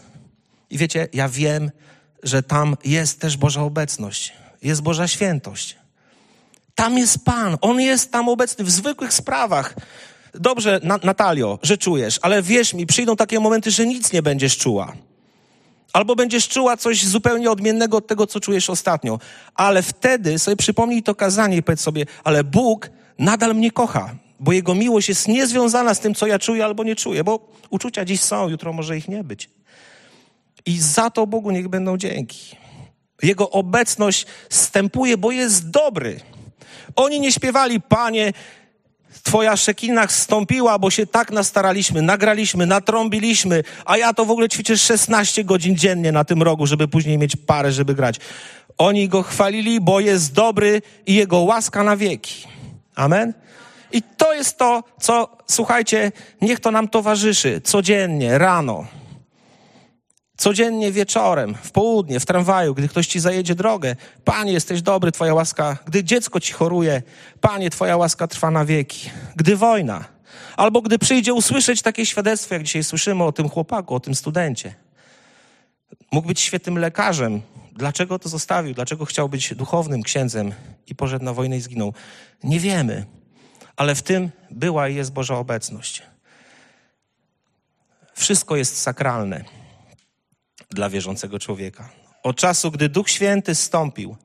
I 0.70 0.78
wiecie, 0.78 1.08
ja 1.14 1.30
wiem, 1.30 1.72
że 2.24 2.44
tam 2.44 2.78
jest 2.86 3.20
też 3.22 3.38
Boża 3.38 3.62
obecność 3.62 4.34
jest 4.64 4.82
Boża 4.82 5.08
świętość. 5.08 5.76
Tam 6.76 6.97
jest 6.97 7.26
Pan, 7.26 7.58
On 7.62 7.82
jest 7.82 8.12
tam 8.12 8.30
obecny 8.30 8.66
w 8.66 8.72
zwykłych 8.72 9.14
sprawach. 9.14 9.76
Dobrze, 10.34 10.80
Natalio, 11.03 11.60
że 11.64 11.78
czujesz, 11.78 12.20
ale 12.22 12.41
wierz 12.41 12.74
mi, 12.74 12.86
przyjdą 12.86 13.16
takie 13.16 13.39
momenty, 13.39 13.72
że 13.72 13.86
nic 13.86 14.14
nie 14.14 14.22
będziesz 14.22 14.58
czuła. 14.58 14.93
Albo 15.93 16.16
będziesz 16.16 16.47
czuła 16.47 16.78
coś 16.78 17.05
zupełnie 17.05 17.51
odmiennego 17.51 17.97
od 17.97 18.08
tego, 18.08 18.28
co 18.28 18.39
czujesz 18.39 18.70
ostatnio. 18.70 19.20
Ale 19.55 19.82
wtedy 19.82 20.39
sobie 20.39 20.58
przypomnij 20.58 21.03
to 21.03 21.16
kazanie 21.16 21.58
i 21.58 21.64
powiedz 21.64 21.82
sobie, 21.82 22.05
ale 22.24 22.43
Bóg 22.43 22.89
nadal 23.20 23.55
mnie 23.55 23.72
kocha, 23.72 24.16
bo 24.39 24.51
Jego 24.51 24.76
miłość 24.76 25.10
jest 25.10 25.28
niezwiązana 25.28 25.93
z 25.93 25.99
tym, 25.99 26.16
co 26.16 26.28
ja 26.28 26.39
czuję 26.39 26.66
albo 26.66 26.84
nie 26.84 26.95
czuję, 26.95 27.24
bo 27.24 27.51
uczucia 27.70 28.05
dziś 28.05 28.22
są, 28.22 28.49
jutro 28.49 28.74
może 28.74 28.97
ich 28.97 29.08
nie 29.08 29.24
być. 29.24 29.49
I 30.66 30.80
za 30.80 31.10
to 31.10 31.28
Bogu 31.28 31.51
niech 31.51 31.68
będą 31.68 31.97
dzięki. 31.97 32.66
Jego 33.24 33.49
obecność 33.49 34.26
stępuje, 34.49 35.18
bo 35.18 35.32
jest 35.32 35.70
dobry. 35.70 36.20
Oni 36.95 37.20
nie 37.20 37.32
śpiewali, 37.32 37.82
Panie, 37.82 38.34
Twoja 39.24 39.57
szekina 39.57 40.07
stąpiła, 40.07 40.80
bo 40.80 40.89
się 40.89 41.07
tak 41.07 41.32
nastaraliśmy, 41.32 42.01
nagraliśmy, 42.01 42.65
natrąbiliśmy, 42.65 43.63
a 43.86 43.97
ja 43.97 44.13
to 44.13 44.26
w 44.26 44.32
ogóle 44.32 44.49
ćwiczę 44.49 44.78
16 44.78 45.43
godzin 45.43 45.76
dziennie 45.76 46.11
na 46.11 46.24
tym 46.24 46.43
rogu, 46.43 46.65
żeby 46.65 46.88
później 46.88 47.18
mieć 47.18 47.36
parę, 47.36 47.72
żeby 47.72 47.95
grać. 47.95 48.15
Oni 48.78 49.09
go 49.09 49.24
chwalili, 49.24 49.82
bo 49.82 49.99
jest 49.99 50.34
dobry 50.34 50.82
i 51.05 51.15
jego 51.15 51.39
łaska 51.39 51.84
na 51.84 51.97
wieki. 51.97 52.47
Amen? 52.95 53.34
I 53.91 54.01
to 54.01 54.34
jest 54.34 54.57
to, 54.57 54.84
co, 55.01 55.38
słuchajcie, 55.47 56.11
niech 56.41 56.59
to 56.59 56.72
nam 56.72 56.88
towarzyszy 56.88 57.61
codziennie, 57.63 58.38
rano. 58.38 58.86
Codziennie 60.38 60.92
wieczorem, 60.92 61.56
w 61.64 61.72
południe, 61.72 62.20
w 62.20 62.26
tramwaju, 62.26 62.76
gdy 62.76 62.88
ktoś 62.88 63.08
ci 63.08 63.20
zajedzie 63.20 63.56
drogę. 63.56 63.96
Panie, 64.26 64.52
jesteś 64.54 64.82
dobry, 64.82 65.12
Twoja 65.12 65.34
łaska. 65.34 65.78
Gdy 65.86 66.04
dziecko 66.04 66.40
ci 66.40 66.54
choruje, 66.54 67.02
Panie, 67.42 67.70
Twoja 67.70 67.98
łaska 67.98 68.28
trwa 68.28 68.52
na 68.52 68.66
wieki. 68.66 69.10
Gdy 69.36 69.56
wojna, 69.56 70.06
albo 70.58 70.82
gdy 70.82 71.00
przyjdzie 71.00 71.34
usłyszeć 71.34 71.82
takie 71.82 72.06
świadectwo, 72.06 72.54
jak 72.54 72.64
dzisiaj 72.64 72.84
słyszymy 72.84 73.24
o 73.24 73.32
tym 73.32 73.50
chłopaku, 73.50 73.96
o 73.96 74.00
tym 74.00 74.16
studencie. 74.16 74.76
Mógł 76.12 76.28
być 76.28 76.40
świetnym 76.40 76.78
lekarzem. 76.78 77.42
Dlaczego 77.72 78.20
to 78.20 78.30
zostawił? 78.30 78.74
Dlaczego 78.74 79.06
chciał 79.06 79.30
być 79.30 79.56
duchownym 79.56 80.04
księdzem 80.04 80.52
i 80.88 80.96
poszedł 80.96 81.26
na 81.26 81.34
wojnę 81.34 81.58
i 81.58 81.62
zginął? 81.62 81.94
Nie 82.44 82.60
wiemy, 82.60 83.06
ale 83.76 83.96
w 83.96 84.02
tym 84.02 84.30
była 84.52 84.90
i 84.90 84.96
jest 84.96 85.14
Boża 85.14 85.36
obecność. 85.38 86.02
Wszystko 88.14 88.56
jest 88.56 88.82
sakralne 88.82 89.58
dla 90.70 90.89
wierzącego 90.89 91.39
człowieka. 91.39 91.89
Od 92.24 92.36
czasu, 92.36 92.72
gdy 92.72 92.89
Duch 92.89 93.09
Święty 93.09 93.55
stąpił 93.55 94.15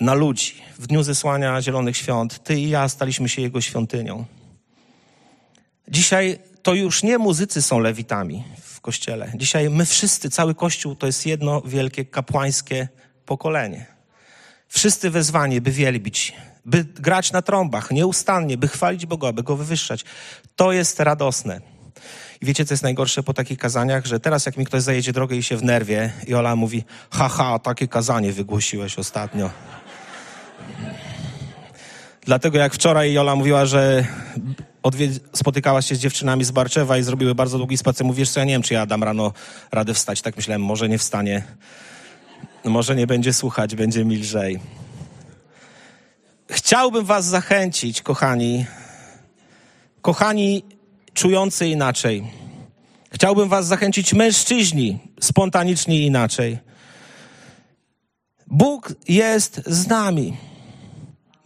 na 0.00 0.14
ludzi 0.14 0.54
w 0.78 0.86
dniu 0.86 1.02
zesłania 1.02 1.62
Zielonych 1.62 1.96
Świąt, 1.96 2.44
ty 2.44 2.60
i 2.60 2.68
ja 2.68 2.88
staliśmy 2.88 3.28
się 3.28 3.42
Jego 3.42 3.60
świątynią. 3.60 4.24
Dzisiaj 5.88 6.38
to 6.62 6.74
już 6.74 7.02
nie 7.02 7.18
muzycy 7.18 7.62
są 7.62 7.78
lewitami 7.78 8.44
w 8.62 8.80
kościele. 8.80 9.32
Dzisiaj 9.34 9.70
my 9.70 9.86
wszyscy, 9.86 10.30
cały 10.30 10.54
kościół 10.54 10.94
to 10.94 11.06
jest 11.06 11.26
jedno 11.26 11.62
wielkie 11.62 12.04
kapłańskie 12.04 12.88
pokolenie. 13.26 13.86
Wszyscy 14.68 15.10
wezwani, 15.10 15.60
by 15.60 15.70
wielbić, 15.70 16.32
by 16.64 16.84
grać 16.84 17.32
na 17.32 17.42
trąbach 17.42 17.90
nieustannie, 17.90 18.58
by 18.58 18.68
chwalić 18.68 19.06
Boga, 19.06 19.32
by 19.32 19.42
Go 19.42 19.56
wywyższać. 19.56 20.04
To 20.56 20.72
jest 20.72 21.00
radosne. 21.00 21.60
I 22.40 22.46
wiecie, 22.46 22.64
co 22.64 22.74
jest 22.74 22.82
najgorsze 22.82 23.22
po 23.22 23.34
takich 23.34 23.58
kazaniach? 23.58 24.06
Że 24.06 24.20
teraz 24.20 24.46
jak 24.46 24.56
mi 24.56 24.64
ktoś 24.64 24.82
zajedzie 24.82 25.12
drogę 25.12 25.36
i 25.36 25.42
się 25.42 25.56
w 25.56 25.62
nerwie 25.62 26.12
i 26.26 26.34
Ola 26.34 26.56
mówi, 26.56 26.84
haha, 27.10 27.58
takie 27.58 27.88
kazanie 27.88 28.32
wygłosiłeś 28.32 28.98
ostatnio. 28.98 29.50
Dlatego 32.24 32.58
jak 32.58 32.74
wczoraj 32.74 33.12
Jola 33.12 33.36
mówiła, 33.36 33.66
że 33.66 34.04
spotykałaś 35.34 35.86
się 35.86 35.94
z 35.94 35.98
dziewczynami 35.98 36.44
z 36.44 36.50
Barczewa 36.50 36.98
i 36.98 37.02
zrobiły 37.02 37.34
bardzo 37.34 37.58
długi 37.58 37.76
spacer, 37.76 38.06
mówisz, 38.06 38.30
co 38.30 38.40
ja 38.40 38.46
nie 38.46 38.52
wiem, 38.52 38.62
czy 38.62 38.74
ja 38.74 38.86
dam 38.86 39.04
rano 39.04 39.32
radę 39.72 39.94
wstać. 39.94 40.22
Tak 40.22 40.36
myślałem, 40.36 40.62
może 40.62 40.88
nie 40.88 40.98
wstanie. 40.98 41.42
Może 42.64 42.96
nie 42.96 43.06
będzie 43.06 43.32
słuchać, 43.32 43.74
będzie 43.74 44.04
mi 44.04 44.16
lżej. 44.16 44.60
Chciałbym 46.50 47.04
was 47.04 47.24
zachęcić, 47.24 48.02
kochani, 48.02 48.66
kochani 50.02 50.64
czujący 51.14 51.68
inaczej. 51.68 52.24
Chciałbym 53.12 53.48
Was 53.48 53.66
zachęcić, 53.66 54.14
mężczyźni, 54.14 54.98
spontaniczni 55.20 56.06
inaczej. 56.06 56.58
Bóg 58.46 58.92
jest 59.08 59.62
z 59.66 59.86
nami. 59.86 60.36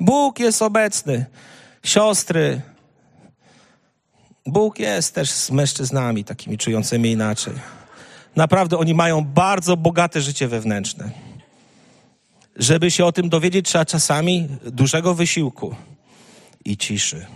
Bóg 0.01 0.39
jest 0.39 0.63
obecny. 0.63 1.27
Siostry, 1.83 2.61
Bóg 4.47 4.79
jest 4.79 5.15
też 5.15 5.31
z 5.31 5.51
mężczyznami 5.51 6.25
takimi 6.25 6.59
czującymi 6.59 7.11
inaczej. 7.11 7.55
Naprawdę 8.37 8.79
oni 8.79 8.95
mają 8.95 9.25
bardzo 9.25 9.77
bogate 9.77 10.21
życie 10.21 10.49
wewnętrzne. 10.49 11.11
Żeby 12.57 12.91
się 12.91 13.05
o 13.05 13.13
tym 13.13 13.29
dowiedzieć, 13.29 13.67
trzeba 13.67 13.85
czasami 13.85 14.49
dużego 14.65 15.15
wysiłku 15.15 15.75
i 16.65 16.77
ciszy, 16.77 17.27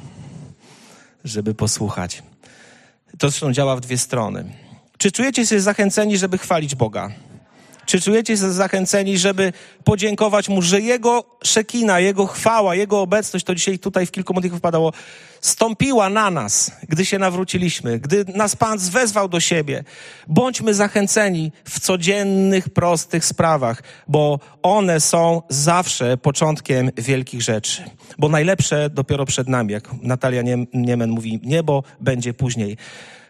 żeby 1.31 1.55
posłuchać. 1.55 2.23
To 3.19 3.31
zresztą 3.31 3.53
działa 3.53 3.77
w 3.77 3.81
dwie 3.81 3.99
strony. 3.99 4.45
Czy 4.99 5.13
czujecie 5.13 5.47
się 5.47 5.61
zachęceni, 5.61 6.19
żeby 6.19 6.39
chwalić 6.39 6.75
Boga? 6.75 7.13
Czy 7.89 8.01
czujecie 8.01 8.37
się 8.37 8.53
zachęceni, 8.53 9.19
żeby 9.19 9.53
podziękować 9.85 10.49
Mu, 10.49 10.63
że 10.63 10.81
Jego 10.81 11.25
szekina, 11.45 12.01
Jego 12.01 12.27
chwała, 12.27 12.75
Jego 12.75 13.01
obecność, 13.01 13.45
to 13.45 13.55
dzisiaj 13.55 13.79
tutaj 13.79 14.07
w 14.07 14.11
kilku 14.11 14.35
modlitwach 14.35 14.61
padało, 14.61 14.93
stąpiła 15.41 16.09
na 16.11 16.31
nas, 16.31 16.73
gdy 16.89 17.05
się 17.05 17.19
nawróciliśmy, 17.19 17.99
gdy 17.99 18.25
nas 18.35 18.57
Pan 18.57 18.79
zwezwał 18.79 19.29
do 19.29 19.41
siebie. 19.41 19.85
Bądźmy 20.27 20.75
zachęceni 20.75 21.53
w 21.65 21.81
codziennych, 21.81 22.69
prostych 22.69 23.25
sprawach, 23.25 23.83
bo 24.09 24.41
one 24.63 25.01
są 25.01 25.43
zawsze 25.49 26.17
początkiem 26.17 26.91
wielkich 26.97 27.43
rzeczy. 27.43 27.83
Bo 28.19 28.29
najlepsze 28.29 28.91
dopiero 28.91 29.27
przed 29.27 29.49
nami, 29.49 29.73
jak 29.73 29.91
Natalia 30.03 30.43
Niemen 30.75 31.11
mówi, 31.11 31.41
niebo 31.45 31.83
będzie 32.01 32.35
później 32.35 32.77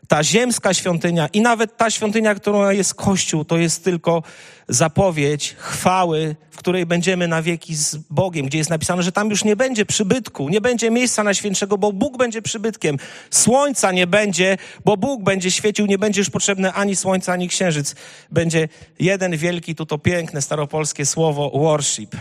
ta 0.08 0.24
ziemska 0.24 0.74
świątynia 0.74 1.28
i 1.32 1.40
nawet 1.40 1.76
ta 1.76 1.90
świątynia, 1.90 2.34
którą 2.34 2.70
jest 2.70 2.94
Kościół, 2.94 3.44
to 3.44 3.58
jest 3.58 3.84
tylko 3.84 4.22
zapowiedź 4.68 5.54
chwały, 5.58 6.36
w 6.50 6.56
której 6.56 6.86
będziemy 6.86 7.28
na 7.28 7.42
wieki 7.42 7.74
z 7.74 7.96
Bogiem, 7.96 8.46
gdzie 8.46 8.58
jest 8.58 8.70
napisane, 8.70 9.02
że 9.02 9.12
tam 9.12 9.30
już 9.30 9.44
nie 9.44 9.56
będzie 9.56 9.86
przybytku, 9.86 10.48
nie 10.48 10.60
będzie 10.60 10.90
miejsca 10.90 11.22
na 11.22 11.34
świętszego, 11.34 11.78
bo 11.78 11.92
Bóg 11.92 12.16
będzie 12.16 12.42
przybytkiem. 12.42 12.96
Słońca 13.30 13.92
nie 13.92 14.06
będzie, 14.06 14.56
bo 14.84 14.96
Bóg 14.96 15.22
będzie 15.22 15.50
świecił, 15.50 15.86
nie 15.86 15.98
będzie 15.98 16.20
już 16.20 16.30
potrzebne 16.30 16.72
ani 16.72 16.96
słońca, 16.96 17.32
ani 17.32 17.48
księżyc. 17.48 17.94
Będzie 18.30 18.68
jeden 19.00 19.36
wielki, 19.36 19.74
tu 19.74 19.86
to 19.86 19.98
piękne 19.98 20.42
staropolskie 20.42 21.06
słowo 21.06 21.50
worship 21.54 22.16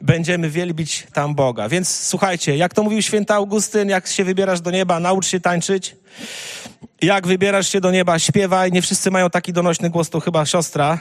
będziemy 0.00 0.50
wielbić 0.50 1.06
tam 1.12 1.34
Boga. 1.34 1.68
Więc 1.68 1.88
słuchajcie, 1.88 2.56
jak 2.56 2.74
to 2.74 2.82
mówił 2.82 3.02
święty 3.02 3.34
Augustyn, 3.34 3.88
jak 3.88 4.06
się 4.06 4.24
wybierasz 4.24 4.60
do 4.60 4.70
nieba, 4.70 5.00
naucz 5.00 5.26
się 5.26 5.40
tańczyć. 5.40 5.96
Jak 7.02 7.26
wybierasz 7.26 7.68
się 7.68 7.80
do 7.80 7.90
nieba, 7.90 8.18
śpiewaj. 8.18 8.72
Nie 8.72 8.82
wszyscy 8.82 9.10
mają 9.10 9.30
taki 9.30 9.52
donośny 9.52 9.90
głos, 9.90 10.10
to 10.10 10.20
chyba 10.20 10.46
siostra. 10.46 10.98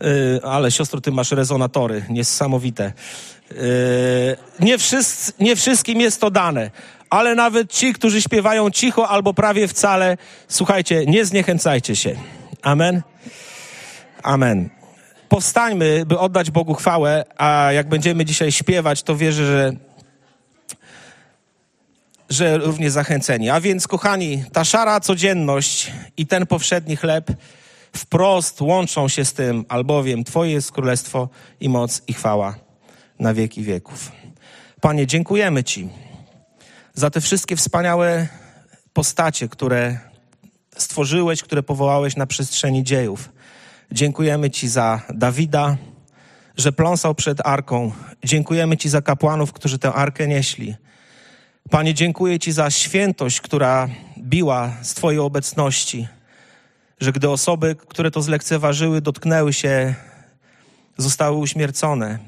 Yy, 0.00 0.40
ale 0.44 0.70
siostro, 0.70 1.00
ty 1.00 1.12
masz 1.12 1.30
rezonatory. 1.30 2.04
Niesamowite. 2.08 2.92
Yy, 3.50 3.56
nie, 4.60 4.78
wszyscy, 4.78 5.32
nie 5.40 5.56
wszystkim 5.56 6.00
jest 6.00 6.20
to 6.20 6.30
dane. 6.30 6.70
Ale 7.10 7.34
nawet 7.34 7.72
ci, 7.72 7.92
którzy 7.92 8.22
śpiewają 8.22 8.70
cicho 8.70 9.08
albo 9.08 9.34
prawie 9.34 9.68
wcale, 9.68 10.16
słuchajcie, 10.48 11.06
nie 11.06 11.24
zniechęcajcie 11.24 11.96
się. 11.96 12.16
Amen. 12.62 13.02
Amen 14.22 14.70
powstańmy, 15.32 16.06
by 16.06 16.18
oddać 16.18 16.50
Bogu 16.50 16.74
chwałę, 16.74 17.24
a 17.38 17.72
jak 17.72 17.88
będziemy 17.88 18.24
dzisiaj 18.24 18.52
śpiewać, 18.52 19.02
to 19.02 19.16
wierzę, 19.16 19.46
że, 19.46 19.72
że 22.32 22.58
również 22.58 22.92
zachęceni. 22.92 23.50
A 23.50 23.60
więc, 23.60 23.88
kochani, 23.88 24.44
ta 24.52 24.64
szara 24.64 25.00
codzienność 25.00 25.92
i 26.16 26.26
ten 26.26 26.46
powszedni 26.46 26.96
chleb 26.96 27.30
wprost 27.96 28.60
łączą 28.60 29.08
się 29.08 29.24
z 29.24 29.32
tym, 29.32 29.64
albowiem 29.68 30.24
Twoje 30.24 30.52
jest 30.52 30.72
królestwo 30.72 31.28
i 31.60 31.68
moc 31.68 32.02
i 32.06 32.12
chwała 32.12 32.54
na 33.18 33.34
wieki 33.34 33.62
wieków. 33.62 34.12
Panie, 34.80 35.06
dziękujemy 35.06 35.64
Ci 35.64 35.88
za 36.94 37.10
te 37.10 37.20
wszystkie 37.20 37.56
wspaniałe 37.56 38.28
postacie, 38.92 39.48
które 39.48 39.98
stworzyłeś, 40.76 41.42
które 41.42 41.62
powołałeś 41.62 42.16
na 42.16 42.26
przestrzeni 42.26 42.84
dziejów. 42.84 43.28
Dziękujemy 43.92 44.50
Ci 44.50 44.68
za 44.68 45.00
Dawida, 45.14 45.76
że 46.56 46.72
pląsał 46.72 47.14
przed 47.14 47.46
arką. 47.46 47.92
Dziękujemy 48.24 48.76
Ci 48.76 48.88
za 48.88 49.02
kapłanów, 49.02 49.52
którzy 49.52 49.78
tę 49.78 49.92
arkę 49.92 50.28
nieśli. 50.28 50.74
Panie, 51.70 51.94
dziękuję 51.94 52.38
Ci 52.38 52.52
za 52.52 52.70
świętość, 52.70 53.40
która 53.40 53.88
biła 54.18 54.72
z 54.82 54.94
Twojej 54.94 55.20
obecności, 55.20 56.08
że 57.00 57.12
gdy 57.12 57.30
osoby, 57.30 57.76
które 57.88 58.10
to 58.10 58.22
zlekceważyły, 58.22 59.00
dotknęły 59.00 59.52
się, 59.52 59.94
zostały 60.96 61.36
uśmiercone. 61.36 62.18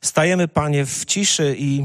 Stajemy, 0.00 0.48
Panie, 0.48 0.86
w 0.86 1.04
ciszy 1.04 1.56
i 1.58 1.84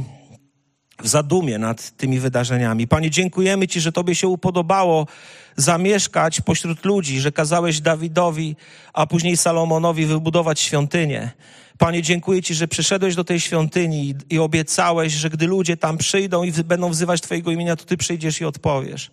w 1.00 1.08
zadumie 1.08 1.58
nad 1.58 1.92
tymi 1.98 2.20
wydarzeniami. 2.20 2.88
Panie, 2.88 3.10
dziękujemy 3.10 3.68
Ci, 3.68 3.82
że 3.82 3.92
Tobie 3.92 4.16
się 4.16 4.28
upodobało 4.28 5.08
zamieszkać 5.56 6.42
pośród 6.42 6.86
ludzi, 6.86 7.20
że 7.20 7.32
kazałeś 7.32 7.82
Dawidowi, 7.82 8.56
a 8.94 9.08
później 9.08 9.38
Salomonowi 9.38 10.06
wybudować 10.06 10.60
świątynię. 10.60 11.32
Panie, 11.78 12.02
dziękuję 12.02 12.42
Ci, 12.42 12.54
że 12.56 12.68
przyszedłeś 12.68 13.16
do 13.16 13.24
tej 13.24 13.40
świątyni 13.40 14.16
i 14.30 14.40
obiecałeś, 14.40 15.14
że 15.14 15.30
gdy 15.30 15.48
ludzie 15.48 15.78
tam 15.78 15.98
przyjdą 15.98 16.44
i 16.44 16.52
będą 16.52 16.90
wzywać 16.90 17.22
Twojego 17.22 17.52
imienia, 17.52 17.76
to 17.76 17.86
Ty 17.86 17.98
przyjdziesz 17.98 18.42
i 18.42 18.46
odpowiesz. 18.46 19.12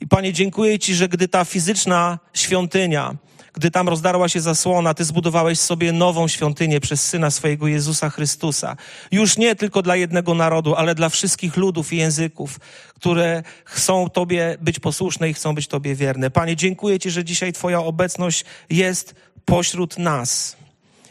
I 0.00 0.06
Panie, 0.06 0.32
dziękuję 0.32 0.78
Ci, 0.78 0.94
że 0.94 1.08
gdy 1.08 1.28
ta 1.28 1.44
fizyczna 1.44 2.18
świątynia, 2.34 3.14
gdy 3.52 3.70
tam 3.70 3.88
rozdarła 3.88 4.28
się 4.28 4.40
zasłona, 4.40 4.94
Ty 4.94 5.04
zbudowałeś 5.04 5.58
sobie 5.60 5.92
nową 5.92 6.28
świątynię 6.28 6.80
przez 6.80 7.06
Syna 7.06 7.30
swojego 7.30 7.66
Jezusa 7.66 8.10
Chrystusa. 8.10 8.76
Już 9.12 9.36
nie 9.36 9.56
tylko 9.56 9.82
dla 9.82 9.96
jednego 9.96 10.34
narodu, 10.34 10.74
ale 10.74 10.94
dla 10.94 11.08
wszystkich 11.08 11.56
ludów 11.56 11.92
i 11.92 11.96
języków, 11.96 12.60
które 12.94 13.42
chcą 13.64 14.10
Tobie 14.10 14.56
być 14.60 14.80
posłuszne 14.80 15.30
i 15.30 15.34
chcą 15.34 15.54
być 15.54 15.66
Tobie 15.66 15.94
wierne. 15.94 16.30
Panie, 16.30 16.56
dziękuję 16.56 16.98
Ci, 16.98 17.10
że 17.10 17.24
dzisiaj 17.24 17.52
Twoja 17.52 17.80
obecność 17.80 18.44
jest 18.70 19.14
pośród 19.44 19.98
nas. 19.98 20.59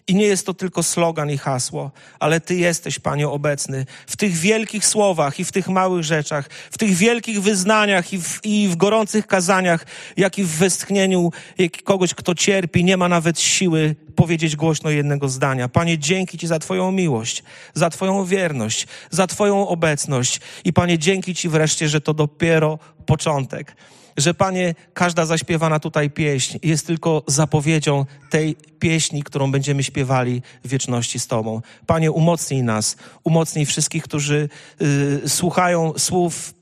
I 0.10 0.16
nie 0.16 0.26
jest 0.26 0.45
to 0.45 0.53
tylko 0.53 0.84
slogan 0.84 1.32
i 1.32 1.38
hasło, 1.38 1.91
ale 2.20 2.41
Ty 2.41 2.55
jesteś, 2.55 2.99
Panie, 2.99 3.28
obecny 3.28 3.86
w 4.07 4.18
tych 4.18 4.34
wielkich 4.34 4.86
słowach 4.86 5.39
i 5.39 5.45
w 5.45 5.51
tych 5.51 5.68
małych 5.68 6.03
rzeczach, 6.03 6.49
w 6.72 6.78
tych 6.78 6.91
wielkich 6.91 7.41
wyznaniach 7.41 8.14
i 8.14 8.22
w, 8.22 8.39
i 8.43 8.68
w 8.68 8.76
gorących 8.76 9.28
kazaniach, 9.28 9.86
jak 10.18 10.38
i 10.38 10.43
w 10.43 10.49
westchnieniu 10.49 11.32
jak 11.57 11.84
kogoś, 11.84 12.14
kto 12.14 12.36
cierpi, 12.36 12.84
nie 12.84 12.97
ma 12.97 13.10
nawet 13.10 13.39
siły 13.39 13.95
powiedzieć 14.16 14.55
głośno 14.55 14.89
jednego 14.89 15.30
zdania. 15.30 15.68
Panie, 15.68 15.97
dzięki 15.97 16.38
Ci 16.38 16.47
za 16.47 16.60
Twoją 16.60 16.91
miłość, 16.91 17.43
za 17.74 17.89
Twoją 17.89 18.26
wierność, 18.26 18.88
za 19.10 19.28
Twoją 19.28 19.68
obecność. 19.68 20.39
I 20.64 20.74
Panie, 20.74 20.99
dzięki 20.99 21.36
Ci 21.36 21.49
wreszcie, 21.49 21.89
że 21.89 22.01
to 22.01 22.14
dopiero 22.14 22.80
początek 23.05 23.76
że 24.20 24.34
Panie, 24.34 24.76
każda 24.93 25.26
zaśpiewana 25.26 25.80
tutaj 25.80 26.09
pieśń 26.09 26.57
jest 26.63 26.88
tylko 26.88 27.24
zapowiedzią 27.28 28.05
tej 28.30 28.55
pieśni, 28.80 29.24
którą 29.24 29.51
będziemy 29.51 29.84
śpiewali 29.84 30.41
w 30.63 30.70
wieczności 30.70 31.20
z 31.20 31.28
Tobą. 31.28 31.61
Panie, 31.86 32.11
umocnij 32.11 32.63
nas, 32.63 32.97
umocnij 33.24 33.65
wszystkich, 33.65 34.03
którzy 34.03 34.49
y, 34.82 35.30
słuchają 35.30 35.93
słów 35.97 36.53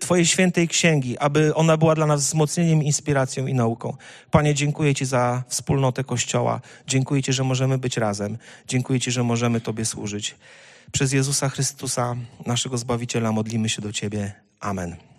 Twojej 0.00 0.26
świętej 0.26 0.68
księgi, 0.68 1.18
aby 1.18 1.54
ona 1.54 1.76
była 1.76 1.94
dla 1.94 2.06
nas 2.06 2.24
wzmocnieniem, 2.24 2.82
inspiracją 2.82 3.46
i 3.46 3.54
nauką. 3.54 3.96
Panie, 4.30 4.54
dziękuję 4.54 4.94
Ci 4.94 5.04
za 5.04 5.42
wspólnotę 5.48 6.04
Kościoła. 6.04 6.60
Dziękuję 6.86 7.22
Ci, 7.22 7.32
że 7.32 7.44
możemy 7.44 7.78
być 7.78 7.96
razem. 7.96 8.38
Dziękuję 8.68 9.00
Ci, 9.00 9.10
że 9.10 9.22
możemy 9.22 9.60
Tobie 9.60 9.84
służyć. 9.84 10.34
Przez 10.92 11.12
Jezusa 11.12 11.48
Chrystusa, 11.48 12.16
naszego 12.46 12.78
Zbawiciela, 12.78 13.32
modlimy 13.32 13.68
się 13.68 13.82
do 13.82 13.92
Ciebie. 13.92 14.32
Amen. 14.60 15.17